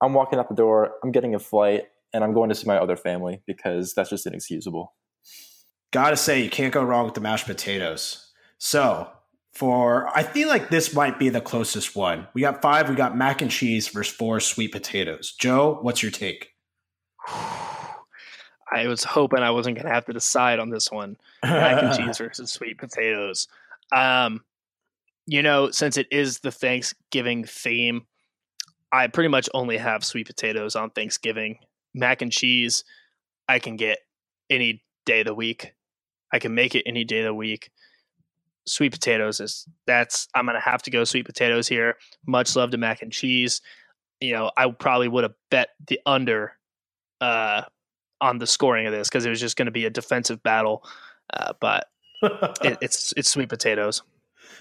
I'm 0.00 0.14
walking 0.14 0.38
out 0.38 0.48
the 0.48 0.54
door. 0.54 0.94
I'm 1.02 1.12
getting 1.12 1.34
a 1.34 1.38
flight 1.38 1.84
and 2.12 2.24
I'm 2.24 2.32
going 2.32 2.48
to 2.48 2.54
see 2.54 2.66
my 2.66 2.78
other 2.78 2.96
family 2.96 3.42
because 3.46 3.94
that's 3.94 4.10
just 4.10 4.26
inexcusable. 4.26 4.94
Gotta 5.92 6.16
say, 6.16 6.42
you 6.42 6.50
can't 6.50 6.72
go 6.72 6.82
wrong 6.82 7.04
with 7.04 7.14
the 7.14 7.20
mashed 7.20 7.46
potatoes. 7.46 8.32
So, 8.58 9.10
for 9.52 10.08
I 10.16 10.22
feel 10.22 10.48
like 10.48 10.68
this 10.68 10.94
might 10.94 11.18
be 11.18 11.28
the 11.28 11.40
closest 11.40 11.96
one. 11.96 12.28
We 12.34 12.42
got 12.42 12.60
five, 12.60 12.88
we 12.88 12.94
got 12.94 13.16
mac 13.16 13.40
and 13.40 13.50
cheese 13.50 13.88
versus 13.88 14.14
four 14.14 14.40
sweet 14.40 14.72
potatoes. 14.72 15.34
Joe, 15.38 15.78
what's 15.80 16.02
your 16.02 16.12
take? 16.12 16.50
I 17.28 18.88
was 18.88 19.04
hoping 19.04 19.38
I 19.38 19.52
wasn't 19.52 19.76
going 19.76 19.86
to 19.86 19.92
have 19.92 20.06
to 20.06 20.12
decide 20.12 20.58
on 20.58 20.70
this 20.70 20.90
one. 20.90 21.16
Mac 21.42 21.82
and 21.82 21.96
cheese 21.96 22.18
versus 22.18 22.50
sweet 22.50 22.78
potatoes. 22.78 23.46
Um, 23.94 24.42
you 25.26 25.42
know, 25.42 25.70
since 25.70 25.96
it 25.96 26.08
is 26.10 26.40
the 26.40 26.50
Thanksgiving 26.50 27.44
theme, 27.44 28.06
I 28.92 29.06
pretty 29.06 29.28
much 29.28 29.48
only 29.54 29.76
have 29.76 30.04
sweet 30.04 30.26
potatoes 30.26 30.76
on 30.76 30.90
Thanksgiving 30.90 31.58
mac 31.96 32.22
and 32.22 32.30
cheese 32.30 32.84
I 33.48 33.58
can 33.58 33.76
get 33.76 33.98
any 34.50 34.82
day 35.04 35.20
of 35.20 35.26
the 35.26 35.34
week. 35.34 35.74
I 36.32 36.38
can 36.38 36.54
make 36.54 36.74
it 36.74 36.82
any 36.86 37.04
day 37.04 37.20
of 37.20 37.26
the 37.26 37.34
week. 37.34 37.70
Sweet 38.66 38.92
potatoes 38.92 39.40
is 39.40 39.66
that's 39.86 40.28
I'm 40.34 40.46
gonna 40.46 40.60
have 40.60 40.82
to 40.82 40.90
go 40.90 41.04
sweet 41.04 41.24
potatoes 41.24 41.68
here. 41.68 41.96
Much 42.26 42.56
love 42.56 42.70
to 42.70 42.78
mac 42.78 43.02
and 43.02 43.12
cheese. 43.12 43.60
You 44.20 44.32
know, 44.32 44.50
I 44.56 44.70
probably 44.70 45.08
would 45.08 45.24
have 45.24 45.34
bet 45.50 45.70
the 45.86 46.00
under 46.04 46.54
uh, 47.20 47.62
on 48.20 48.38
the 48.38 48.46
scoring 48.46 48.86
of 48.86 48.92
this 48.92 49.08
because 49.08 49.24
it 49.24 49.30
was 49.30 49.40
just 49.40 49.56
going 49.56 49.66
to 49.66 49.72
be 49.72 49.84
a 49.84 49.90
defensive 49.90 50.42
battle. 50.42 50.84
Uh, 51.32 51.52
but 51.60 51.86
it, 52.22 52.78
it's 52.82 53.14
it's 53.16 53.30
sweet 53.30 53.48
potatoes. 53.48 54.02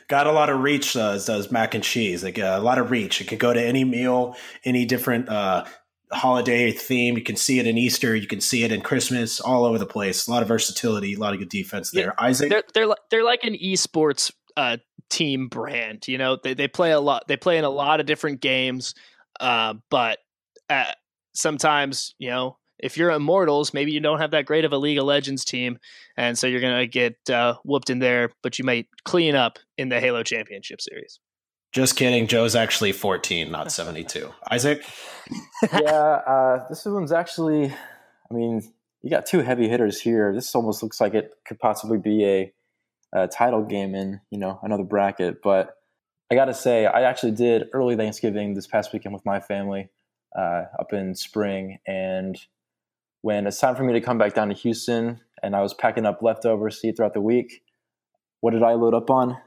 Got 0.07 0.27
a 0.27 0.31
lot 0.31 0.49
of 0.49 0.59
reach 0.61 0.93
does 0.93 1.25
does 1.25 1.51
mac 1.51 1.73
and 1.73 1.83
cheese. 1.83 2.23
Like 2.23 2.37
uh, 2.37 2.55
a 2.57 2.61
lot 2.61 2.77
of 2.77 2.91
reach. 2.91 3.21
It 3.21 3.25
could 3.25 3.39
go 3.39 3.53
to 3.53 3.61
any 3.61 3.83
meal, 3.83 4.35
any 4.65 4.85
different 4.85 5.29
uh, 5.29 5.65
holiday 6.11 6.71
theme. 6.71 7.17
You 7.17 7.23
can 7.23 7.35
see 7.35 7.59
it 7.59 7.67
in 7.67 7.77
Easter. 7.77 8.15
You 8.15 8.27
can 8.27 8.41
see 8.41 8.63
it 8.63 8.71
in 8.71 8.81
Christmas. 8.81 9.39
All 9.39 9.65
over 9.65 9.77
the 9.77 9.85
place. 9.85 10.27
A 10.27 10.31
lot 10.31 10.41
of 10.41 10.47
versatility. 10.47 11.13
A 11.13 11.19
lot 11.19 11.33
of 11.33 11.39
good 11.39 11.49
defense 11.49 11.91
there. 11.91 12.13
Yeah, 12.17 12.25
Isaac, 12.25 12.49
they're 12.49 12.63
they're, 12.73 12.95
they're 13.11 13.23
like 13.23 13.43
an 13.43 13.55
esports 13.55 14.31
uh, 14.57 14.77
team 15.09 15.47
brand. 15.47 16.07
You 16.07 16.17
know, 16.17 16.37
they 16.41 16.53
they 16.53 16.67
play 16.67 16.91
a 16.91 16.99
lot. 16.99 17.27
They 17.27 17.37
play 17.37 17.57
in 17.57 17.63
a 17.63 17.69
lot 17.69 17.99
of 17.99 18.05
different 18.05 18.41
games. 18.41 18.93
Uh, 19.39 19.75
but 19.89 20.19
uh, 20.69 20.91
sometimes, 21.33 22.15
you 22.19 22.29
know, 22.29 22.57
if 22.79 22.97
you're 22.97 23.11
immortals, 23.11 23.73
maybe 23.73 23.91
you 23.91 23.99
don't 23.99 24.19
have 24.19 24.31
that 24.31 24.45
great 24.45 24.65
of 24.65 24.73
a 24.73 24.77
League 24.77 24.97
of 24.97 25.05
Legends 25.05 25.45
team, 25.45 25.77
and 26.17 26.37
so 26.37 26.47
you're 26.47 26.61
gonna 26.61 26.87
get 26.87 27.17
uh, 27.29 27.55
whooped 27.63 27.89
in 27.89 27.99
there. 27.99 28.31
But 28.43 28.59
you 28.59 28.65
might 28.65 28.87
clean 29.03 29.35
up 29.35 29.59
in 29.77 29.89
the 29.89 29.99
Halo 29.99 30.23
Championship 30.23 30.81
Series. 30.81 31.19
Just 31.75 31.97
kidding. 31.97 32.25
Joe's 32.25 32.55
actually 32.55 32.93
14, 32.93 33.51
not 33.51 33.69
72. 33.69 34.33
Isaac? 34.49 34.85
yeah, 35.73 35.91
uh, 35.91 36.65
this 36.69 36.85
one's 36.85 37.11
actually, 37.11 37.65
I 37.65 38.33
mean, 38.33 38.61
you 39.01 39.09
got 39.09 39.25
two 39.25 39.39
heavy 39.39 39.67
hitters 39.67 39.99
here. 39.99 40.33
This 40.33 40.55
almost 40.55 40.81
looks 40.81 41.01
like 41.01 41.13
it 41.15 41.33
could 41.45 41.59
possibly 41.59 41.97
be 41.97 42.23
a, 42.23 42.53
a 43.13 43.27
title 43.27 43.61
game 43.61 43.93
in, 43.93 44.21
you 44.31 44.37
know, 44.37 44.57
another 44.63 44.85
bracket. 44.85 45.41
But 45.43 45.75
I 46.31 46.35
got 46.35 46.45
to 46.45 46.53
say, 46.53 46.85
I 46.85 47.01
actually 47.01 47.33
did 47.33 47.65
early 47.73 47.97
Thanksgiving 47.97 48.53
this 48.53 48.67
past 48.67 48.93
weekend 48.93 49.13
with 49.13 49.25
my 49.25 49.41
family 49.41 49.89
uh, 50.33 50.67
up 50.79 50.93
in 50.93 51.13
spring. 51.13 51.79
And 51.85 52.39
when 53.21 53.47
it's 53.47 53.59
time 53.59 53.75
for 53.75 53.83
me 53.83 53.91
to 53.91 53.99
come 53.99 54.17
back 54.17 54.33
down 54.33 54.47
to 54.47 54.55
Houston 54.55 55.19
and 55.43 55.53
I 55.53 55.61
was 55.61 55.73
packing 55.73 56.05
up 56.05 56.21
leftovers 56.21 56.79
throughout 56.95 57.13
the 57.13 57.19
week, 57.19 57.63
what 58.39 58.51
did 58.51 58.63
I 58.63 58.75
load 58.75 58.93
up 58.93 59.09
on? 59.09 59.39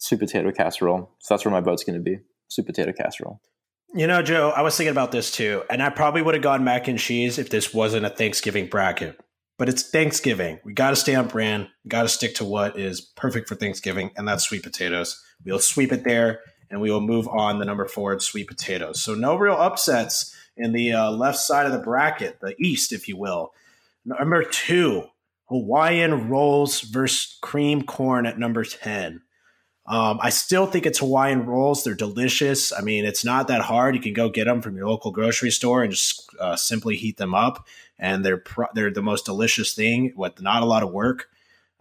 Sweet 0.00 0.18
potato 0.18 0.50
casserole. 0.50 1.10
So 1.20 1.34
that's 1.34 1.44
where 1.44 1.52
my 1.52 1.60
vote's 1.60 1.84
going 1.84 1.98
to 1.98 2.02
be 2.02 2.18
sweet 2.48 2.66
potato 2.66 2.92
casserole. 2.92 3.40
You 3.94 4.06
know, 4.06 4.22
Joe, 4.22 4.50
I 4.50 4.62
was 4.62 4.76
thinking 4.76 4.92
about 4.92 5.12
this 5.12 5.30
too, 5.30 5.62
and 5.68 5.82
I 5.82 5.90
probably 5.90 6.22
would 6.22 6.34
have 6.34 6.42
gone 6.42 6.64
mac 6.64 6.88
and 6.88 6.98
cheese 6.98 7.38
if 7.38 7.50
this 7.50 7.74
wasn't 7.74 8.06
a 8.06 8.10
Thanksgiving 8.10 8.66
bracket. 8.68 9.20
But 9.58 9.68
it's 9.68 9.82
Thanksgiving. 9.82 10.58
We 10.64 10.72
got 10.72 10.90
to 10.90 10.96
stay 10.96 11.14
on 11.14 11.28
brand. 11.28 11.68
We 11.84 11.88
got 11.88 12.02
to 12.02 12.08
stick 12.08 12.36
to 12.36 12.44
what 12.44 12.78
is 12.78 13.00
perfect 13.00 13.48
for 13.48 13.56
Thanksgiving, 13.56 14.10
and 14.16 14.26
that's 14.26 14.44
sweet 14.44 14.62
potatoes. 14.62 15.22
We'll 15.44 15.58
sweep 15.58 15.92
it 15.92 16.04
there, 16.04 16.40
and 16.70 16.80
we 16.80 16.90
will 16.90 17.00
move 17.00 17.28
on 17.28 17.58
the 17.58 17.64
number 17.64 17.86
four, 17.86 18.18
sweet 18.20 18.48
potatoes. 18.48 19.02
So 19.02 19.14
no 19.14 19.36
real 19.36 19.54
upsets 19.54 20.34
in 20.56 20.72
the 20.72 20.92
uh, 20.92 21.10
left 21.10 21.38
side 21.38 21.66
of 21.66 21.72
the 21.72 21.78
bracket, 21.78 22.40
the 22.40 22.54
East, 22.58 22.92
if 22.92 23.06
you 23.08 23.18
will. 23.18 23.52
Number 24.04 24.44
two, 24.44 25.04
Hawaiian 25.48 26.30
rolls 26.30 26.80
versus 26.80 27.36
cream 27.42 27.82
corn 27.82 28.24
at 28.24 28.38
number 28.38 28.64
ten. 28.64 29.22
Um, 29.86 30.20
I 30.22 30.30
still 30.30 30.66
think 30.66 30.86
it's 30.86 30.98
Hawaiian 30.98 31.46
rolls. 31.46 31.82
They're 31.82 31.94
delicious. 31.94 32.72
I 32.72 32.80
mean, 32.80 33.04
it's 33.04 33.24
not 33.24 33.48
that 33.48 33.62
hard. 33.62 33.94
You 33.94 34.00
can 34.00 34.12
go 34.12 34.28
get 34.28 34.44
them 34.44 34.60
from 34.60 34.76
your 34.76 34.88
local 34.88 35.10
grocery 35.10 35.50
store 35.50 35.82
and 35.82 35.90
just 35.90 36.30
uh, 36.38 36.54
simply 36.56 36.96
heat 36.96 37.16
them 37.16 37.34
up, 37.34 37.66
and 37.98 38.24
they're 38.24 38.38
pro- 38.38 38.68
they're 38.74 38.92
the 38.92 39.02
most 39.02 39.24
delicious 39.24 39.74
thing 39.74 40.12
with 40.16 40.40
not 40.40 40.62
a 40.62 40.66
lot 40.66 40.82
of 40.82 40.92
work. 40.92 41.28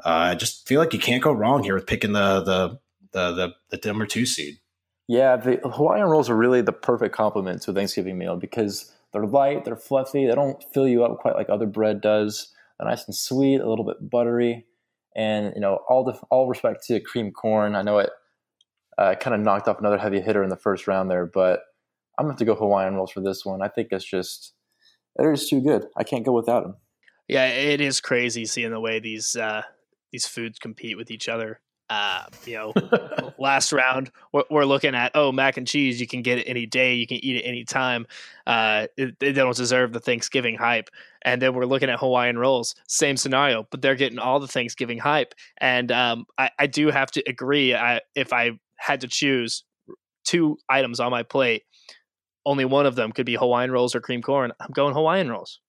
Uh, 0.04 0.32
I 0.32 0.36
just 0.36 0.68
feel 0.68 0.80
like 0.80 0.94
you 0.94 1.00
can't 1.00 1.22
go 1.22 1.34
wrong 1.34 1.64
here 1.64 1.76
with 1.76 1.86
picking 1.86 2.14
the 2.14 2.42
the 2.42 2.80
the 3.12 3.54
the, 3.70 3.78
the 3.78 3.88
number 3.88 4.06
two 4.06 4.26
seed. 4.26 4.60
Yeah, 5.08 5.36
the 5.38 5.58
Hawaiian 5.58 6.06
rolls 6.06 6.30
are 6.30 6.36
really 6.36 6.62
the 6.62 6.72
perfect 6.72 7.16
complement 7.16 7.64
to 7.64 7.72
a 7.72 7.74
Thanksgiving 7.74 8.18
meal 8.18 8.38
because 8.38 8.92
they're 9.12 9.26
light, 9.26 9.66
they're 9.66 9.76
fluffy, 9.76 10.26
they 10.26 10.36
don't 10.36 10.64
fill 10.72 10.88
you 10.88 11.04
up 11.04 11.18
quite 11.20 11.36
like 11.36 11.50
other 11.50 11.66
bread 11.66 12.00
does. 12.00 12.54
They're 12.78 12.88
nice 12.88 13.06
and 13.06 13.16
sweet, 13.16 13.60
a 13.60 13.68
little 13.68 13.86
bit 13.86 14.10
buttery. 14.10 14.66
And 15.16 15.54
you 15.56 15.62
know, 15.62 15.80
all 15.90 16.04
the 16.04 16.20
all 16.30 16.48
respect 16.48 16.86
to 16.88 17.00
cream 17.00 17.32
corn. 17.32 17.76
I 17.76 17.82
know 17.82 18.00
it 18.00 18.10
uh, 18.98 19.16
kind 19.16 19.34
of 19.34 19.42
knocked 19.42 19.68
off 19.68 19.80
another 19.80 19.98
heavy 19.98 20.22
hitter 20.22 20.44
in 20.44 20.50
the 20.50 20.58
first 20.58 20.88
round 20.88 21.10
there, 21.10 21.26
but 21.26 21.62
I'm 22.18 22.26
gonna 22.26 22.34
have 22.34 22.40
to 22.40 22.46
go 22.46 22.56
Hawaiian 22.56 22.96
rolls 22.96 23.12
for 23.12 23.22
this 23.22 23.46
one. 23.46 23.62
I 23.62 23.68
think 23.70 23.90
it's 23.92 24.06
just 24.06 24.54
it 25.18 25.26
is 25.26 25.50
too 25.50 25.62
good. 25.62 25.86
I 25.98 26.04
can't 26.04 26.26
go 26.26 26.34
without 26.34 26.64
them. 26.64 26.76
Yeah, 27.28 27.48
it 27.48 27.82
is 27.82 28.02
crazy 28.02 28.46
seeing 28.46 28.72
the 28.72 28.80
way 28.80 29.00
these 29.00 29.36
uh, 29.36 29.64
these 30.12 30.28
foods 30.28 30.60
compete 30.60 30.98
with 30.98 31.12
each 31.12 31.30
other. 31.30 31.62
Uh, 31.90 32.26
you 32.46 32.56
know, 32.56 32.74
last 33.40 33.72
round 33.72 34.12
we're, 34.32 34.44
we're, 34.52 34.66
looking 34.66 34.94
at 34.94 35.12
oh 35.16 35.32
mac 35.32 35.58
and 35.58 35.68
cheese. 35.68 36.00
You 36.00 36.06
can 36.06 36.22
get 36.22 36.38
it 36.38 36.44
any 36.44 36.68
day. 36.68 36.94
You 36.94 37.08
can 37.08 37.18
eat 37.18 37.38
it 37.38 37.42
any 37.42 37.66
time. 37.66 38.06
Uh, 38.46 38.88
they 38.98 39.32
don't 39.32 39.56
deserve 39.56 39.94
the 39.94 40.00
Thanksgiving 40.00 40.56
hype. 40.56 40.90
And 41.24 41.42
then 41.42 41.54
we're 41.54 41.66
looking 41.66 41.90
at 41.90 42.00
Hawaiian 42.00 42.38
rolls. 42.38 42.76
Same 42.88 43.18
scenario, 43.18 43.68
but 43.72 43.82
they're 43.82 43.96
getting 43.96 44.20
all 44.20 44.40
the 44.40 44.48
Thanksgiving 44.48 45.00
hype. 45.00 45.34
And 45.58 45.92
um, 45.92 46.26
I, 46.38 46.52
I, 46.60 46.68
do 46.68 46.92
have 46.92 47.12
to 47.12 47.24
agree. 47.28 47.76
I, 47.76 48.02
if 48.16 48.32
I 48.32 48.60
had 48.78 49.02
to 49.02 49.08
choose 49.08 49.64
two 50.24 50.58
items 50.70 51.00
on 51.00 51.12
my 51.12 51.24
plate, 51.24 51.64
only 52.46 52.66
one 52.66 52.86
of 52.86 52.96
them 52.96 53.12
could 53.12 53.26
be 53.26 53.36
Hawaiian 53.36 53.72
rolls 53.72 53.96
or 53.96 54.02
cream 54.02 54.22
corn. 54.22 54.52
I'm 54.60 54.72
going 54.72 54.94
Hawaiian 54.94 55.30
rolls. 55.30 55.60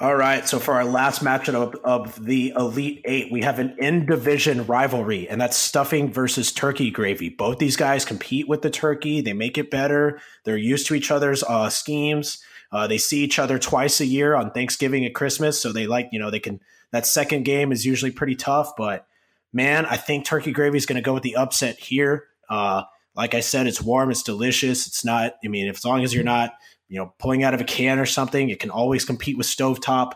All 0.00 0.16
right. 0.16 0.48
So 0.48 0.58
for 0.58 0.72
our 0.72 0.84
last 0.86 1.22
matchup 1.22 1.74
of, 1.84 2.24
the 2.24 2.54
Elite 2.56 3.02
Eight, 3.04 3.30
we 3.30 3.42
have 3.42 3.58
an 3.58 3.76
in 3.78 4.06
division 4.06 4.64
rivalry, 4.64 5.28
and 5.28 5.38
that's 5.38 5.58
stuffing 5.58 6.10
versus 6.10 6.52
turkey 6.52 6.90
gravy. 6.90 7.28
Both 7.28 7.58
these 7.58 7.76
guys 7.76 8.06
compete 8.06 8.48
with 8.48 8.62
the 8.62 8.70
turkey. 8.70 9.20
They 9.20 9.34
make 9.34 9.58
it 9.58 9.70
better. 9.70 10.18
They're 10.44 10.56
used 10.56 10.86
to 10.86 10.94
each 10.94 11.10
other's 11.10 11.42
uh, 11.42 11.68
schemes. 11.68 12.42
Uh, 12.72 12.86
they 12.86 12.96
see 12.96 13.22
each 13.22 13.38
other 13.38 13.58
twice 13.58 14.00
a 14.00 14.06
year 14.06 14.34
on 14.34 14.52
Thanksgiving 14.52 15.04
and 15.04 15.14
Christmas. 15.14 15.60
So 15.60 15.70
they 15.70 15.86
like, 15.86 16.08
you 16.12 16.18
know, 16.18 16.30
they 16.30 16.40
can, 16.40 16.60
that 16.92 17.04
second 17.04 17.44
game 17.44 17.70
is 17.70 17.84
usually 17.84 18.10
pretty 18.10 18.36
tough. 18.36 18.72
But 18.78 19.06
man, 19.52 19.84
I 19.84 19.98
think 19.98 20.24
turkey 20.24 20.52
gravy 20.52 20.78
is 20.78 20.86
going 20.86 20.96
to 20.96 21.02
go 21.02 21.12
with 21.12 21.24
the 21.24 21.36
upset 21.36 21.78
here. 21.78 22.28
Uh, 22.48 22.84
like 23.14 23.34
I 23.34 23.40
said, 23.40 23.66
it's 23.66 23.82
warm, 23.82 24.10
it's 24.10 24.22
delicious. 24.22 24.86
It's 24.86 25.04
not, 25.04 25.34
I 25.44 25.48
mean, 25.48 25.68
as 25.68 25.84
long 25.84 26.04
as 26.04 26.14
you're 26.14 26.24
not, 26.24 26.54
you 26.90 26.98
know, 26.98 27.14
pulling 27.18 27.44
out 27.44 27.54
of 27.54 27.60
a 27.60 27.64
can 27.64 27.98
or 27.98 28.04
something. 28.04 28.50
It 28.50 28.58
can 28.58 28.68
always 28.68 29.04
compete 29.04 29.38
with 29.38 29.46
stovetop. 29.46 30.12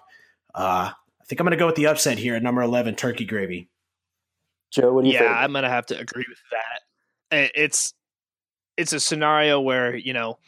Uh, 0.55 0.91
I 0.91 1.25
think 1.27 1.41
I'm 1.41 1.47
going 1.47 1.53
to 1.53 1.57
go 1.57 1.67
with 1.67 1.77
the 1.77 1.87
upset 1.87 2.19
here 2.19 2.35
at 2.35 2.43
number 2.43 2.61
11, 2.61 2.97
turkey 2.97 3.25
gravy. 3.25 3.71
Joe, 4.73 4.93
what 4.93 5.05
do 5.05 5.09
you 5.09 5.15
think? 5.15 5.23
yeah, 5.23 5.29
think? 5.29 5.45
I'm 5.45 5.53
going 5.53 5.63
to 5.63 5.71
have 5.71 5.87
to 5.87 5.99
agree 5.99 6.27
with 6.29 6.39
that. 6.51 7.51
It's 7.55 7.95
it's 8.77 8.93
a 8.93 9.01
scenario 9.01 9.61
where 9.61 9.95
you 9.95 10.13
know 10.13 10.39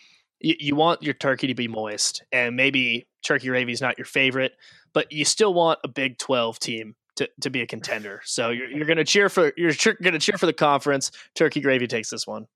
you, 0.40 0.56
you 0.58 0.76
want 0.76 1.02
your 1.02 1.14
turkey 1.14 1.46
to 1.46 1.54
be 1.54 1.68
moist, 1.68 2.22
and 2.32 2.56
maybe 2.56 3.06
turkey 3.24 3.48
gravy 3.48 3.72
is 3.72 3.80
not 3.80 3.96
your 3.98 4.04
favorite, 4.04 4.52
but 4.92 5.10
you 5.12 5.24
still 5.24 5.54
want 5.54 5.78
a 5.84 5.88
Big 5.88 6.18
12 6.18 6.58
team 6.58 6.94
to, 7.16 7.28
to 7.40 7.50
be 7.50 7.62
a 7.62 7.66
contender. 7.66 8.20
So 8.24 8.50
you're, 8.50 8.68
you're 8.68 8.86
going 8.86 8.98
to 8.98 9.04
cheer 9.04 9.28
for 9.28 9.52
you're 9.56 9.72
going 10.02 10.12
to 10.12 10.18
cheer 10.18 10.38
for 10.38 10.46
the 10.46 10.52
conference. 10.52 11.10
Turkey 11.34 11.60
gravy 11.60 11.86
takes 11.86 12.10
this 12.10 12.26
one. 12.26 12.46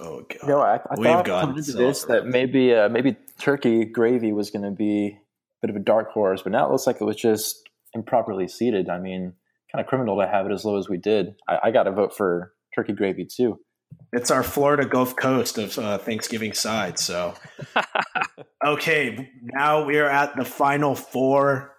Oh 0.00 0.22
god! 0.28 0.48
No, 0.48 0.60
I, 0.60 0.76
I 0.76 0.94
We've 0.96 1.06
thought 1.06 1.26
coming 1.26 1.58
into 1.58 1.72
this 1.72 2.04
that 2.04 2.26
maybe 2.26 2.74
uh, 2.74 2.88
maybe 2.88 3.16
turkey 3.38 3.84
gravy 3.84 4.32
was 4.32 4.50
going 4.50 4.64
to 4.64 4.70
be 4.70 5.08
a 5.08 5.66
bit 5.66 5.70
of 5.70 5.76
a 5.76 5.84
dark 5.84 6.10
horse, 6.10 6.42
but 6.42 6.52
now 6.52 6.66
it 6.66 6.72
looks 6.72 6.86
like 6.86 7.00
it 7.00 7.04
was 7.04 7.16
just 7.16 7.68
improperly 7.94 8.48
seated. 8.48 8.88
I 8.88 8.98
mean, 8.98 9.34
kind 9.72 9.80
of 9.80 9.86
criminal 9.88 10.20
to 10.20 10.26
have 10.26 10.46
it 10.46 10.52
as 10.52 10.64
low 10.64 10.76
as 10.76 10.88
we 10.88 10.96
did. 10.96 11.36
I, 11.48 11.58
I 11.64 11.70
got 11.70 11.84
to 11.84 11.92
vote 11.92 12.16
for 12.16 12.52
turkey 12.74 12.92
gravy 12.92 13.24
too. 13.24 13.60
It's 14.12 14.30
our 14.30 14.42
Florida 14.42 14.86
Gulf 14.86 15.16
Coast 15.16 15.58
of 15.58 15.78
uh, 15.78 15.98
Thanksgiving 15.98 16.52
side. 16.52 16.98
So, 16.98 17.34
okay, 18.66 19.30
now 19.40 19.84
we 19.84 19.98
are 19.98 20.08
at 20.08 20.36
the 20.36 20.44
final 20.44 20.94
four. 20.94 21.74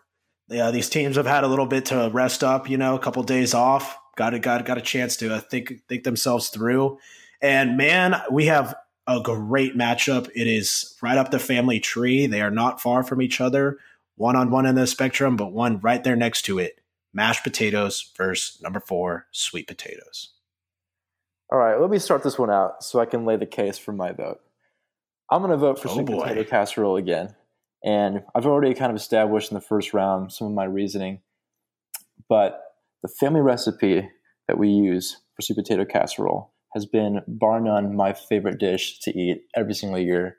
Yeah, 0.50 0.72
these 0.72 0.90
teams 0.90 1.16
have 1.18 1.26
had 1.26 1.44
a 1.44 1.48
little 1.48 1.66
bit 1.66 1.88
to 1.88 2.10
rest 2.14 2.44
up. 2.44 2.70
You 2.70 2.78
know, 2.78 2.96
a 2.96 3.00
couple 3.00 3.24
days 3.24 3.54
off. 3.54 3.98
Got 4.16 4.34
a, 4.34 4.40
got 4.40 4.66
got 4.66 4.78
a 4.78 4.82
chance 4.82 5.18
to 5.18 5.36
uh, 5.36 5.40
think 5.40 5.74
think 5.88 6.04
themselves 6.04 6.50
through. 6.50 6.98
And 7.42 7.78
man, 7.78 8.22
we 8.32 8.46
have 8.48 8.76
a 9.08 9.22
great 9.22 9.76
matchup. 9.76 10.30
It 10.36 10.48
is 10.48 10.96
right 11.02 11.18
up 11.18 11.32
the 11.32 11.40
family 11.40 11.80
tree. 11.80 12.28
They 12.28 12.42
are 12.42 12.52
not 12.52 12.82
far 12.82 13.04
from 13.04 13.22
each 13.22 13.40
other, 13.40 13.78
one 14.16 14.36
on 14.36 14.52
one 14.52 14.66
in 14.66 14.76
the 14.76 14.88
spectrum, 14.88 15.38
but 15.38 15.54
one 15.54 15.80
right 15.80 16.04
there 16.04 16.16
next 16.16 16.44
to 16.44 16.60
it. 16.60 16.80
Mashed 17.14 17.44
potatoes 17.44 18.12
versus 18.18 18.62
number 18.62 18.80
four, 18.80 19.28
sweet 19.32 19.68
potatoes. 19.68 20.34
All 21.50 21.58
right, 21.58 21.80
let 21.80 21.90
me 21.90 22.00
start 22.00 22.24
this 22.24 22.38
one 22.38 22.52
out 22.52 22.84
so 22.84 23.00
I 23.00 23.06
can 23.06 23.26
lay 23.26 23.38
the 23.38 23.46
case 23.46 23.78
for 23.78 23.94
my 23.94 24.12
vote. 24.12 24.42
I'm 25.32 25.42
going 25.42 25.52
to 25.52 25.58
vote 25.58 25.80
for 25.80 25.90
oh 25.90 25.94
sweet 25.94 26.08
boy. 26.08 26.22
potato 26.22 26.44
casserole 26.44 26.98
again. 26.98 27.36
And 27.84 28.24
I've 28.36 28.46
already 28.46 28.74
kind 28.74 28.90
of 28.90 28.98
established 28.98 29.52
in 29.52 29.56
the 29.56 29.62
first 29.62 29.94
round 29.94 30.34
some 30.34 30.48
of 30.48 30.54
my 30.54 30.66
reasoning. 30.66 31.22
But 32.28 32.62
the 33.02 33.08
family 33.08 33.42
recipe 33.42 34.10
that 34.48 34.58
we 34.58 34.70
use 34.70 35.18
for 35.36 35.42
sweet 35.42 35.56
potato 35.56 35.86
casserole 35.86 36.52
has 36.78 36.86
been 36.86 37.22
bar 37.28 37.60
none 37.60 37.96
my 37.96 38.14
favorite 38.14 38.60
dish 38.60 39.00
to 39.00 39.18
eat 39.18 39.42
every 39.56 39.74
single 39.74 39.98
year, 40.00 40.38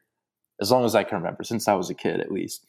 as 0.61 0.71
long 0.71 0.85
as 0.85 0.95
I 0.95 1.03
can 1.03 1.19
remember, 1.19 1.43
since 1.43 1.67
I 1.67 1.75
was 1.75 1.91
a 1.91 1.95
kid 1.95 2.21
at 2.21 2.31
least. 2.31 2.65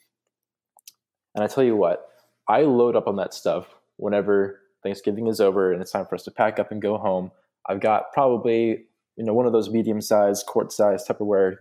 And 1.36 1.44
I 1.44 1.46
tell 1.46 1.62
you 1.62 1.76
what, 1.76 2.04
I 2.48 2.62
load 2.62 2.96
up 2.96 3.06
on 3.06 3.14
that 3.16 3.32
stuff 3.32 3.66
whenever 3.96 4.58
Thanksgiving 4.82 5.28
is 5.28 5.40
over 5.40 5.72
and 5.72 5.80
it's 5.80 5.92
time 5.92 6.06
for 6.06 6.16
us 6.16 6.24
to 6.24 6.32
pack 6.32 6.58
up 6.58 6.72
and 6.72 6.82
go 6.82 6.98
home. 6.98 7.30
I've 7.68 7.80
got 7.80 8.12
probably 8.12 8.86
you 9.16 9.24
know 9.24 9.34
one 9.34 9.46
of 9.46 9.52
those 9.52 9.70
medium-sized, 9.70 10.46
quart-sized 10.46 11.06
Tupperware 11.06 11.54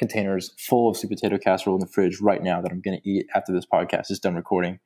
containers 0.00 0.52
full 0.58 0.90
of 0.90 0.96
sweet 0.96 1.10
potato 1.10 1.38
casserole 1.38 1.76
in 1.76 1.80
the 1.80 1.86
fridge 1.86 2.20
right 2.20 2.42
now 2.42 2.60
that 2.60 2.72
I'm 2.72 2.80
going 2.80 3.00
to 3.00 3.08
eat 3.08 3.26
after 3.36 3.52
this 3.52 3.66
podcast 3.72 4.10
is 4.10 4.18
done 4.18 4.34
recording. 4.34 4.80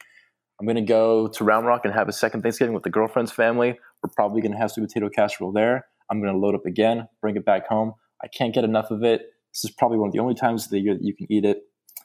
I'm 0.61 0.66
going 0.66 0.77
to 0.77 0.83
go 0.83 1.29
to 1.29 1.45
Round 1.45 1.66
Rock 1.66 1.85
and 1.85 1.95
have 1.95 2.09
a 2.09 2.12
second 2.12 2.43
Thanksgiving 2.43 2.74
with 2.74 2.83
the 2.83 2.91
girlfriend's 2.91 3.33
family. 3.33 3.79
We're 4.03 4.11
probably 4.14 4.43
going 4.43 4.53
to 4.53 4.59
have 4.59 4.70
sweet 4.70 4.89
potato 4.89 5.09
casserole 5.09 5.53
there. 5.53 5.87
I'm 6.11 6.21
going 6.21 6.33
to 6.33 6.39
load 6.39 6.55
up 6.55 6.67
again, 6.67 7.09
bring 7.21 7.37
it 7.37 7.45
back 7.45 7.67
home. 7.69 7.93
I 8.23 8.29
can't 8.29 8.55
get 8.55 8.65
enough 8.65 8.91
of 8.91 9.03
it. 9.03 9.23
This 9.53 9.65
is 9.65 9.71
probably 9.71 9.99
one 9.99 10.09
of 10.09 10.13
the 10.13 10.21
only 10.21 10.35
times 10.35 10.65
of 10.65 10.71
the 10.71 10.81
year 10.81 10.95
that 10.95 11.05
you 11.05 11.15
can 11.15 11.31
eat 11.31 11.45
it. 11.45 11.59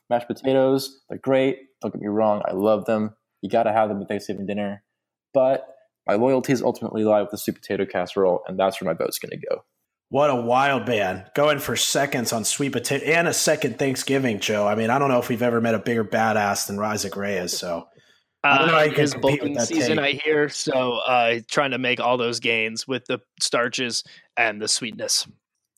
Mashed 0.10 0.28
potatoes, 0.28 1.02
they're 1.10 1.20
great. 1.20 1.58
Don't 1.82 1.92
get 1.92 2.02
me 2.02 2.08
wrong, 2.08 2.42
I 2.46 2.54
love 2.54 2.86
them. 2.86 3.16
You 3.42 3.50
got 3.50 3.64
to 3.64 3.74
have 3.74 3.90
them 3.90 4.02
at 4.02 4.08
Thanksgiving 4.08 4.46
dinner. 4.46 4.84
But 5.34 5.66
my 6.08 6.16
loyalties 6.16 6.62
ultimately 6.62 7.04
lie 7.04 7.22
with 7.22 7.32
the 7.32 7.38
sweet 7.38 7.56
potato 7.56 7.86
casserole, 7.86 8.42
and 8.48 8.60
that's 8.60 8.82
where 8.82 8.92
my 8.92 8.98
vote's 8.98 9.20
going 9.20 9.32
to 9.40 9.48
go. 9.50 9.64
What 10.10 10.30
a 10.30 10.36
wild 10.36 10.86
band. 10.86 11.24
Going 11.36 11.60
for 11.60 11.78
seconds 11.78 12.34
on 12.34 12.44
sweet 12.44 12.74
potato 12.74 13.06
and 13.06 13.30
a 13.30 13.34
second 13.34 13.80
Thanksgiving, 13.80 14.42
Joe. 14.42 14.68
I 14.68 14.76
mean, 14.76 14.90
I 14.90 15.00
don't 15.00 15.08
know 15.08 15.20
if 15.20 15.30
we've 15.30 15.42
ever 15.42 15.62
met 15.62 15.74
a 15.74 15.80
bigger 15.80 16.04
badass 16.04 16.68
than 16.68 16.78
Isaac 16.80 17.16
Reyes. 17.16 17.58
So 17.58 17.88
I 18.44 18.58
don't 18.58 18.68
know 18.68 18.74
how 18.74 18.82
you 18.82 18.92
his 18.92 19.14
bowling 19.14 19.60
season, 19.60 19.98
take. 19.98 20.00
I 20.00 20.20
hear. 20.24 20.50
So 20.50 20.94
uh, 20.94 21.40
trying 21.50 21.72
to 21.72 21.78
make 21.78 22.00
all 22.00 22.18
those 22.18 22.40
gains 22.40 22.88
with 22.88 23.06
the 23.06 23.20
starches 23.40 24.04
and 24.36 24.62
the 24.62 24.68
sweetness. 24.68 25.28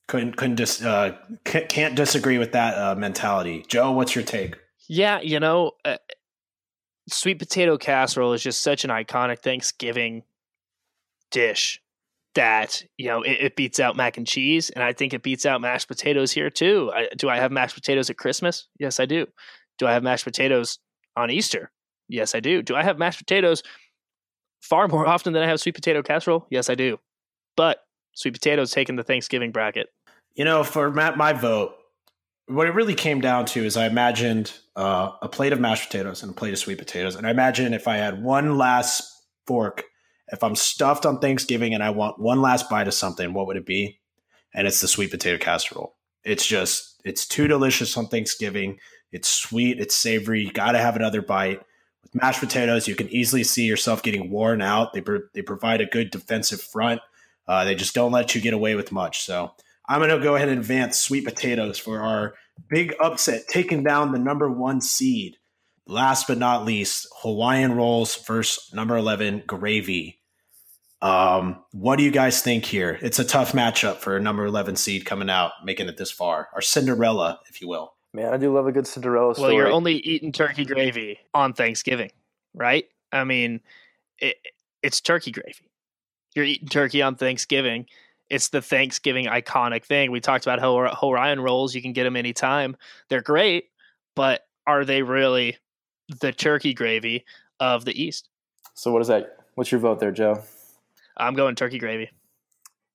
Couldn't 0.08 0.38
couldn't 0.38 0.58
just 0.58 0.84
uh, 0.84 1.14
can't 1.46 1.96
disagree 1.96 2.38
with 2.38 2.54
that 2.54 2.76
uh, 2.76 2.96
mentality. 2.96 3.66
Joe, 3.68 3.92
what's 3.92 4.16
your 4.16 4.24
take? 4.24 4.58
Yeah, 4.88 5.22
you 5.22 5.40
know, 5.40 5.72
uh, 5.86 5.98
sweet 7.10 7.40
potato 7.40 7.78
casserole 7.78 8.34
is 8.34 8.44
just 8.44 8.62
such 8.62 8.84
an 8.84 8.90
iconic 8.90 9.40
Thanksgiving 9.40 10.24
dish 11.32 11.82
that 12.36 12.84
you 12.98 13.08
know 13.08 13.22
it, 13.22 13.38
it, 13.40 13.56
beats 13.56 13.80
out 13.80 13.96
mac 13.96 14.18
and 14.18 14.28
cheese, 14.28 14.70
and 14.70 14.84
I 14.84 14.94
think 14.94 15.14
it 15.14 15.24
beats 15.24 15.46
out 15.46 15.62
mashed 15.62 15.88
potatoes 15.88 16.32
here 16.32 16.50
too. 16.50 16.92
I, 16.94 17.08
do 17.18 17.30
I 17.30 17.38
have 17.38 17.52
mashed 17.52 17.76
potatoes 17.76 18.10
at 18.10 18.18
Christmas? 18.18 18.68
Yes, 18.80 19.00
I 19.00 19.06
do. 19.06 19.28
Do 19.78 19.88
I 19.88 19.94
have 19.94 20.04
mashed 20.04 20.26
potatoes 20.26 20.80
on 21.16 21.30
Easter? 21.30 21.72
Yes, 22.14 22.36
I 22.36 22.40
do. 22.40 22.62
Do 22.62 22.76
I 22.76 22.84
have 22.84 22.98
mashed 22.98 23.20
potatoes 23.20 23.64
far 24.62 24.88
more 24.88 25.08
often 25.14 25.34
than 25.34 25.44
I 25.44 25.48
have 25.48 25.60
sweet 25.60 25.76
potato 25.76 26.02
casserole? 26.02 26.48
Yes, 26.50 26.70
I 26.70 26.76
do. 26.76 27.00
But 27.56 27.80
sweet 28.14 28.34
potatoes 28.34 28.72
taking 28.72 28.96
the 28.96 29.04
Thanksgiving 29.04 29.52
bracket. 29.52 29.88
You 30.36 30.46
know, 30.46 30.64
for 30.64 30.92
my 30.92 31.34
vote, 31.34 31.76
what 32.48 32.68
it 32.68 32.74
really 32.74 32.96
came 32.96 33.22
down 33.22 33.46
to 33.48 33.64
is 33.64 33.78
I 33.78 33.86
imagined 33.86 34.54
uh, 34.76 35.12
a 35.22 35.30
plate 35.30 35.54
of 35.54 35.60
mashed 35.60 35.90
potatoes 35.90 36.24
and 36.24 36.32
a 36.32 36.36
plate 36.36 36.54
of 36.54 36.60
sweet 36.60 36.80
potatoes, 36.80 37.16
and 37.16 37.28
I 37.28 37.30
imagine 37.30 37.74
if 37.74 37.88
I 37.88 37.98
had 37.98 38.24
one 38.24 38.58
last 38.58 39.04
fork 39.46 39.84
if 40.34 40.44
I'm 40.44 40.56
stuffed 40.56 41.06
on 41.06 41.20
Thanksgiving 41.20 41.74
and 41.74 41.84
I 41.84 41.92
want 41.92 42.20
one 42.20 42.42
last 42.42 42.70
bite 42.70 42.88
of 42.88 42.94
something, 42.94 43.34
what 43.34 43.48
would 43.48 43.58
it 43.58 43.66
be? 43.66 44.00
And 44.54 44.68
it's 44.68 44.82
the 44.82 44.88
sweet 44.88 45.12
potato 45.12 45.38
casserole. 45.38 45.96
It's 46.24 46.46
just, 46.46 47.02
it's 47.04 47.28
too 47.28 47.48
delicious 47.48 47.98
on 47.98 48.08
Thanksgiving. 48.08 48.80
It's 49.12 49.30
sweet, 49.30 49.80
it's 49.80 49.96
savory. 49.96 50.44
You 50.46 50.52
got 50.52 50.72
to 50.72 50.80
have 50.80 50.96
another 50.96 51.22
bite. 51.22 51.62
With 52.04 52.16
mashed 52.16 52.40
potatoes, 52.40 52.88
you 52.88 52.96
can 52.96 53.10
easily 53.10 53.44
see 53.44 53.66
yourself 53.66 54.04
getting 54.04 54.30
worn 54.30 54.62
out. 54.62 54.94
They, 54.94 55.02
pro- 55.02 55.22
they 55.34 55.42
provide 55.42 55.82
a 55.82 55.86
good 55.86 56.12
defensive 56.12 56.62
front. 56.62 57.02
Uh, 57.48 57.66
they 57.66 57.76
just 57.76 57.96
don't 57.96 58.12
let 58.12 58.36
you 58.36 58.42
get 58.42 58.54
away 58.54 58.76
with 58.76 58.92
much. 58.92 59.24
So 59.24 59.52
I'm 59.88 60.00
going 60.00 60.10
to 60.10 60.20
go 60.24 60.36
ahead 60.36 60.50
and 60.50 60.60
advance 60.60 61.00
sweet 61.00 61.26
potatoes 61.26 61.78
for 61.78 62.00
our 62.02 62.36
big 62.70 62.94
upset, 63.02 63.48
taking 63.48 63.84
down 63.84 64.12
the 64.12 64.20
number 64.20 64.50
one 64.50 64.82
seed. 64.82 65.38
Last 65.86 66.28
but 66.28 66.38
not 66.38 66.64
least, 66.64 67.08
Hawaiian 67.22 67.76
rolls 67.76 68.16
versus 68.16 68.72
number 68.74 68.96
11, 68.96 69.44
gravy. 69.46 70.20
Um, 71.02 71.62
what 71.74 71.98
do 71.98 72.04
you 72.04 72.12
guys 72.12 72.42
think 72.42 72.64
here? 72.64 72.98
It's 73.02 73.20
a 73.20 73.26
tough 73.26 73.52
matchup 73.52 73.98
for 73.98 74.16
a 74.16 74.22
number 74.22 74.46
11 74.46 74.78
seed 74.78 75.06
coming 75.06 75.30
out, 75.30 75.52
making 75.66 75.90
it 75.90 75.98
this 75.98 76.12
far. 76.12 76.48
Our 76.54 76.62
Cinderella, 76.62 77.42
if 77.50 77.60
you 77.60 77.68
will. 77.68 77.94
Man, 78.14 78.32
I 78.32 78.38
do 78.38 78.54
love 78.54 78.68
a 78.68 78.72
good 78.72 78.86
Cinderella 78.86 79.34
story. 79.34 79.56
Well, 79.56 79.58
you're 79.58 79.72
only 79.72 79.96
eating 79.96 80.32
turkey 80.32 80.66
gravy 80.66 81.20
on 81.34 81.54
Thanksgiving, 81.54 82.12
right? 82.54 82.86
I 83.12 83.24
mean, 83.24 83.60
it, 84.20 84.38
it's 84.84 85.02
turkey 85.02 85.32
gravy. 85.32 85.72
You're 86.36 86.46
eating 86.46 86.68
turkey 86.68 87.02
on 87.02 87.16
Thanksgiving. 87.16 87.88
It's 88.30 88.50
the 88.50 88.62
Thanksgiving 88.62 89.26
iconic 89.26 89.84
thing. 89.84 90.12
We 90.12 90.20
talked 90.20 90.46
about 90.46 90.60
Hawaiian 90.62 91.40
rolls. 91.42 91.74
You 91.74 91.82
can 91.82 91.94
get 91.94 92.04
them 92.04 92.16
anytime. 92.16 92.78
They're 93.10 93.22
great, 93.22 93.66
but 94.16 94.42
are 94.68 94.86
they 94.86 95.02
really 95.02 95.58
the 96.22 96.32
turkey 96.32 96.74
gravy 96.74 97.26
of 97.60 97.86
the 97.86 98.00
East? 98.02 98.30
So, 98.76 98.92
what 98.92 99.02
is 99.02 99.08
that? 99.08 99.38
What's 99.56 99.72
your 99.72 99.82
vote 99.82 100.00
there, 100.00 100.12
Joe? 100.12 100.42
I'm 101.18 101.36
going 101.36 101.56
turkey 101.56 101.80
gravy. 101.80 102.10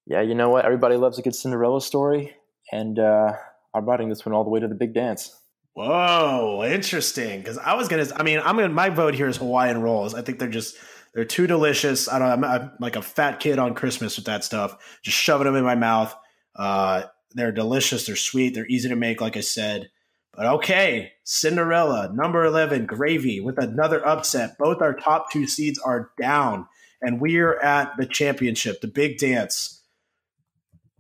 Yeah, 0.07 0.23
you 0.23 0.35
know 0.35 0.49
what? 0.49 0.65
Everybody 0.65 0.97
loves 0.97 1.19
a 1.19 1.23
good 1.23 1.35
Cinderella 1.35 1.81
story, 1.81 2.35
and 2.73 2.99
uh, 2.99 3.33
I'm 3.79 3.87
riding 3.87 4.09
this 4.09 4.27
one 4.27 4.35
all 4.35 4.45
the 4.45 4.51
way 4.51 4.61
to 4.61 4.69
the 4.69 4.75
big 4.75 4.95
dance. 4.95 5.35
Whoa, 5.75 6.65
interesting. 6.65 7.41
Because 7.41 7.59
I 7.59 7.75
was 7.75 7.89
gonna, 7.89 8.07
I 8.17 8.23
mean, 8.23 8.41
I'm 8.41 8.57
gonna. 8.57 8.69
My 8.69 8.91
vote 8.91 9.15
here 9.15 9.29
is 9.29 9.37
Hawaiian 9.37 9.81
rolls. 9.81 10.15
I 10.15 10.23
think 10.23 10.39
they're 10.39 10.49
just 10.49 10.77
they're 11.15 11.25
too 11.25 11.47
delicious. 11.47 12.09
I 12.09 12.19
don't. 12.19 12.29
I'm, 12.29 12.45
I'm 12.45 12.71
like 12.81 12.97
a 12.97 13.03
fat 13.03 13.41
kid 13.41 13.59
on 13.59 13.75
Christmas 13.75 14.17
with 14.17 14.27
that 14.27 14.45
stuff. 14.45 14.77
Just 15.03 15.17
shoving 15.17 15.47
them 15.47 15.57
in 15.57 15.65
my 15.65 15.77
mouth. 15.77 16.15
Uh, 16.57 17.05
they're 17.33 17.53
delicious. 17.53 18.07
They're 18.07 18.17
sweet. 18.17 18.55
They're 18.55 18.67
easy 18.67 18.89
to 18.89 18.97
make. 18.97 19.21
Like 19.21 19.37
I 19.37 19.41
said. 19.41 19.91
But 20.35 20.47
okay, 20.47 21.15
Cinderella, 21.25 22.13
number 22.15 22.45
11, 22.45 22.87
Gravy 22.87 23.41
with 23.41 23.59
another 23.59 24.07
upset. 24.07 24.57
Both 24.57 24.81
our 24.81 24.95
top 24.95 25.33
two 25.33 25.49
seeds 25.49 25.81
are 25.81 26.13
down 26.17 26.69
and 27.03 27.21
we're 27.21 27.59
at 27.61 27.97
the 27.97 28.07
championship, 28.07 28.81
the 28.81 28.89
big 28.89 29.19
dance. 29.19 29.78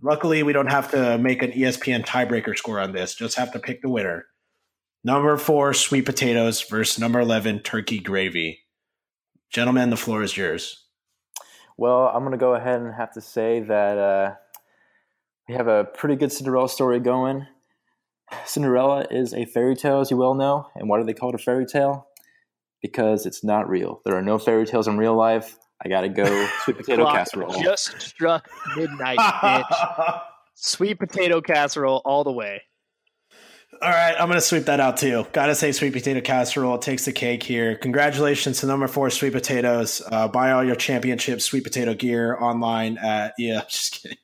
Luckily, 0.00 0.42
we 0.42 0.52
don't 0.52 0.70
have 0.70 0.90
to 0.92 1.18
make 1.18 1.42
an 1.42 1.50
ESPN 1.50 2.04
tiebreaker 2.06 2.56
score 2.56 2.78
on 2.78 2.92
this, 2.92 3.14
just 3.14 3.36
have 3.36 3.52
to 3.52 3.58
pick 3.58 3.82
the 3.82 3.88
winner. 3.88 4.26
Number 5.02 5.36
four, 5.36 5.74
sweet 5.74 6.04
potatoes 6.04 6.62
versus 6.62 6.98
number 6.98 7.20
11, 7.20 7.60
turkey 7.60 7.98
gravy. 7.98 8.60
Gentlemen, 9.50 9.90
the 9.90 9.96
floor 9.96 10.22
is 10.22 10.36
yours. 10.36 10.84
Well, 11.76 12.08
I'm 12.08 12.20
going 12.20 12.32
to 12.32 12.38
go 12.38 12.54
ahead 12.54 12.80
and 12.80 12.94
have 12.94 13.12
to 13.12 13.20
say 13.20 13.60
that 13.60 13.98
uh, 13.98 14.34
we 15.48 15.54
have 15.54 15.68
a 15.68 15.84
pretty 15.84 16.16
good 16.16 16.32
Cinderella 16.32 16.68
story 16.68 17.00
going. 17.00 17.46
Cinderella 18.44 19.06
is 19.10 19.32
a 19.32 19.46
fairy 19.46 19.74
tale, 19.74 20.00
as 20.00 20.10
you 20.10 20.16
well 20.16 20.34
know. 20.34 20.66
And 20.74 20.88
why 20.88 20.98
do 20.98 21.04
they 21.04 21.14
call 21.14 21.30
it 21.30 21.34
a 21.34 21.38
fairy 21.38 21.66
tale? 21.66 22.08
Because 22.82 23.26
it's 23.26 23.42
not 23.42 23.68
real. 23.68 24.00
There 24.04 24.16
are 24.16 24.22
no 24.22 24.38
fairy 24.38 24.66
tales 24.66 24.86
in 24.86 24.98
real 24.98 25.14
life. 25.14 25.56
I 25.84 25.88
gotta 25.88 26.08
go 26.08 26.48
sweet 26.64 26.76
potato 26.78 27.10
casserole. 27.10 27.60
Just 27.62 28.00
struck 28.00 28.48
midnight, 28.76 29.18
bitch. 29.18 30.22
sweet 30.54 30.98
potato 30.98 31.40
casserole 31.40 32.02
all 32.04 32.24
the 32.24 32.32
way. 32.32 32.62
All 33.80 33.90
right, 33.90 34.14
I'm 34.18 34.26
going 34.26 34.38
to 34.38 34.40
sweep 34.40 34.64
that 34.64 34.80
out 34.80 34.96
too. 34.96 35.24
Gotta 35.32 35.54
say, 35.54 35.70
sweet 35.70 35.92
potato 35.92 36.20
casserole 36.20 36.78
takes 36.78 37.04
the 37.04 37.12
cake 37.12 37.44
here. 37.44 37.76
Congratulations 37.76 38.58
to 38.60 38.66
number 38.66 38.88
four, 38.88 39.08
sweet 39.08 39.32
potatoes. 39.32 40.02
Uh, 40.10 40.26
buy 40.26 40.50
all 40.50 40.64
your 40.64 40.74
championship 40.74 41.40
sweet 41.40 41.62
potato 41.62 41.94
gear 41.94 42.36
online 42.40 42.98
at, 42.98 43.34
yeah, 43.38 43.62
just 43.68 44.02
kidding. 44.02 44.18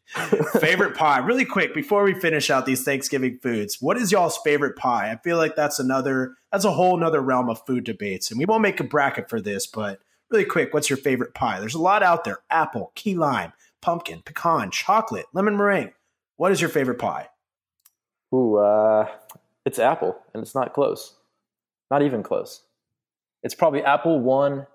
favorite 0.61 0.97
pie, 0.97 1.19
really 1.19 1.45
quick 1.45 1.73
before 1.73 2.03
we 2.03 2.15
finish 2.15 2.51
out 2.51 2.67
these 2.67 2.83
Thanksgiving 2.83 3.39
foods. 3.41 3.81
What 3.81 3.97
is 3.97 4.11
y'all's 4.11 4.39
favorite 4.39 4.77
pie? 4.77 5.13
I 5.13 5.19
feel 5.23 5.37
like 5.37 5.55
that's 5.55 5.79
another, 5.79 6.35
that's 6.51 6.65
a 6.65 6.73
whole 6.73 6.97
nother 6.97 7.21
realm 7.21 7.49
of 7.49 7.65
food 7.65 7.85
debates. 7.85 8.33
And 8.33 8.39
we 8.41 8.47
won't 8.47 8.63
make 8.63 8.81
a 8.81 8.85
bracket 8.85 9.31
for 9.31 9.41
this, 9.41 9.69
but 9.69 10.01
really 10.35 10.45
quick, 10.45 10.75
what's 10.75 10.91
your 10.91 10.97
favorite 10.97 11.33
pie? 11.33 11.61
There's 11.61 11.75
a 11.75 11.81
lot 11.81 12.03
out 12.03 12.25
there 12.25 12.41
apple, 12.51 12.91
key 12.97 13.15
lime, 13.15 13.53
pumpkin, 13.81 14.21
pecan, 14.25 14.73
chocolate, 14.73 15.27
lemon 15.33 15.57
meringue. 15.57 15.93
What 16.37 16.51
is 16.51 16.61
your 16.61 16.71
favorite 16.71 16.99
pie? 16.99 17.29
Ooh, 18.35 18.57
uh, 18.57 19.07
it's 19.65 19.79
apple, 19.79 20.17
and 20.33 20.43
it's 20.43 20.55
not 20.55 20.73
close. 20.73 21.15
Not 21.89 22.03
even 22.03 22.25
close. 22.25 22.63
It's 23.45 23.55
probably 23.55 23.85
apple 23.85 24.19
one, 24.19 24.67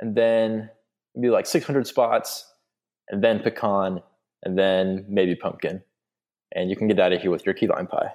and 0.00 0.16
then 0.16 0.70
maybe 1.14 1.30
like 1.30 1.46
600 1.46 1.86
spots, 1.86 2.52
and 3.08 3.22
then 3.22 3.38
pecan, 3.38 4.02
and 4.42 4.58
then 4.58 5.04
maybe 5.08 5.36
pumpkin. 5.36 5.82
And 6.50 6.68
you 6.68 6.74
can 6.74 6.88
get 6.88 6.98
out 6.98 7.12
of 7.12 7.22
here 7.22 7.30
with 7.30 7.46
your 7.46 7.54
key 7.54 7.68
lime 7.68 7.86
pie. 7.86 8.12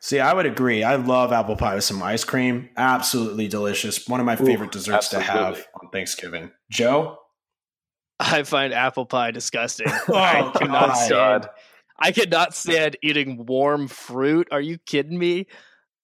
See, 0.00 0.20
I 0.20 0.32
would 0.32 0.46
agree. 0.46 0.84
I 0.84 0.96
love 0.96 1.32
apple 1.32 1.56
pie 1.56 1.74
with 1.74 1.84
some 1.84 2.02
ice 2.02 2.24
cream. 2.24 2.68
Absolutely 2.76 3.48
delicious. 3.48 4.06
One 4.06 4.20
of 4.20 4.26
my 4.26 4.36
favorite 4.36 4.68
Ooh, 4.68 4.78
desserts 4.78 5.12
absolutely. 5.12 5.26
to 5.26 5.32
have 5.32 5.66
on 5.82 5.90
Thanksgiving. 5.90 6.50
Joe? 6.70 7.18
I 8.20 8.42
find 8.44 8.72
apple 8.72 9.06
pie 9.06 9.30
disgusting. 9.30 9.88
oh, 10.08 10.14
I 10.14 10.52
cannot 10.54 10.96
stand. 10.96 11.48
I 11.98 12.12
cannot 12.12 12.54
stand 12.54 12.96
eating 13.02 13.46
warm 13.46 13.88
fruit. 13.88 14.48
Are 14.50 14.60
you 14.60 14.78
kidding 14.78 15.18
me? 15.18 15.46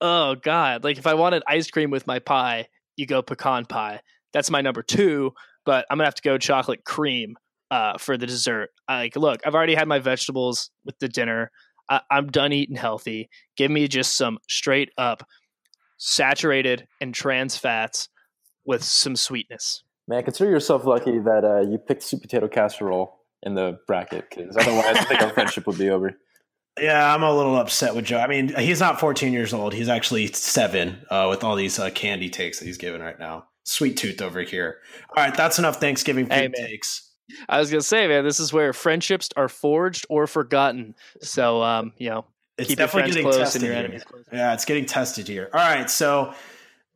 Oh 0.01 0.35
god! 0.35 0.85
Like 0.85 0.99
if 0.99 1.07
I 1.07 1.15
wanted 1.15 1.43
ice 1.47 1.71
cream 1.71 1.91
with 1.91 2.07
my 2.07 2.19
pie, 2.19 2.69
you 2.97 3.07
go 3.07 3.23
pecan 3.23 3.67
pie. 3.67 4.01
That's 4.33 4.51
my 4.51 4.61
number 4.61 4.83
two. 4.83 5.33
But 5.65 5.87
I'm 5.91 5.99
gonna 5.99 6.07
have 6.07 6.15
to 6.17 6.23
go 6.23 6.39
chocolate 6.39 6.85
cream 6.85 7.37
uh, 7.71 7.99
for 7.99 8.19
the 8.19 8.27
dessert. 8.27 8.71
Like, 8.89 9.17
look, 9.17 9.41
I've 9.47 9.55
already 9.55 9.75
had 9.75 9.89
my 9.89 9.99
vegetables 9.99 10.71
with 10.85 10.99
the 10.99 11.09
dinner. 11.09 11.51
I, 11.93 12.01
I'm 12.11 12.29
done 12.29 12.53
eating 12.53 12.77
healthy. 12.77 13.29
Give 13.57 13.71
me 13.71 13.87
just 13.87 14.17
some 14.17 14.39
straight 14.49 14.91
up 14.97 15.27
saturated 15.99 16.89
and 17.01 17.15
trans 17.15 17.57
fats 17.57 18.09
with 18.65 18.83
some 18.83 19.15
sweetness. 19.15 19.85
Man, 20.09 20.23
consider 20.25 20.51
yourself 20.51 20.87
lucky 20.87 21.19
that 21.19 21.45
uh, 21.45 21.69
you 21.69 21.79
picked 21.79 22.03
sweet 22.03 22.23
potato 22.23 22.49
casserole 22.49 23.21
in 23.43 23.55
the 23.55 23.79
bracket 23.87 24.25
because 24.31 24.57
otherwise 24.57 24.97
I 24.97 25.05
think 25.05 25.23
our 25.23 25.31
friendship 25.31 25.67
would 25.67 25.79
be 25.79 25.91
over. 25.91 26.13
Yeah, 26.81 27.15
I'm 27.15 27.23
a 27.23 27.31
little 27.31 27.57
upset 27.57 27.95
with 27.95 28.07
Joe. 28.07 28.17
I 28.17 28.27
mean, 28.29 28.55
he's 28.59 28.81
not 28.81 28.99
14 28.99 29.35
years 29.35 29.53
old. 29.53 29.75
He's 29.75 29.91
actually 29.91 30.29
seven 30.29 31.05
uh, 31.11 31.27
with 31.29 31.45
all 31.45 31.55
these 31.55 31.79
uh, 31.79 31.91
candy 31.91 32.31
takes 32.31 32.59
that 32.59 32.65
he's 32.65 32.79
giving 32.79 33.03
right 33.03 33.19
now. 33.19 33.45
Sweet 33.65 33.99
tooth 33.99 34.23
over 34.23 34.41
here. 34.41 34.79
All 35.15 35.23
right, 35.23 35.37
that's 35.37 35.59
enough 35.59 35.81
Thanksgiving 35.81 36.25
food 36.25 36.33
hey, 36.33 36.49
takes. 36.49 37.12
I 37.49 37.59
was 37.59 37.71
gonna 37.71 37.83
say, 37.83 38.07
man, 38.09 38.25
this 38.25 38.41
is 38.41 38.53
where 38.53 38.73
friendships 38.73 39.29
are 39.37 39.49
forged 39.49 40.07
or 40.09 40.27
forgotten. 40.27 40.95
So, 41.21 41.63
um, 41.63 41.93
you 41.97 42.11
know, 42.11 42.25
it's 42.59 42.69
keep 42.69 42.79
definitely 42.79 43.13
your 43.13 43.23
friends 43.23 43.37
close 43.37 43.55
and 43.55 43.65
your 43.65 43.75
enemies 43.75 44.05
close. 44.05 44.25
Yeah, 44.33 44.55
it's 44.55 44.65
getting 44.65 44.87
tested 44.87 45.29
here. 45.29 45.51
All 45.53 45.61
right, 45.61 45.89
so 45.89 46.35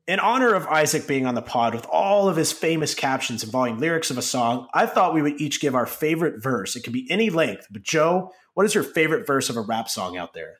in 0.06 0.20
honor 0.20 0.54
of 0.54 0.66
Isaac 0.66 1.06
being 1.06 1.26
on 1.26 1.34
the 1.34 1.42
pod 1.42 1.74
with 1.74 1.86
all 1.86 2.28
of 2.28 2.36
his 2.36 2.52
famous 2.52 2.94
captions 2.94 3.42
involving 3.42 3.78
lyrics 3.78 4.10
of 4.10 4.18
a 4.18 4.22
song, 4.22 4.68
I 4.72 4.86
thought 4.86 5.14
we 5.14 5.22
would 5.22 5.40
each 5.40 5.60
give 5.60 5.74
our 5.74 5.86
favorite 5.86 6.42
verse. 6.42 6.76
It 6.76 6.82
could 6.82 6.92
be 6.92 7.10
any 7.10 7.30
length, 7.30 7.66
but 7.70 7.82
Joe, 7.82 8.32
what 8.54 8.66
is 8.66 8.74
your 8.74 8.84
favorite 8.84 9.26
verse 9.26 9.50
of 9.50 9.56
a 9.56 9.60
rap 9.60 9.88
song 9.88 10.16
out 10.16 10.32
there? 10.32 10.58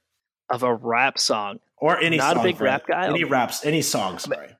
Of 0.51 0.63
a 0.63 0.75
rap 0.75 1.19
song, 1.19 1.61
or 1.77 1.99
any 1.99 2.17
not 2.17 2.35
song, 2.35 2.45
a 2.45 2.49
big 2.49 2.61
rap 2.61 2.87
guy. 2.87 3.07
Any 3.07 3.25
raps, 3.25 3.65
any 3.65 3.83
songs. 3.83 4.23
Sorry. 4.25 4.57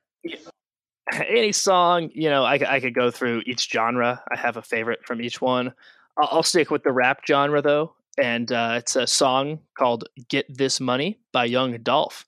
any 1.27 1.51
song, 1.51 2.09
you 2.13 2.29
know, 2.29 2.43
I, 2.43 2.59
I 2.75 2.79
could 2.79 2.93
go 2.93 3.11
through 3.11 3.43
each 3.45 3.71
genre. 3.71 4.21
I 4.31 4.37
have 4.37 4.57
a 4.57 4.61
favorite 4.61 5.05
from 5.05 5.21
each 5.21 5.41
one. 5.41 5.73
I'll, 6.17 6.43
stick 6.43 6.71
with 6.71 6.83
the 6.83 6.91
rap 6.91 7.21
genre 7.27 7.61
though, 7.61 7.93
and 8.17 8.51
uh, 8.51 8.75
it's 8.77 8.95
a 8.95 9.05
song 9.05 9.59
called 9.77 10.05
"Get 10.29 10.45
This 10.49 10.79
Money" 10.79 11.19
by 11.31 11.45
Young 11.45 11.77
Dolph. 11.83 12.25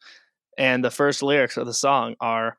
And 0.60 0.84
the 0.84 0.92
first 0.92 1.24
lyrics 1.24 1.58
of 1.58 1.66
the 1.66 1.74
song 1.74 2.16
are, 2.22 2.58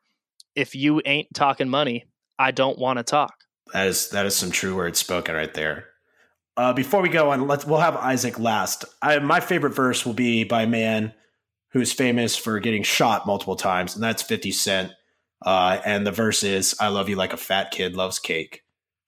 "If 0.55 0.75
you 0.75 1.01
ain't 1.05 1.33
talking 1.33 1.69
money, 1.69 2.05
I 2.37 2.51
don't 2.51 2.77
want 2.77 2.97
to 2.97 3.03
talk." 3.03 3.33
That 3.71 3.87
is 3.87 4.09
that 4.09 4.25
is 4.25 4.35
some 4.35 4.51
true 4.51 4.75
words 4.75 4.99
spoken 4.99 5.35
right 5.35 5.53
there. 5.53 5.85
Uh, 6.57 6.73
before 6.73 7.01
we 7.01 7.07
go 7.07 7.31
on, 7.31 7.47
let's 7.47 7.65
we'll 7.65 7.79
have 7.79 7.95
Isaac 7.95 8.37
last. 8.37 8.83
I, 9.01 9.19
my 9.19 9.39
favorite 9.39 9.73
verse 9.73 10.05
will 10.05 10.13
be 10.13 10.43
by 10.43 10.63
a 10.63 10.67
man 10.67 11.13
who's 11.69 11.93
famous 11.93 12.35
for 12.35 12.59
getting 12.59 12.83
shot 12.83 13.25
multiple 13.25 13.55
times, 13.55 13.95
and 13.95 14.03
that's 14.03 14.21
Fifty 14.21 14.51
Cent. 14.51 14.91
Uh, 15.43 15.79
and 15.85 16.05
the 16.05 16.11
verse 16.11 16.43
is, 16.43 16.75
"I 16.79 16.89
love 16.89 17.09
you 17.09 17.15
like 17.15 17.33
a 17.33 17.37
fat 17.37 17.71
kid 17.71 17.95
loves 17.95 18.19
cake." 18.19 18.63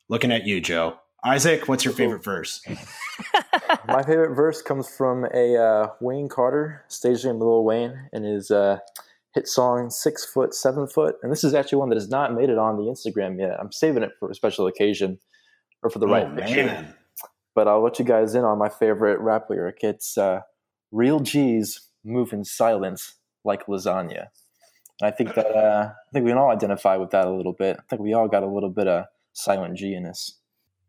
Looking 0.09 0.31
at 0.31 0.45
you, 0.45 0.61
Joe. 0.61 0.97
Isaac, 1.25 1.69
what's 1.69 1.85
your 1.85 1.93
favorite 1.93 2.23
verse? 2.23 2.61
My 3.87 4.03
favorite 4.03 4.35
verse 4.35 4.61
comes 4.61 4.89
from 4.89 5.25
a 5.33 5.55
uh, 5.55 5.87
Wayne 6.01 6.27
Carter 6.27 6.83
stage 6.89 7.23
name 7.23 7.39
Lil 7.39 7.63
Wayne 7.63 8.09
and 8.11 8.25
his 8.25 8.51
uh, 8.51 8.79
hit 9.33 9.47
song 9.47 9.89
Six 9.89 10.25
Foot, 10.25 10.53
Seven 10.53 10.87
Foot. 10.87 11.15
And 11.23 11.31
this 11.31 11.43
is 11.43 11.53
actually 11.53 11.79
one 11.79 11.89
that 11.89 11.95
has 11.95 12.09
not 12.09 12.33
made 12.33 12.49
it 12.49 12.57
on 12.57 12.75
the 12.75 12.83
Instagram 12.83 13.39
yet. 13.39 13.57
I'm 13.59 13.71
saving 13.71 14.03
it 14.03 14.11
for 14.19 14.29
a 14.29 14.35
special 14.35 14.67
occasion 14.67 15.17
or 15.81 15.89
for 15.89 15.99
the 15.99 16.07
right 16.07 16.27
oh, 16.29 16.35
picture. 16.35 16.65
man. 16.65 16.93
But 17.55 17.67
I'll 17.67 17.83
let 17.83 17.99
you 17.99 18.05
guys 18.05 18.35
in 18.35 18.43
on 18.43 18.57
my 18.57 18.69
favorite 18.69 19.19
rap 19.19 19.49
lyric. 19.49 19.77
It's 19.81 20.17
uh, 20.17 20.41
Real 20.91 21.19
G's 21.21 21.87
move 22.03 22.33
in 22.33 22.43
silence 22.43 23.15
like 23.45 23.65
lasagna. 23.67 24.27
And 25.01 25.07
I 25.07 25.11
think 25.15 25.33
that 25.35 25.47
uh, 25.47 25.89
I 25.91 26.11
think 26.13 26.25
we 26.25 26.31
can 26.31 26.37
all 26.37 26.51
identify 26.51 26.97
with 26.97 27.11
that 27.11 27.25
a 27.27 27.31
little 27.31 27.53
bit. 27.53 27.77
I 27.79 27.83
think 27.89 28.01
we 28.01 28.13
all 28.13 28.27
got 28.27 28.43
a 28.43 28.47
little 28.47 28.69
bit 28.69 28.87
of 28.87 29.05
silent 29.33 29.75
G 29.77 29.93
in 29.93 30.05
us. 30.05 30.37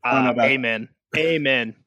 I 0.04 0.12
don't 0.14 0.24
know 0.24 0.28
Uh, 0.30 0.32
about- 0.32 0.46
amen. 0.46 0.88
Amen. 1.16 1.74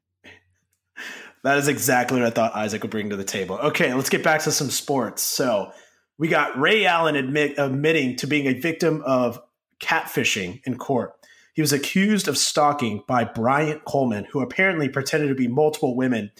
That 1.43 1.59
is 1.59 1.67
exactly 1.69 2.19
what 2.19 2.27
I 2.27 2.31
thought 2.31 2.55
Isaac 2.55 2.81
would 2.81 2.91
bring 2.91 3.11
to 3.11 3.15
the 3.15 3.23
table. 3.23 3.57
Okay, 3.59 3.93
let's 3.93 4.09
get 4.09 4.23
back 4.23 4.41
to 4.41 4.51
some 4.51 4.69
sports. 4.69 5.21
So 5.21 5.71
we 6.17 6.27
got 6.27 6.59
Ray 6.59 6.85
Allen 6.85 7.15
admit, 7.15 7.53
admitting 7.57 8.17
to 8.17 8.27
being 8.27 8.47
a 8.47 8.59
victim 8.59 9.01
of 9.05 9.39
catfishing 9.79 10.61
in 10.65 10.77
court. 10.77 11.13
He 11.53 11.61
was 11.61 11.71
accused 11.71 12.27
of 12.27 12.37
stalking 12.37 13.03
by 13.07 13.23
Bryant 13.23 13.85
Coleman, 13.85 14.25
who 14.31 14.41
apparently 14.41 14.89
pretended 14.89 15.29
to 15.29 15.35
be 15.35 15.47
multiple 15.47 15.95
women 15.95 16.31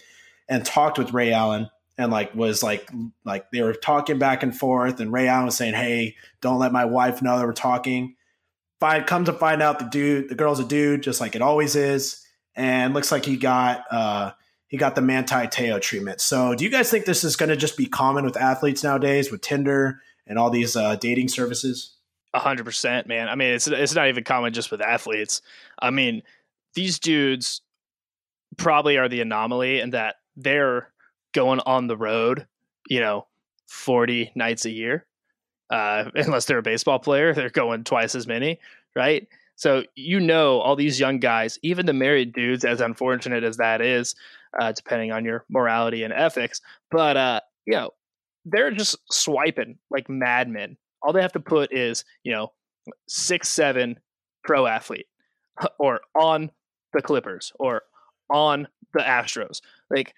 and 0.50 0.66
talked 0.66 0.98
with 0.98 1.14
Ray 1.14 1.32
Allen 1.32 1.70
and 1.98 2.12
like 2.12 2.36
was 2.36 2.62
like 2.64 2.89
like 3.26 3.50
they 3.52 3.62
were 3.62 3.74
talking 3.74 4.20
back 4.20 4.43
and 4.43 4.58
forth 4.58 5.00
and 5.00 5.12
Ray 5.12 5.28
Allen 5.28 5.45
was 5.45 5.58
saying, 5.58 5.74
"Hey, 5.74 6.16
don't 6.41 6.60
let 6.60 6.72
my 6.72 6.86
wife 6.86 7.22
know 7.22 7.38
that 7.38 7.45
we're 7.45 7.54
talking." 7.54 8.16
Find 8.80 9.06
come 9.08 9.26
to 9.26 9.34
find 9.34 9.62
out 9.62 9.80
the 9.80 9.86
dude, 9.86 10.30
the 10.30 10.36
girl's 10.36 10.60
a 10.60 10.66
dude, 10.66 11.02
just 11.02 11.20
like 11.20 11.36
it 11.36 11.41
always 11.41 11.76
is, 11.76 12.24
and 12.56 12.93
looks 12.93 13.12
like 13.12 13.26
he 13.26 13.38
got 13.38 13.84
uh 13.91 14.32
he 14.68 14.78
got 14.78 14.95
the 14.95 15.02
Manti 15.02 15.48
Teo 15.48 15.80
treatment. 15.80 16.22
So, 16.22 16.54
do 16.54 16.64
you 16.64 16.70
guys 16.70 16.91
think 16.91 17.06
this 17.06 17.24
is 17.24 17.36
going 17.36 17.50
to 17.50 17.56
just 17.56 17.78
be 17.78 17.86
common 17.86 18.26
with 18.26 18.36
athletes 18.38 18.84
nowadays 18.84 19.32
with 19.32 19.41
Tinder 19.41 20.02
and 20.28 20.38
all 20.38 20.50
these 20.50 20.76
uh, 20.76 20.98
dating 20.98 21.30
services? 21.30 21.95
A 22.34 22.39
hundred 22.39 22.66
percent, 22.66 23.08
man. 23.08 23.30
I 23.30 23.36
mean, 23.36 23.54
it's 23.54 23.68
it's 23.68 23.95
not 23.95 24.10
even 24.10 24.24
common 24.24 24.54
just 24.54 24.70
with 24.70 24.82
athletes. 24.82 25.41
I 25.80 25.89
mean, 25.89 26.22
these 26.74 27.00
dudes 27.00 27.62
probably 28.58 28.98
are 28.98 29.08
the 29.08 29.22
anomaly 29.22 29.80
in 29.80 29.91
that 29.91 30.16
they're 30.36 30.89
going 31.38 31.60
on 31.66 31.88
the 31.88 31.98
road, 31.98 32.48
you 32.90 33.00
know, 33.00 33.28
forty 33.68 34.32
nights 34.36 34.66
a 34.66 34.70
year. 34.70 35.06
Uh, 35.70 36.10
unless 36.16 36.46
they're 36.46 36.60
a 36.60 36.64
baseball 36.64 37.00
player, 37.00 37.34
they're 37.34 37.50
going 37.50 37.84
twice 37.84 38.16
as 38.16 38.28
many, 38.28 38.60
right? 38.96 39.28
So 39.56 39.84
you 39.96 40.20
know, 40.20 40.60
all 40.60 40.76
these 40.76 41.00
young 41.00 41.20
guys, 41.20 41.58
even 41.64 41.86
the 41.86 41.94
married 41.94 42.34
dudes, 42.34 42.66
as 42.66 42.82
unfortunate 42.82 43.44
as 43.44 43.58
that 43.58 43.82
is, 43.82 44.16
uh, 44.60 44.72
depending 44.72 45.12
on 45.12 45.26
your 45.26 45.46
morality 45.50 46.04
and 46.04 46.14
ethics, 46.14 46.62
but 46.92 47.18
uh, 47.18 47.40
you 47.66 47.74
know, 47.74 47.92
they're 48.46 48.72
just 48.72 48.98
swiping 49.12 49.78
like 49.90 50.10
madmen 50.10 50.78
all 51.02 51.14
they 51.14 51.22
have 51.22 51.34
to 51.34 51.40
put 51.40 51.74
is 51.74 52.04
you 52.24 52.32
know 52.32 52.52
six 53.08 53.50
seven 53.50 54.00
pro 54.44 54.66
athlete 54.66 55.08
or 55.80 56.02
on 56.16 56.52
the 56.94 57.02
clippers 57.02 57.52
or 57.60 57.84
on 58.30 58.68
the 58.94 59.00
astros 59.00 59.62
like 59.90 60.14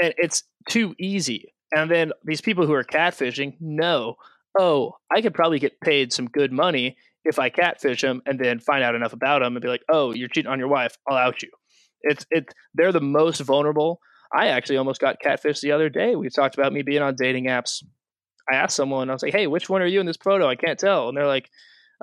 and 0.00 0.14
it's 0.16 0.42
too 0.68 0.94
easy 0.98 1.52
and 1.72 1.90
then 1.90 2.12
these 2.24 2.40
people 2.40 2.66
who 2.66 2.72
are 2.72 2.84
catfishing 2.84 3.54
know 3.60 4.14
oh 4.58 4.94
i 5.14 5.20
could 5.20 5.34
probably 5.34 5.58
get 5.58 5.80
paid 5.80 6.12
some 6.12 6.26
good 6.26 6.52
money 6.52 6.96
if 7.24 7.38
i 7.38 7.48
catfish 7.48 8.00
them 8.02 8.22
and 8.26 8.38
then 8.38 8.58
find 8.60 8.82
out 8.84 8.94
enough 8.94 9.12
about 9.12 9.40
them 9.42 9.56
and 9.56 9.62
be 9.62 9.68
like 9.68 9.82
oh 9.90 10.12
you're 10.12 10.28
cheating 10.28 10.50
on 10.50 10.58
your 10.58 10.68
wife 10.68 10.96
i'll 11.08 11.16
out 11.16 11.42
you 11.42 11.50
it's 12.02 12.24
it 12.30 12.52
they're 12.74 12.92
the 12.92 13.00
most 13.00 13.40
vulnerable 13.40 13.98
i 14.32 14.48
actually 14.48 14.76
almost 14.76 15.00
got 15.00 15.16
catfished 15.24 15.60
the 15.60 15.72
other 15.72 15.88
day 15.88 16.14
we 16.16 16.28
talked 16.28 16.56
about 16.56 16.72
me 16.72 16.82
being 16.82 17.02
on 17.02 17.14
dating 17.16 17.46
apps 17.46 17.82
I 18.50 18.56
asked 18.56 18.74
someone, 18.74 19.08
I 19.08 19.12
was 19.12 19.22
like, 19.22 19.32
"Hey, 19.32 19.46
which 19.46 19.70
one 19.70 19.82
are 19.82 19.86
you 19.86 20.00
in 20.00 20.06
this 20.06 20.16
photo?" 20.16 20.48
I 20.48 20.56
can't 20.56 20.76
tell, 20.76 21.08
and 21.08 21.16
they're 21.16 21.28
like, 21.28 21.48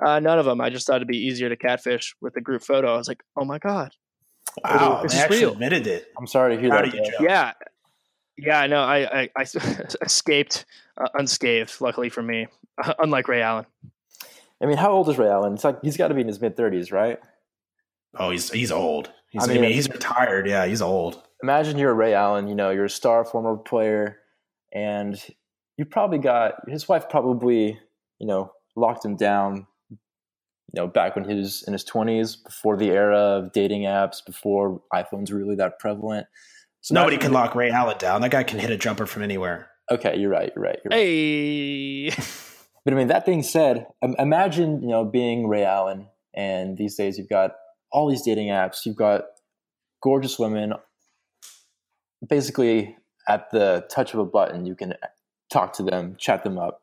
uh, 0.02 0.20
"None 0.20 0.38
of 0.38 0.46
them." 0.46 0.58
I 0.58 0.70
just 0.70 0.86
thought 0.86 0.96
it'd 0.96 1.06
be 1.06 1.18
easier 1.18 1.50
to 1.50 1.56
catfish 1.56 2.14
with 2.22 2.34
a 2.38 2.40
group 2.40 2.62
photo. 2.62 2.94
I 2.94 2.96
was 2.96 3.08
like, 3.08 3.22
"Oh 3.36 3.44
my 3.44 3.58
god, 3.58 3.90
Wow, 4.64 5.00
This 5.02 5.12
they 5.12 5.18
actually 5.20 5.38
real. 5.40 5.52
admitted 5.52 5.86
it. 5.86 6.06
I'm 6.18 6.26
sorry 6.26 6.54
to 6.56 6.60
hear 6.60 6.70
Proud 6.70 6.86
that. 6.86 6.94
you, 6.94 7.04
Joe. 7.04 7.10
Joe. 7.18 7.24
yeah, 7.24 7.52
yeah." 8.42 8.60
I 8.60 8.66
know. 8.66 8.82
I 8.82 9.22
I, 9.22 9.28
I 9.36 9.42
escaped 10.02 10.64
uh, 10.96 11.08
unscathed, 11.14 11.80
luckily 11.80 12.08
for 12.08 12.22
me, 12.22 12.46
unlike 12.98 13.28
Ray 13.28 13.42
Allen. 13.42 13.66
I 14.62 14.66
mean, 14.66 14.76
how 14.76 14.92
old 14.92 15.08
is 15.08 15.18
Ray 15.18 15.28
Allen? 15.28 15.54
It's 15.54 15.64
like 15.64 15.78
he's 15.82 15.96
got 15.96 16.08
to 16.08 16.14
be 16.14 16.20
in 16.20 16.26
his 16.26 16.40
mid 16.40 16.56
30s, 16.56 16.92
right? 16.92 17.18
Oh, 18.14 18.30
he's 18.30 18.50
he's 18.50 18.72
old. 18.72 19.10
He's, 19.30 19.42
I 19.42 19.44
I 19.50 19.54
mean, 19.54 19.62
mean, 19.62 19.72
he's 19.72 19.88
retired. 19.88 20.46
Yeah, 20.48 20.66
he's 20.66 20.82
old. 20.82 21.22
Imagine 21.42 21.78
you're 21.78 21.94
Ray 21.94 22.14
Allen. 22.14 22.48
You 22.48 22.54
know, 22.54 22.70
you're 22.70 22.86
a 22.86 22.90
star 22.90 23.24
former 23.24 23.56
player, 23.56 24.18
and 24.72 25.20
you 25.78 25.84
probably 25.84 26.18
got 26.18 26.68
his 26.68 26.88
wife 26.88 27.08
probably 27.08 27.78
you 28.18 28.26
know 28.26 28.52
locked 28.76 29.04
him 29.04 29.16
down. 29.16 29.66
You 29.90 30.82
know, 30.82 30.86
back 30.86 31.16
when 31.16 31.28
he 31.28 31.34
was 31.34 31.64
in 31.66 31.72
his 31.72 31.84
20s, 31.84 32.44
before 32.44 32.76
the 32.76 32.90
era 32.90 33.18
of 33.18 33.52
dating 33.52 33.82
apps, 33.82 34.24
before 34.24 34.80
iPhones 34.94 35.32
were 35.32 35.38
really 35.38 35.56
that 35.56 35.80
prevalent. 35.80 36.28
So 36.82 36.94
Nobody 36.94 37.18
can 37.18 37.32
lock 37.32 37.54
Ray 37.54 37.70
Allen 37.70 37.98
down. 37.98 38.22
That 38.22 38.30
guy 38.30 38.42
can 38.42 38.58
hit 38.58 38.70
a 38.70 38.76
jumper 38.76 39.06
from 39.06 39.22
anywhere. 39.22 39.68
Okay, 39.90 40.16
you're 40.16 40.30
right. 40.30 40.50
You're 40.54 40.64
right. 40.64 40.78
You're 40.84 40.90
right. 40.90 40.96
Hey, 40.96 42.10
But 42.84 42.94
I 42.94 42.96
mean, 42.96 43.08
that 43.08 43.26
being 43.26 43.42
said, 43.42 43.86
imagine 44.02 44.82
you 44.82 44.88
know 44.88 45.04
being 45.04 45.48
Ray 45.48 45.64
Allen, 45.64 46.06
and 46.34 46.78
these 46.78 46.96
days 46.96 47.18
you've 47.18 47.28
got 47.28 47.52
all 47.92 48.08
these 48.08 48.22
dating 48.22 48.48
apps. 48.48 48.86
You've 48.86 48.96
got 48.96 49.24
gorgeous 50.02 50.38
women, 50.38 50.72
basically 52.26 52.96
at 53.28 53.50
the 53.50 53.86
touch 53.90 54.14
of 54.14 54.20
a 54.20 54.24
button. 54.24 54.64
You 54.64 54.74
can 54.74 54.94
talk 55.52 55.74
to 55.74 55.82
them, 55.82 56.16
chat 56.18 56.42
them 56.42 56.58
up. 56.58 56.80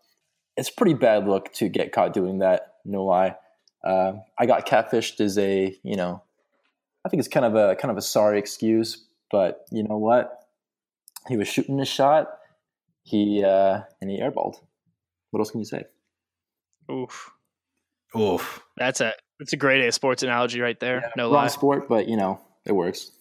It's 0.55 0.69
pretty 0.69 0.93
bad 0.93 1.27
look 1.27 1.51
to 1.53 1.69
get 1.69 1.91
caught 1.91 2.13
doing 2.13 2.39
that. 2.39 2.73
No 2.85 3.03
lie. 3.03 3.35
Uh, 3.83 4.13
I 4.37 4.45
got 4.45 4.67
catfished 4.67 5.19
as 5.19 5.37
a 5.39 5.75
you 5.83 5.95
know, 5.95 6.21
I 7.05 7.09
think 7.09 7.21
it's 7.21 7.29
kind 7.29 7.45
of 7.45 7.55
a 7.55 7.75
kind 7.75 7.91
of 7.91 7.97
a 7.97 8.01
sorry 8.03 8.37
excuse, 8.37 9.06
but 9.31 9.65
you 9.71 9.83
know 9.83 9.97
what? 9.97 10.31
He 11.27 11.37
was 11.37 11.47
shooting 11.47 11.77
his 11.77 11.87
shot. 11.87 12.27
He 13.03 13.43
uh, 13.43 13.81
and 14.01 14.09
he 14.09 14.19
airballed. 14.19 14.55
What 15.31 15.39
else 15.39 15.51
can 15.51 15.59
you 15.61 15.65
say? 15.65 15.83
oof, 16.91 17.31
Oof. 18.17 18.61
that's 18.77 19.01
a 19.01 19.13
that's 19.39 19.53
a 19.53 19.57
great 19.57 19.85
A 19.85 19.91
sports 19.91 20.23
analogy 20.23 20.61
right 20.61 20.79
there. 20.79 21.11
no 21.17 21.25
Wrong 21.25 21.43
lie. 21.43 21.47
sport, 21.47 21.87
but 21.89 22.07
you 22.07 22.15
know 22.17 22.39
it 22.65 22.71
works. 22.71 23.11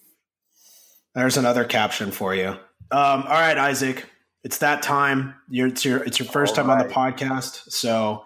There's 1.14 1.36
another 1.36 1.64
caption 1.64 2.10
for 2.10 2.34
you. 2.34 2.48
Um, 2.48 2.58
all 2.90 3.22
right, 3.40 3.56
Isaac. 3.58 4.06
It's 4.44 4.58
that 4.58 4.82
time. 4.82 5.34
You're, 5.48 5.68
it's 5.68 5.84
your 5.84 6.02
it's 6.04 6.18
your 6.18 6.28
first 6.28 6.56
All 6.58 6.64
time 6.64 6.70
on 6.70 6.78
the 6.86 6.92
podcast, 6.92 7.70
so 7.72 8.24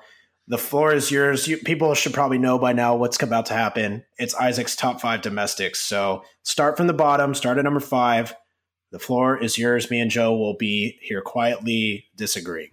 the 0.50 0.58
floor 0.58 0.92
is 0.92 1.12
yours. 1.12 1.46
You, 1.46 1.58
people 1.58 1.94
should 1.94 2.12
probably 2.12 2.36
know 2.36 2.58
by 2.58 2.72
now 2.72 2.96
what's 2.96 3.22
about 3.22 3.46
to 3.46 3.54
happen. 3.54 4.04
It's 4.18 4.34
Isaac's 4.34 4.74
top 4.74 5.00
five 5.00 5.22
domestics. 5.22 5.78
So 5.78 6.24
start 6.42 6.76
from 6.76 6.88
the 6.88 6.92
bottom. 6.92 7.34
Start 7.34 7.58
at 7.58 7.62
number 7.62 7.78
five. 7.78 8.34
The 8.90 8.98
floor 8.98 9.40
is 9.40 9.56
yours. 9.56 9.92
Me 9.92 10.00
and 10.00 10.10
Joe 10.10 10.36
will 10.36 10.56
be 10.56 10.98
here 11.02 11.22
quietly 11.22 12.06
disagreeing. 12.16 12.70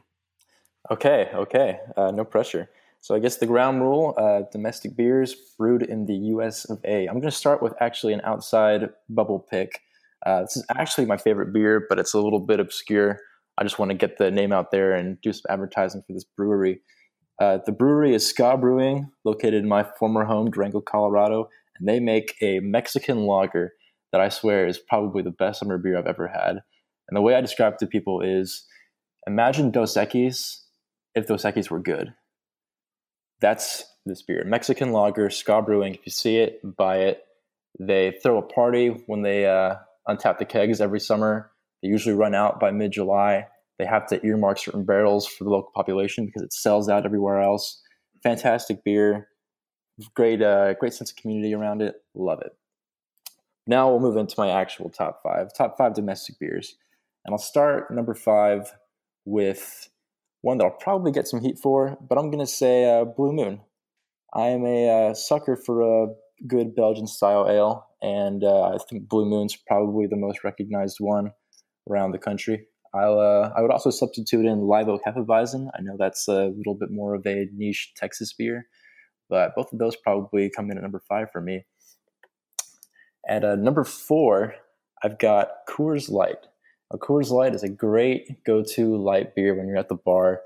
Okay, 0.90 1.30
okay, 1.32 1.80
uh, 1.96 2.10
no 2.10 2.26
pressure. 2.26 2.68
So 3.00 3.14
I 3.14 3.20
guess 3.20 3.38
the 3.38 3.46
ground 3.46 3.82
rule: 3.82 4.16
uh, 4.18 4.50
domestic 4.52 4.98
beers 4.98 5.36
brewed 5.56 5.84
in 5.84 6.08
the 6.08 6.16
U.S. 6.34 6.66
of 6.66 6.80
A. 6.84 7.06
I'm 7.06 7.20
going 7.20 7.30
to 7.30 7.32
start 7.32 7.62
with 7.62 7.76
actually 7.80 8.14
an 8.14 8.22
outside 8.24 8.90
bubble 9.08 9.46
pick. 9.52 9.82
Uh, 10.26 10.42
this 10.42 10.58
is 10.58 10.66
actually 10.76 11.06
my 11.06 11.18
favorite 11.18 11.54
beer, 11.54 11.86
but 11.88 12.00
it's 12.00 12.16
a 12.16 12.20
little 12.20 12.40
bit 12.40 12.60
obscure. 12.60 13.20
I 13.60 13.64
just 13.64 13.78
want 13.78 13.92
to 13.92 13.98
get 13.98 14.18
the 14.18 14.32
name 14.32 14.52
out 14.52 14.72
there 14.72 14.94
and 14.94 15.22
do 15.22 15.32
some 15.32 15.44
advertising 15.48 16.02
for 16.08 16.14
this 16.14 16.24
brewery. 16.24 16.82
Uh, 17.40 17.60
the 17.66 17.72
brewery 17.72 18.16
is 18.16 18.28
Ska 18.28 18.58
Brewing, 18.58 19.12
located 19.24 19.56
in 19.56 19.68
my 19.68 19.86
former 20.00 20.26
home, 20.26 20.50
Durango, 20.50 20.82
Colorado, 20.82 21.50
and 21.80 21.88
they 21.88 22.00
make 22.00 22.36
a 22.42 22.60
Mexican 22.60 23.26
lager 23.26 23.74
that 24.12 24.22
I 24.22 24.30
swear 24.30 24.68
is 24.68 24.80
probably 24.80 25.22
the 25.22 25.32
best 25.32 25.60
summer 25.60 25.78
beer 25.78 25.98
I've 25.98 26.08
ever 26.08 26.28
had. 26.28 26.62
And 27.10 27.16
the 27.16 27.22
way 27.22 27.36
I 27.36 27.42
describe 27.42 27.74
it 27.74 27.80
to 27.80 27.88
people 27.88 28.22
is 28.22 28.66
imagine 29.28 29.72
Dos 29.72 29.96
Equis 29.96 30.62
if 31.14 31.28
Dos 31.28 31.44
Equis 31.44 31.70
were 31.70 31.80
good. 31.80 32.14
That's 33.40 33.86
this 34.06 34.24
beer. 34.24 34.44
Mexican 34.46 34.92
lager, 34.92 35.30
Ska 35.30 35.62
Brewing. 35.62 35.96
If 35.96 36.06
you 36.06 36.12
see 36.12 36.38
it, 36.38 36.60
buy 36.64 37.00
it. 37.00 37.22
They 37.80 38.18
throw 38.24 38.40
a 38.40 38.42
party 38.42 39.04
when 39.06 39.22
they 39.22 39.46
uh, 39.46 39.76
untap 40.10 40.40
the 40.40 40.46
kegs 40.46 40.82
every 40.82 41.00
summer. 41.00 41.52
They 41.84 41.90
usually 41.90 42.16
run 42.16 42.34
out 42.34 42.60
by 42.60 42.72
mid 42.72 42.92
July. 42.92 43.48
They 43.80 43.86
have 43.86 44.08
to 44.08 44.26
earmark 44.26 44.58
certain 44.58 44.86
barrels 44.86 45.28
for 45.28 45.44
the 45.44 45.50
local 45.50 45.72
population 45.74 46.26
because 46.26 46.42
it 46.42 46.54
sells 46.54 46.90
out 46.90 47.06
everywhere 47.06 47.42
else. 47.42 47.82
Fantastic 48.24 48.84
beer, 48.84 49.28
great, 50.16 50.42
uh, 50.42 50.74
great 50.76 50.94
sense 50.94 51.12
of 51.12 51.18
community 51.18 51.54
around 51.54 51.82
it. 51.82 51.96
Love 52.16 52.42
it. 52.42 52.52
Now 53.68 53.90
we'll 53.90 54.00
move 54.00 54.18
into 54.18 54.36
my 54.38 54.50
actual 54.50 54.90
top 54.90 55.22
five, 55.22 55.54
top 55.56 55.78
five 55.78 55.94
domestic 55.94 56.40
beers, 56.40 56.76
and 57.26 57.34
I'll 57.34 57.38
start 57.38 57.94
number 57.94 58.14
five 58.14 58.74
with 59.26 59.90
one 60.42 60.58
that 60.58 60.64
I'll 60.64 60.72
probably 60.72 61.12
get 61.12 61.28
some 61.28 61.42
heat 61.42 61.60
for, 61.62 61.98
but 62.08 62.18
I'm 62.18 62.32
gonna 62.32 62.48
say 62.48 62.86
uh, 62.86 63.04
Blue 63.04 63.34
Moon. 63.34 63.62
I 64.34 64.48
am 64.48 64.66
a 64.66 65.10
uh, 65.10 65.14
sucker 65.14 65.58
for 65.58 65.82
a 65.82 66.08
good 66.48 66.76
Belgian 66.76 67.08
style 67.08 67.48
ale, 67.50 67.88
and 68.02 68.44
uh, 68.44 68.70
I 68.70 68.78
think 68.90 69.10
Blue 69.10 69.26
Moon's 69.26 69.56
probably 69.56 70.08
the 70.08 70.16
most 70.16 70.44
recognized 70.44 70.98
one 71.00 71.32
around 71.90 72.12
the 72.12 72.20
country. 72.20 72.68
I'll, 72.94 73.20
uh, 73.20 73.52
I 73.56 73.62
would 73.62 73.72
also 73.72 73.90
substitute 73.90 74.46
in 74.46 74.62
Live 74.62 74.88
Oak 74.88 75.02
Hefeweizen. 75.06 75.70
I 75.78 75.82
know 75.82 75.96
that's 75.98 76.28
a 76.28 76.46
little 76.56 76.76
bit 76.76 76.90
more 76.92 77.16
of 77.16 77.26
a 77.26 77.48
niche 77.54 77.94
Texas 77.96 78.34
beer, 78.34 78.68
but 79.30 79.56
both 79.56 79.72
of 79.74 79.80
those 79.80 79.96
probably 79.96 80.50
come 80.50 80.72
in 80.72 80.78
at 80.78 80.84
number 80.84 81.02
five 81.08 81.32
for 81.32 81.42
me. 81.42 81.66
At 83.28 83.44
uh, 83.44 83.56
number 83.56 83.84
four, 83.84 84.56
I've 85.04 85.20
got 85.20 85.50
Coors 85.70 86.10
Light. 86.10 86.48
A 86.92 86.98
Coors 86.98 87.30
Light 87.30 87.54
is 87.54 87.64
a 87.64 87.70
great 87.70 88.44
go-to 88.46 88.96
light 88.96 89.36
beer 89.36 89.54
when 89.54 89.68
you're 89.68 89.78
at 89.78 89.90
the 89.90 89.96
bar. 89.96 90.42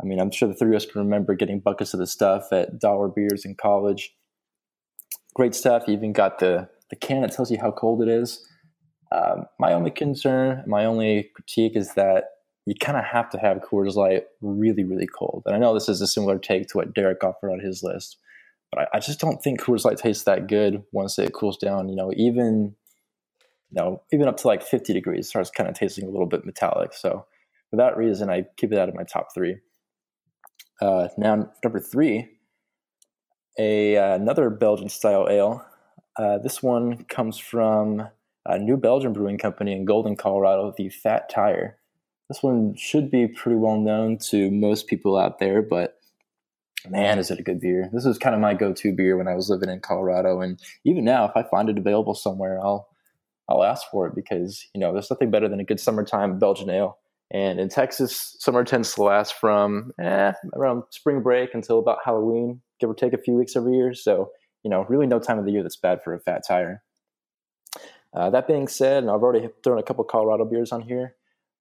I 0.00 0.04
mean, 0.04 0.20
I'm 0.20 0.30
sure 0.30 0.46
the 0.46 0.54
three 0.54 0.70
of 0.70 0.76
us 0.76 0.86
can 0.86 1.00
remember 1.00 1.34
getting 1.34 1.60
buckets 1.60 1.94
of 1.94 2.00
the 2.00 2.06
stuff 2.06 2.52
at 2.52 2.78
dollar 2.78 3.08
beers 3.08 3.44
in 3.44 3.54
college. 3.54 4.14
Great 5.34 5.54
stuff. 5.54 5.84
You 5.86 5.94
even 5.94 6.12
got 6.12 6.38
the 6.38 6.68
the 6.90 6.96
can 6.96 7.22
that 7.22 7.32
tells 7.32 7.50
you 7.50 7.58
how 7.58 7.70
cold 7.70 8.02
it 8.02 8.08
is. 8.08 8.46
Um, 9.10 9.46
my 9.58 9.72
only 9.72 9.90
concern, 9.90 10.64
my 10.66 10.84
only 10.84 11.30
critique 11.34 11.76
is 11.76 11.94
that 11.94 12.24
you 12.66 12.74
kind 12.74 12.98
of 12.98 13.04
have 13.04 13.30
to 13.30 13.38
have 13.38 13.58
Coors 13.58 13.94
Light 13.94 14.24
really, 14.42 14.84
really 14.84 15.06
cold. 15.06 15.42
And 15.46 15.54
I 15.54 15.58
know 15.58 15.72
this 15.72 15.88
is 15.88 16.02
a 16.02 16.06
similar 16.06 16.38
take 16.38 16.68
to 16.68 16.76
what 16.76 16.94
Derek 16.94 17.24
offered 17.24 17.50
on 17.50 17.60
his 17.60 17.82
list, 17.82 18.18
but 18.70 18.82
I, 18.82 18.96
I 18.96 19.00
just 19.00 19.20
don't 19.20 19.42
think 19.42 19.60
Coors 19.60 19.84
Light 19.84 19.96
tastes 19.96 20.24
that 20.24 20.48
good 20.48 20.82
once 20.92 21.18
it 21.18 21.32
cools 21.32 21.56
down. 21.56 21.88
You 21.88 21.96
know, 21.96 22.12
even 22.14 22.74
you 23.70 23.82
know, 23.82 24.02
even 24.12 24.28
up 24.28 24.36
to 24.38 24.46
like 24.46 24.62
50 24.62 24.92
degrees, 24.92 25.28
starts 25.28 25.50
kind 25.50 25.68
of 25.68 25.74
tasting 25.74 26.06
a 26.06 26.10
little 26.10 26.26
bit 26.26 26.44
metallic. 26.44 26.92
So 26.94 27.26
for 27.70 27.76
that 27.76 27.96
reason, 27.96 28.30
I 28.30 28.44
keep 28.56 28.72
it 28.72 28.78
out 28.78 28.88
of 28.88 28.94
my 28.94 29.04
top 29.04 29.28
three. 29.34 29.58
Uh, 30.80 31.08
now, 31.18 31.50
number 31.62 31.80
three, 31.80 32.28
a 33.58 33.96
uh, 33.96 34.14
another 34.14 34.50
Belgian 34.50 34.88
style 34.88 35.26
ale. 35.28 35.64
Uh, 36.16 36.38
this 36.38 36.62
one 36.62 37.04
comes 37.04 37.38
from 37.38 38.08
a 38.48 38.58
New 38.58 38.76
Belgium 38.76 39.12
Brewing 39.12 39.38
Company 39.38 39.72
in 39.72 39.84
Golden, 39.84 40.16
Colorado, 40.16 40.72
the 40.76 40.88
Fat 40.88 41.28
Tire. 41.28 41.78
This 42.28 42.42
one 42.42 42.74
should 42.76 43.10
be 43.10 43.28
pretty 43.28 43.56
well 43.56 43.78
known 43.78 44.18
to 44.30 44.50
most 44.50 44.86
people 44.86 45.16
out 45.16 45.38
there, 45.38 45.62
but 45.62 46.00
man, 46.88 47.18
is 47.18 47.30
it 47.30 47.38
a 47.38 47.42
good 47.42 47.60
beer. 47.60 47.90
This 47.92 48.06
is 48.06 48.18
kind 48.18 48.34
of 48.34 48.40
my 48.40 48.54
go-to 48.54 48.92
beer 48.92 49.16
when 49.16 49.28
I 49.28 49.34
was 49.34 49.50
living 49.50 49.68
in 49.68 49.80
Colorado. 49.80 50.40
And 50.40 50.58
even 50.84 51.04
now, 51.04 51.26
if 51.26 51.32
I 51.36 51.42
find 51.42 51.68
it 51.68 51.78
available 51.78 52.14
somewhere, 52.14 52.58
I'll 52.60 52.88
I'll 53.50 53.64
ask 53.64 53.86
for 53.90 54.06
it 54.06 54.14
because, 54.14 54.66
you 54.74 54.80
know, 54.80 54.92
there's 54.92 55.10
nothing 55.10 55.30
better 55.30 55.48
than 55.48 55.60
a 55.60 55.64
good 55.64 55.80
summertime 55.80 56.38
Belgian 56.38 56.68
ale. 56.68 56.98
And 57.30 57.58
in 57.58 57.70
Texas, 57.70 58.36
summer 58.38 58.62
tends 58.62 58.94
to 58.94 59.02
last 59.02 59.34
from 59.34 59.92
eh, 59.98 60.32
around 60.54 60.82
spring 60.90 61.22
break 61.22 61.54
until 61.54 61.78
about 61.78 61.98
Halloween, 62.04 62.60
give 62.78 62.90
or 62.90 62.94
take 62.94 63.14
a 63.14 63.18
few 63.18 63.34
weeks 63.34 63.56
every 63.56 63.74
year. 63.74 63.94
So, 63.94 64.30
you 64.62 64.70
know, 64.70 64.84
really 64.88 65.06
no 65.06 65.18
time 65.18 65.38
of 65.38 65.46
the 65.46 65.52
year 65.52 65.62
that's 65.62 65.76
bad 65.76 66.02
for 66.02 66.14
a 66.14 66.20
fat 66.20 66.42
tire. 66.46 66.82
Uh, 68.14 68.30
that 68.30 68.46
being 68.48 68.68
said, 68.68 69.02
and 69.02 69.10
I've 69.10 69.22
already 69.22 69.48
thrown 69.62 69.78
a 69.78 69.82
couple 69.82 70.04
Colorado 70.04 70.44
beers 70.44 70.72
on 70.72 70.82
here, 70.82 71.14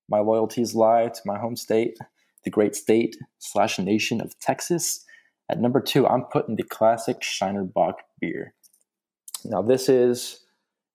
my 0.10 0.20
loyalties 0.20 0.74
lie 0.74 1.08
to 1.08 1.22
my 1.26 1.38
home 1.38 1.56
state, 1.56 1.98
the 2.44 2.50
great 2.50 2.76
state 2.76 3.18
slash 3.40 3.78
nation 3.80 4.22
of 4.22 4.40
Texas. 4.40 5.04
At 5.50 5.60
number 5.60 5.82
two, 5.82 6.08
I'm 6.08 6.24
putting 6.24 6.56
the 6.56 6.64
classic 6.64 7.22
Shiner 7.22 7.64
Bock 7.64 8.00
beer. 8.22 8.54
Now, 9.44 9.62
this 9.62 9.90
is, 9.90 10.46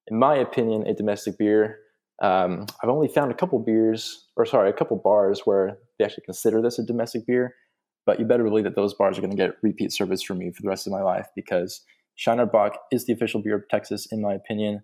in 0.06 0.18
my 0.18 0.36
opinion, 0.36 0.86
a 0.86 0.94
domestic 0.94 1.38
beer. 1.38 1.78
Um, 2.22 2.66
I've 2.82 2.88
only 2.88 3.08
found 3.08 3.30
a 3.30 3.34
couple 3.34 3.58
beers, 3.58 4.26
or 4.36 4.46
sorry, 4.46 4.70
a 4.70 4.74
couple 4.74 4.96
bars 4.96 5.42
where 5.44 5.78
they 5.98 6.04
actually 6.04 6.24
consider 6.24 6.62
this 6.62 6.78
a 6.78 6.84
domestic 6.84 7.26
beer. 7.26 7.54
But 8.04 8.18
you 8.18 8.24
better 8.24 8.44
believe 8.44 8.64
that 8.64 8.74
those 8.74 8.94
bars 8.94 9.16
are 9.16 9.20
going 9.20 9.30
to 9.30 9.36
get 9.36 9.56
repeat 9.62 9.92
service 9.92 10.22
from 10.22 10.38
me 10.38 10.50
for 10.50 10.62
the 10.62 10.68
rest 10.68 10.86
of 10.86 10.92
my 10.92 11.02
life 11.02 11.28
because 11.36 11.82
Shiner 12.16 12.46
Bock 12.46 12.78
is 12.90 13.06
the 13.06 13.12
official 13.12 13.40
beer 13.40 13.54
of 13.54 13.68
Texas, 13.68 14.06
in 14.10 14.20
my 14.20 14.34
opinion 14.34 14.82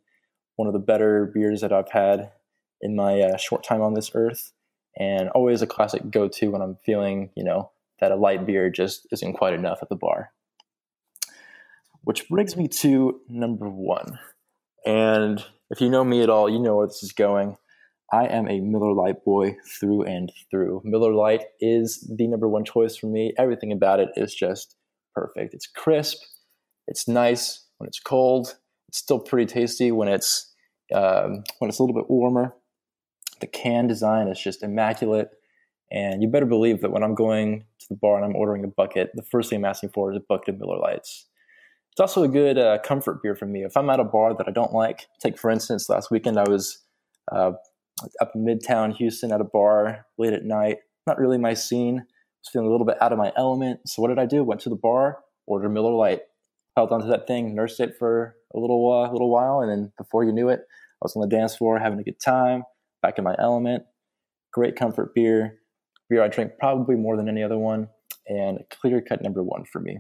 one 0.59 0.67
of 0.67 0.75
the 0.75 0.81
better 0.81 1.31
beers 1.33 1.61
that 1.61 1.73
I've 1.73 1.91
had 1.91 2.33
in 2.81 2.97
my 2.97 3.21
uh, 3.21 3.37
short 3.37 3.63
time 3.63 3.81
on 3.81 3.95
this 3.95 4.11
earth, 4.15 4.53
and 4.99 5.29
always 5.31 5.63
a 5.63 5.69
classic 5.69 6.11
go 6.11 6.27
to 6.27 6.49
when 6.49 6.61
I'm 6.61 6.77
feeling, 6.85 7.31
you 7.37 7.45
know, 7.45 7.71
that 8.01 8.11
a 8.11 8.17
light 8.17 8.45
beer 8.45 8.69
just 8.69 9.07
isn't 9.13 9.35
quite 9.35 9.55
enough 9.55 9.79
at 9.83 9.89
the 9.89 9.95
bar. 9.95 10.33
Which 12.03 12.29
brings 12.29 12.57
me 12.57 12.67
to 12.81 13.21
number 13.29 13.69
one. 13.69 14.19
And 14.85 15.45
if 15.71 15.81
you 15.81 15.89
know 15.89 16.03
me 16.03 16.23
at 16.23 16.31
all, 16.31 16.51
you 16.51 16.59
know 16.59 16.77
where 16.77 16.89
this 16.89 17.05
is 17.05 17.13
going. 17.13 17.57
I 18.13 18.27
am 18.27 18.49
a 18.49 18.61
Miller 18.61 18.93
Lite 18.93 19.25
boy 19.25 19.57
through 19.79 20.05
and 20.05 20.33
through. 20.51 20.83
Miller 20.85 21.15
Lite 21.15 21.45
is 21.61 22.01
the 22.17 22.27
number 22.27 22.49
one 22.49 22.65
choice 22.65 22.97
for 22.97 23.07
me. 23.07 23.33
Everything 23.39 23.71
about 23.71 24.01
it 24.01 24.09
is 24.17 24.35
just 24.35 24.75
perfect. 25.15 25.55
It's 25.55 25.69
crisp, 25.69 26.19
it's 26.89 27.07
nice 27.07 27.67
when 27.77 27.87
it's 27.87 28.01
cold, 28.01 28.57
it's 28.89 28.99
still 28.99 29.19
pretty 29.19 29.47
tasty 29.47 29.93
when 29.93 30.09
it's 30.09 30.53
um, 30.95 31.45
when 31.59 31.69
it's 31.69 31.79
a 31.79 31.83
little 31.83 31.95
bit 31.95 32.11
warmer. 32.11 32.55
The 33.41 33.47
can 33.47 33.87
design 33.87 34.29
is 34.29 34.41
just 34.41 34.63
immaculate, 34.63 35.29
and 35.93 36.23
you 36.23 36.29
better 36.29 36.47
believe 36.47 36.81
that 36.81 36.91
when 36.91 37.03
I'm 37.03 37.15
going 37.15 37.65
to 37.79 37.87
the 37.89 37.97
bar 37.97 38.17
and 38.17 38.25
I'm 38.25 38.37
ordering 38.37 38.65
a 38.65 38.69
bucket, 38.69 39.11
the 39.15 39.23
first 39.23 39.51
thing 39.51 39.59
I'm 39.59 39.65
asking 39.65 39.91
for 39.91 40.11
is 40.11 40.17
a 40.17 40.25
bucket 40.29 40.55
of 40.55 40.61
Miller 40.61 40.79
Lites. 40.79 41.27
It's 41.93 42.01
also 42.01 42.23
a 42.23 42.29
good 42.29 42.59
uh, 42.59 42.79
comfort 42.79 43.23
beer 43.23 43.35
for 43.35 43.47
me. 43.47 43.65
If 43.65 43.77
I'm 43.77 43.91
at 43.91 44.01
a 44.01 44.05
bar 44.05 44.35
that 44.35 44.49
I 44.49 44.53
don't 44.53 44.73
like, 44.73 45.07
take 45.21 45.39
for 45.39 45.51
instance, 45.51 45.89
last 45.89 46.11
weekend 46.11 46.39
I 46.39 46.49
was 46.49 46.85
uh, 47.33 47.53
up 48.21 48.33
in 48.35 48.45
Midtown 48.45 48.95
Houston 48.97 49.33
at 49.33 49.41
a 49.41 49.45
bar 49.45 50.07
late 50.17 50.33
at 50.33 50.45
night. 50.45 50.79
Not 51.07 51.19
really 51.19 51.39
my 51.39 51.55
scene. 51.55 51.99
I 51.99 52.03
was 52.03 52.49
feeling 52.53 52.69
a 52.69 52.71
little 52.71 52.87
bit 52.87 53.01
out 53.03 53.13
of 53.13 53.19
my 53.19 53.33
element. 53.37 53.81
So 53.87 54.01
what 54.01 54.09
did 54.09 54.19
I 54.19 54.27
do? 54.27 54.45
Went 54.45 54.61
to 54.63 54.69
the 54.69 54.77
bar, 54.77 55.19
ordered 55.47 55.71
Miller 55.71 55.93
Lite, 55.93 56.23
held 56.79 56.93
onto 56.93 57.09
that 57.09 57.27
thing, 57.27 57.57
nursed 57.57 57.81
it 57.81 57.97
for 57.99 58.37
a 58.55 58.59
little 58.59 58.93
uh, 58.93 59.11
little 59.11 59.31
while, 59.31 59.61
and 59.61 59.71
then 59.71 59.93
before 59.99 60.23
you 60.23 60.33
knew 60.33 60.49
it, 60.49 60.61
I 60.61 61.03
was 61.03 61.17
on 61.17 61.29
the 61.29 61.37
dance 61.37 61.57
floor 61.57 61.77
having 61.79 61.99
a 61.99 62.05
good 62.05 62.21
time, 62.25 62.63
back 63.03 63.19
in 63.19 63.25
my 63.25 63.35
element. 63.37 63.83
Great 64.53 64.77
comfort 64.77 65.13
beer, 65.13 65.59
beer 66.09 66.23
I 66.23 66.29
drink 66.29 66.53
probably 66.61 66.95
more 66.95 67.17
than 67.17 67.29
any 67.29 67.43
other 67.43 67.59
one, 67.59 67.89
and 68.29 68.61
clear 68.71 69.01
cut 69.01 69.23
number 69.23 69.43
one 69.43 69.65
for 69.65 69.81
me. 69.81 69.99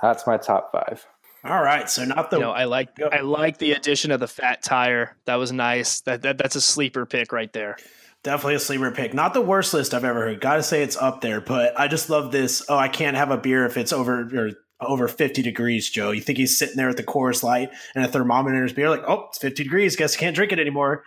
That's 0.00 0.26
my 0.26 0.38
top 0.38 0.72
five. 0.72 1.06
All 1.44 1.62
right, 1.62 1.90
so 1.90 2.06
not 2.06 2.30
the. 2.30 2.38
You 2.38 2.42
know, 2.42 2.52
I 2.52 2.64
like 2.64 2.96
Go. 2.96 3.08
I 3.08 3.20
like 3.20 3.58
the 3.58 3.72
addition 3.72 4.12
of 4.12 4.20
the 4.20 4.28
fat 4.28 4.62
tire. 4.62 5.16
That 5.26 5.36
was 5.36 5.52
nice. 5.52 6.00
That, 6.02 6.22
that 6.22 6.38
that's 6.38 6.56
a 6.56 6.60
sleeper 6.60 7.04
pick 7.04 7.32
right 7.32 7.52
there. 7.52 7.76
Definitely 8.22 8.54
a 8.54 8.60
sleeper 8.60 8.90
pick. 8.92 9.12
Not 9.12 9.34
the 9.34 9.40
worst 9.42 9.74
list 9.74 9.92
I've 9.92 10.04
ever 10.04 10.20
heard. 10.20 10.40
Got 10.40 10.56
to 10.56 10.62
say 10.62 10.82
it's 10.82 10.96
up 10.96 11.20
there, 11.20 11.40
but 11.40 11.78
I 11.78 11.88
just 11.88 12.08
love 12.08 12.32
this. 12.32 12.62
Oh, 12.68 12.76
I 12.76 12.88
can't 12.88 13.16
have 13.16 13.30
a 13.30 13.38
beer 13.38 13.66
if 13.66 13.76
it's 13.76 13.92
over 13.92 14.28
or 14.34 14.50
over 14.80 15.08
50 15.08 15.42
degrees, 15.42 15.88
Joe. 15.88 16.10
You 16.10 16.20
think 16.20 16.38
he's 16.38 16.58
sitting 16.58 16.76
there 16.76 16.88
at 16.88 16.96
the 16.96 17.02
Coors 17.02 17.42
Light 17.42 17.70
and 17.94 18.04
a 18.04 18.08
thermometer 18.08 18.56
in 18.56 18.62
his 18.62 18.72
beer, 18.72 18.90
like, 18.90 19.04
oh, 19.06 19.26
it's 19.28 19.38
50 19.38 19.62
degrees. 19.62 19.96
Guess 19.96 20.16
I 20.16 20.20
can't 20.20 20.34
drink 20.34 20.52
it 20.52 20.58
anymore. 20.58 21.04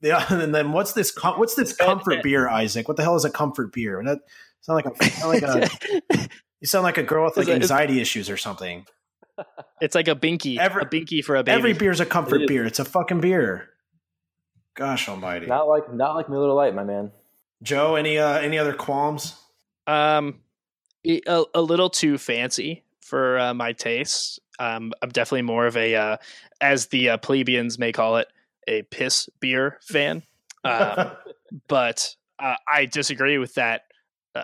Yeah, 0.00 0.24
and 0.32 0.54
then 0.54 0.72
what's 0.72 0.92
this? 0.92 1.16
what's 1.22 1.54
this 1.54 1.74
comfort 1.74 2.22
beer, 2.22 2.48
Isaac? 2.48 2.88
What 2.88 2.96
the 2.96 3.02
hell 3.02 3.16
is 3.16 3.24
a 3.24 3.30
comfort 3.30 3.72
beer? 3.72 4.02
That 4.04 4.18
sound 4.60 4.84
like 4.84 4.86
a, 4.86 5.10
sound 5.10 5.42
like 5.42 5.42
a 5.42 6.28
you 6.60 6.66
sound 6.66 6.84
like 6.84 6.98
a 6.98 7.02
girl 7.02 7.24
with 7.24 7.36
like 7.36 7.48
anxiety 7.48 8.00
issues 8.00 8.30
or 8.30 8.36
something. 8.36 8.86
It's 9.80 9.94
like 9.94 10.08
a 10.08 10.16
binky, 10.16 10.58
every, 10.58 10.82
a 10.82 10.84
binky 10.84 11.24
for 11.24 11.36
a 11.36 11.44
baby. 11.44 11.56
Every 11.56 11.72
beer's 11.72 12.00
a 12.00 12.04
comfort 12.04 12.42
it 12.42 12.48
beer. 12.48 12.66
It's 12.66 12.80
a 12.80 12.84
fucking 12.84 13.20
beer. 13.20 13.68
Gosh 14.74 15.08
Almighty! 15.08 15.46
Not 15.46 15.68
like 15.68 15.94
not 15.94 16.16
like 16.16 16.28
Miller 16.28 16.52
Lite, 16.52 16.74
my 16.74 16.82
man. 16.82 17.12
Joe, 17.62 17.94
any 17.94 18.18
uh 18.18 18.40
any 18.40 18.58
other 18.58 18.72
qualms? 18.72 19.36
Um, 19.86 20.40
a, 21.06 21.44
a 21.54 21.62
little 21.62 21.88
too 21.88 22.18
fancy 22.18 22.82
for 23.08 23.38
uh, 23.38 23.54
my 23.54 23.72
tastes. 23.72 24.38
Um, 24.58 24.92
I'm 25.02 25.08
definitely 25.08 25.42
more 25.42 25.66
of 25.66 25.76
a, 25.76 25.94
uh, 25.94 26.16
as 26.60 26.86
the 26.86 27.10
uh, 27.10 27.16
plebeians 27.18 27.78
may 27.78 27.92
call 27.92 28.16
it, 28.18 28.28
a 28.66 28.82
piss 28.82 29.28
beer 29.40 29.78
fan. 29.82 30.22
Um, 30.64 31.12
but 31.68 32.16
uh, 32.42 32.56
I 32.70 32.86
disagree 32.86 33.38
with 33.38 33.54
that 33.54 33.82
uh, 34.34 34.42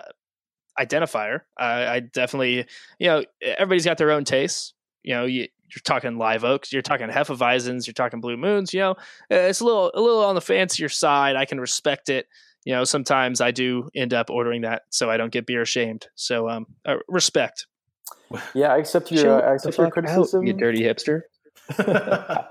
identifier. 0.79 1.41
I 1.57 1.99
definitely, 1.99 2.65
you 2.99 3.07
know, 3.07 3.23
everybody's 3.41 3.85
got 3.85 3.97
their 3.97 4.11
own 4.11 4.23
tastes. 4.23 4.73
You 5.03 5.13
know, 5.13 5.25
you, 5.25 5.43
are 5.43 5.79
talking 5.83 6.17
live 6.17 6.43
oaks, 6.43 6.71
you're 6.71 6.81
talking 6.81 7.09
hefeweizens, 7.09 7.85
you're 7.85 7.93
talking 7.93 8.21
blue 8.21 8.37
moons. 8.37 8.73
You 8.73 8.79
know, 8.79 8.95
it's 9.29 9.59
a 9.59 9.65
little 9.65 9.91
a 9.93 10.01
little 10.01 10.23
on 10.23 10.35
the 10.35 10.41
fancier 10.41 10.89
side. 10.89 11.35
I 11.35 11.45
can 11.45 11.59
respect 11.59 12.09
it. 12.09 12.27
you 12.63 12.73
know, 12.73 12.85
sometimes 12.85 13.41
I 13.41 13.51
do 13.51 13.89
end 13.93 14.13
up 14.13 14.29
ordering 14.29 14.61
that 14.61 14.83
so 14.89 15.11
I 15.11 15.17
don't 15.17 15.31
get 15.31 15.45
beer 15.45 15.65
shamed. 15.65 16.07
So, 16.15 16.49
um, 16.49 16.65
uh, 16.85 16.95
respect. 17.07 17.67
Yeah, 18.53 18.73
I 18.73 18.77
accept 18.77 19.11
your, 19.11 19.41
uh, 19.41 19.51
I 19.51 19.53
accept 19.55 19.77
your 19.77 19.89
criticism. 19.89 20.41
Out, 20.41 20.47
you 20.47 20.53
dirty 20.53 20.81
hipster. 20.81 21.21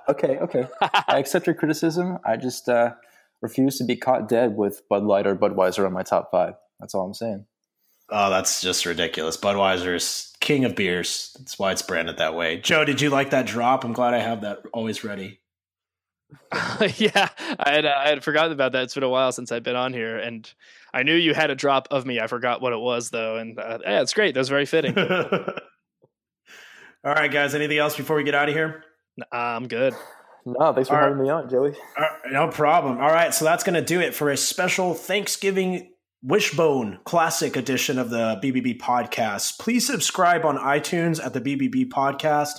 okay, 0.08 0.38
okay. 0.38 0.66
I 0.80 1.18
accept 1.18 1.46
your 1.46 1.54
criticism. 1.54 2.18
I 2.24 2.36
just 2.36 2.68
uh, 2.68 2.94
refuse 3.40 3.78
to 3.78 3.84
be 3.84 3.96
caught 3.96 4.28
dead 4.28 4.56
with 4.56 4.82
Bud 4.88 5.04
Light 5.04 5.26
or 5.26 5.36
Budweiser 5.36 5.86
on 5.86 5.92
my 5.92 6.02
top 6.02 6.30
five. 6.30 6.54
That's 6.80 6.94
all 6.94 7.06
I'm 7.06 7.14
saying. 7.14 7.46
Oh, 8.10 8.30
that's 8.30 8.60
just 8.60 8.86
ridiculous. 8.86 9.36
Budweiser 9.36 9.94
is 9.94 10.32
king 10.40 10.64
of 10.64 10.76
beers. 10.76 11.34
That's 11.38 11.58
why 11.58 11.72
it's 11.72 11.82
branded 11.82 12.18
that 12.18 12.34
way. 12.34 12.58
Joe, 12.58 12.84
did 12.84 13.00
you 13.00 13.10
like 13.10 13.30
that 13.30 13.46
drop? 13.46 13.84
I'm 13.84 13.92
glad 13.92 14.14
I 14.14 14.18
have 14.18 14.42
that 14.42 14.62
always 14.72 15.04
ready. 15.04 15.40
yeah, 16.96 17.28
I 17.58 17.70
had 17.70 17.86
uh, 17.86 17.94
I 17.96 18.08
had 18.08 18.24
forgotten 18.24 18.52
about 18.52 18.72
that. 18.72 18.84
It's 18.84 18.94
been 18.94 19.02
a 19.04 19.08
while 19.08 19.32
since 19.32 19.52
I've 19.52 19.62
been 19.62 19.76
on 19.76 19.92
here, 19.92 20.18
and 20.18 20.50
I 20.92 21.02
knew 21.02 21.14
you 21.14 21.32
had 21.32 21.50
a 21.50 21.54
drop 21.54 21.88
of 21.90 22.06
me. 22.06 22.20
I 22.20 22.26
forgot 22.26 22.60
what 22.60 22.72
it 22.72 22.78
was 22.78 23.10
though, 23.10 23.36
and 23.36 23.58
uh, 23.58 23.78
yeah, 23.82 24.02
it's 24.02 24.14
great. 24.14 24.34
That 24.34 24.40
was 24.40 24.48
very 24.48 24.66
fitting. 24.66 24.94
All 27.04 27.12
right, 27.12 27.30
guys. 27.30 27.54
Anything 27.54 27.78
else 27.78 27.96
before 27.96 28.16
we 28.16 28.24
get 28.24 28.34
out 28.34 28.48
of 28.48 28.54
here? 28.54 28.82
I'm 29.30 29.68
good. 29.68 29.94
No, 30.46 30.72
thanks 30.72 30.88
for 30.88 30.96
All 30.96 31.02
having 31.02 31.18
right. 31.18 31.24
me 31.24 31.30
on, 31.30 31.48
Joey. 31.48 31.74
no 32.30 32.48
problem. 32.48 32.98
All 32.98 33.08
right, 33.12 33.32
so 33.32 33.44
that's 33.44 33.64
going 33.64 33.74
to 33.74 33.82
do 33.82 34.00
it 34.00 34.14
for 34.14 34.30
a 34.30 34.36
special 34.36 34.92
Thanksgiving 34.94 35.90
Wishbone 36.22 36.98
Classic 37.04 37.56
edition 37.56 37.98
of 37.98 38.10
the 38.10 38.38
BBB 38.42 38.78
Podcast. 38.78 39.58
Please 39.58 39.86
subscribe 39.86 40.44
on 40.44 40.56
iTunes 40.58 41.24
at 41.24 41.32
the 41.32 41.40
BBB 41.40 41.88
Podcast. 41.88 42.52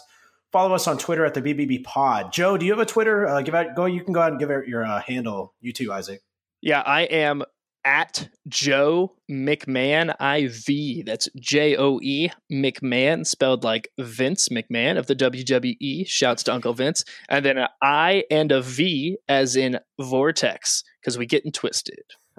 Follow 0.51 0.73
us 0.73 0.87
on 0.87 0.97
Twitter 0.97 1.25
at 1.25 1.33
the 1.33 1.41
BBB 1.41 1.83
Pod. 1.83 2.31
Joe, 2.31 2.57
do 2.57 2.65
you 2.65 2.71
have 2.71 2.79
a 2.79 2.85
Twitter? 2.85 3.27
Uh, 3.27 3.41
give 3.41 3.53
out. 3.53 3.75
Go. 3.75 3.85
You 3.85 4.03
can 4.03 4.13
go 4.13 4.19
ahead 4.21 4.33
and 4.33 4.39
give 4.39 4.49
out 4.51 4.67
your 4.67 4.85
uh, 4.85 5.01
handle. 5.01 5.53
You 5.61 5.73
too, 5.73 5.91
Isaac. 5.91 6.21
Yeah, 6.61 6.81
I 6.81 7.01
am 7.01 7.43
at 7.85 8.27
Joe 8.47 9.13
McMahon 9.31 10.09
IV. 10.09 11.05
That's 11.05 11.29
J 11.39 11.77
O 11.77 11.99
E 12.01 12.29
McMahon, 12.51 13.25
spelled 13.25 13.63
like 13.63 13.89
Vince 13.99 14.49
McMahon 14.49 14.97
of 14.97 15.07
the 15.07 15.15
WWE. 15.15 16.07
Shouts 16.07 16.43
to 16.43 16.53
Uncle 16.53 16.73
Vince. 16.73 17.05
And 17.29 17.45
then 17.45 17.57
an 17.57 17.67
I 17.81 18.25
and 18.31 18.51
a 18.51 18.61
V 18.61 19.17
as 19.29 19.55
in 19.55 19.79
Vortex, 20.01 20.83
because 20.99 21.17
we 21.17 21.25
getting 21.25 21.51
twisted. 21.51 22.03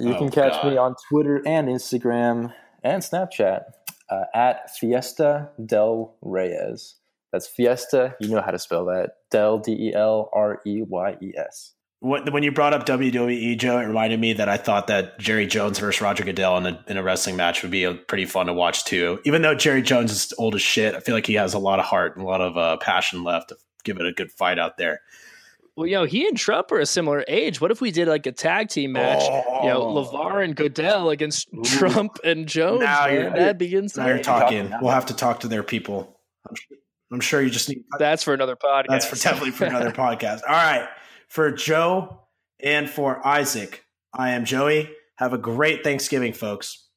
you 0.00 0.14
oh, 0.14 0.18
can 0.18 0.30
catch 0.30 0.52
God. 0.62 0.66
me 0.66 0.76
on 0.78 0.94
Twitter 1.10 1.42
and 1.44 1.68
Instagram 1.68 2.54
and 2.84 3.02
Snapchat 3.02 3.62
uh, 4.08 4.24
at 4.32 4.74
Fiesta 4.76 5.50
Del 5.64 6.14
Reyes. 6.22 6.94
That's 7.32 7.46
Fiesta. 7.46 8.14
You 8.20 8.28
know 8.28 8.40
how 8.40 8.52
to 8.52 8.58
spell 8.58 8.86
that. 8.86 9.10
Del 9.30 9.58
D 9.58 9.72
E 9.72 9.94
L 9.94 10.30
R 10.32 10.60
E 10.64 10.82
Y 10.82 11.16
E 11.20 11.32
S 11.36 11.74
when 12.00 12.42
you 12.42 12.52
brought 12.52 12.74
up 12.74 12.86
WWE, 12.86 13.58
Joe, 13.58 13.78
it 13.78 13.84
reminded 13.84 14.20
me 14.20 14.32
that 14.34 14.48
I 14.48 14.56
thought 14.56 14.86
that 14.86 15.18
Jerry 15.18 15.46
Jones 15.46 15.78
versus 15.78 16.00
Roger 16.00 16.24
Goodell 16.24 16.56
in 16.58 16.66
a, 16.66 16.84
in 16.86 16.96
a 16.96 17.02
wrestling 17.02 17.36
match 17.36 17.62
would 17.62 17.72
be 17.72 17.84
a, 17.84 17.94
pretty 17.94 18.24
fun 18.24 18.46
to 18.46 18.52
watch 18.52 18.84
too. 18.84 19.20
Even 19.24 19.42
though 19.42 19.54
Jerry 19.54 19.82
Jones 19.82 20.12
is 20.12 20.32
old 20.38 20.54
as 20.54 20.62
shit, 20.62 20.94
I 20.94 21.00
feel 21.00 21.14
like 21.14 21.26
he 21.26 21.34
has 21.34 21.54
a 21.54 21.58
lot 21.58 21.80
of 21.80 21.84
heart 21.84 22.16
and 22.16 22.24
a 22.24 22.28
lot 22.28 22.40
of 22.40 22.56
uh, 22.56 22.76
passion 22.76 23.24
left 23.24 23.48
to 23.48 23.56
give 23.84 23.98
it 23.98 24.06
a 24.06 24.12
good 24.12 24.30
fight 24.30 24.58
out 24.58 24.76
there. 24.76 25.00
Well, 25.74 25.86
you 25.86 25.94
know, 25.94 26.04
he 26.04 26.26
and 26.26 26.36
Trump 26.36 26.72
are 26.72 26.80
a 26.80 26.86
similar 26.86 27.24
age. 27.28 27.60
What 27.60 27.70
if 27.70 27.80
we 27.80 27.92
did 27.92 28.08
like 28.08 28.26
a 28.26 28.32
tag 28.32 28.68
team 28.68 28.92
match? 28.92 29.22
Oh. 29.22 29.62
You 29.62 29.68
know, 29.68 29.82
oh. 29.82 30.04
LaVar 30.04 30.44
and 30.44 30.56
Goodell 30.56 31.10
against 31.10 31.48
Ooh. 31.54 31.62
Trump 31.62 32.18
and 32.24 32.48
Jones. 32.48 32.80
Now 32.80 33.52
be 33.52 33.74
insane. 33.74 34.04
Now 34.04 34.10
you're 34.10 34.22
talking. 34.22 34.72
We'll 34.80 34.90
have 34.90 35.06
to 35.06 35.14
talk 35.14 35.40
to 35.40 35.48
their 35.48 35.62
people. 35.62 36.18
I'm 36.48 36.56
sure, 36.56 36.76
I'm 37.12 37.20
sure 37.20 37.42
you 37.42 37.50
just 37.50 37.68
need. 37.68 37.84
That's 37.98 38.24
for 38.24 38.34
another 38.34 38.56
podcast. 38.56 38.86
That's 38.88 39.06
for 39.06 39.16
definitely 39.16 39.52
for 39.52 39.66
another 39.66 39.90
podcast. 39.92 40.40
All 40.48 40.54
right. 40.54 40.88
For 41.28 41.50
Joe 41.50 42.22
and 42.60 42.88
for 42.88 43.26
Isaac, 43.26 43.84
I 44.12 44.30
am 44.30 44.44
Joey. 44.44 44.90
Have 45.16 45.32
a 45.32 45.38
great 45.38 45.84
Thanksgiving, 45.84 46.32
folks. 46.32 46.87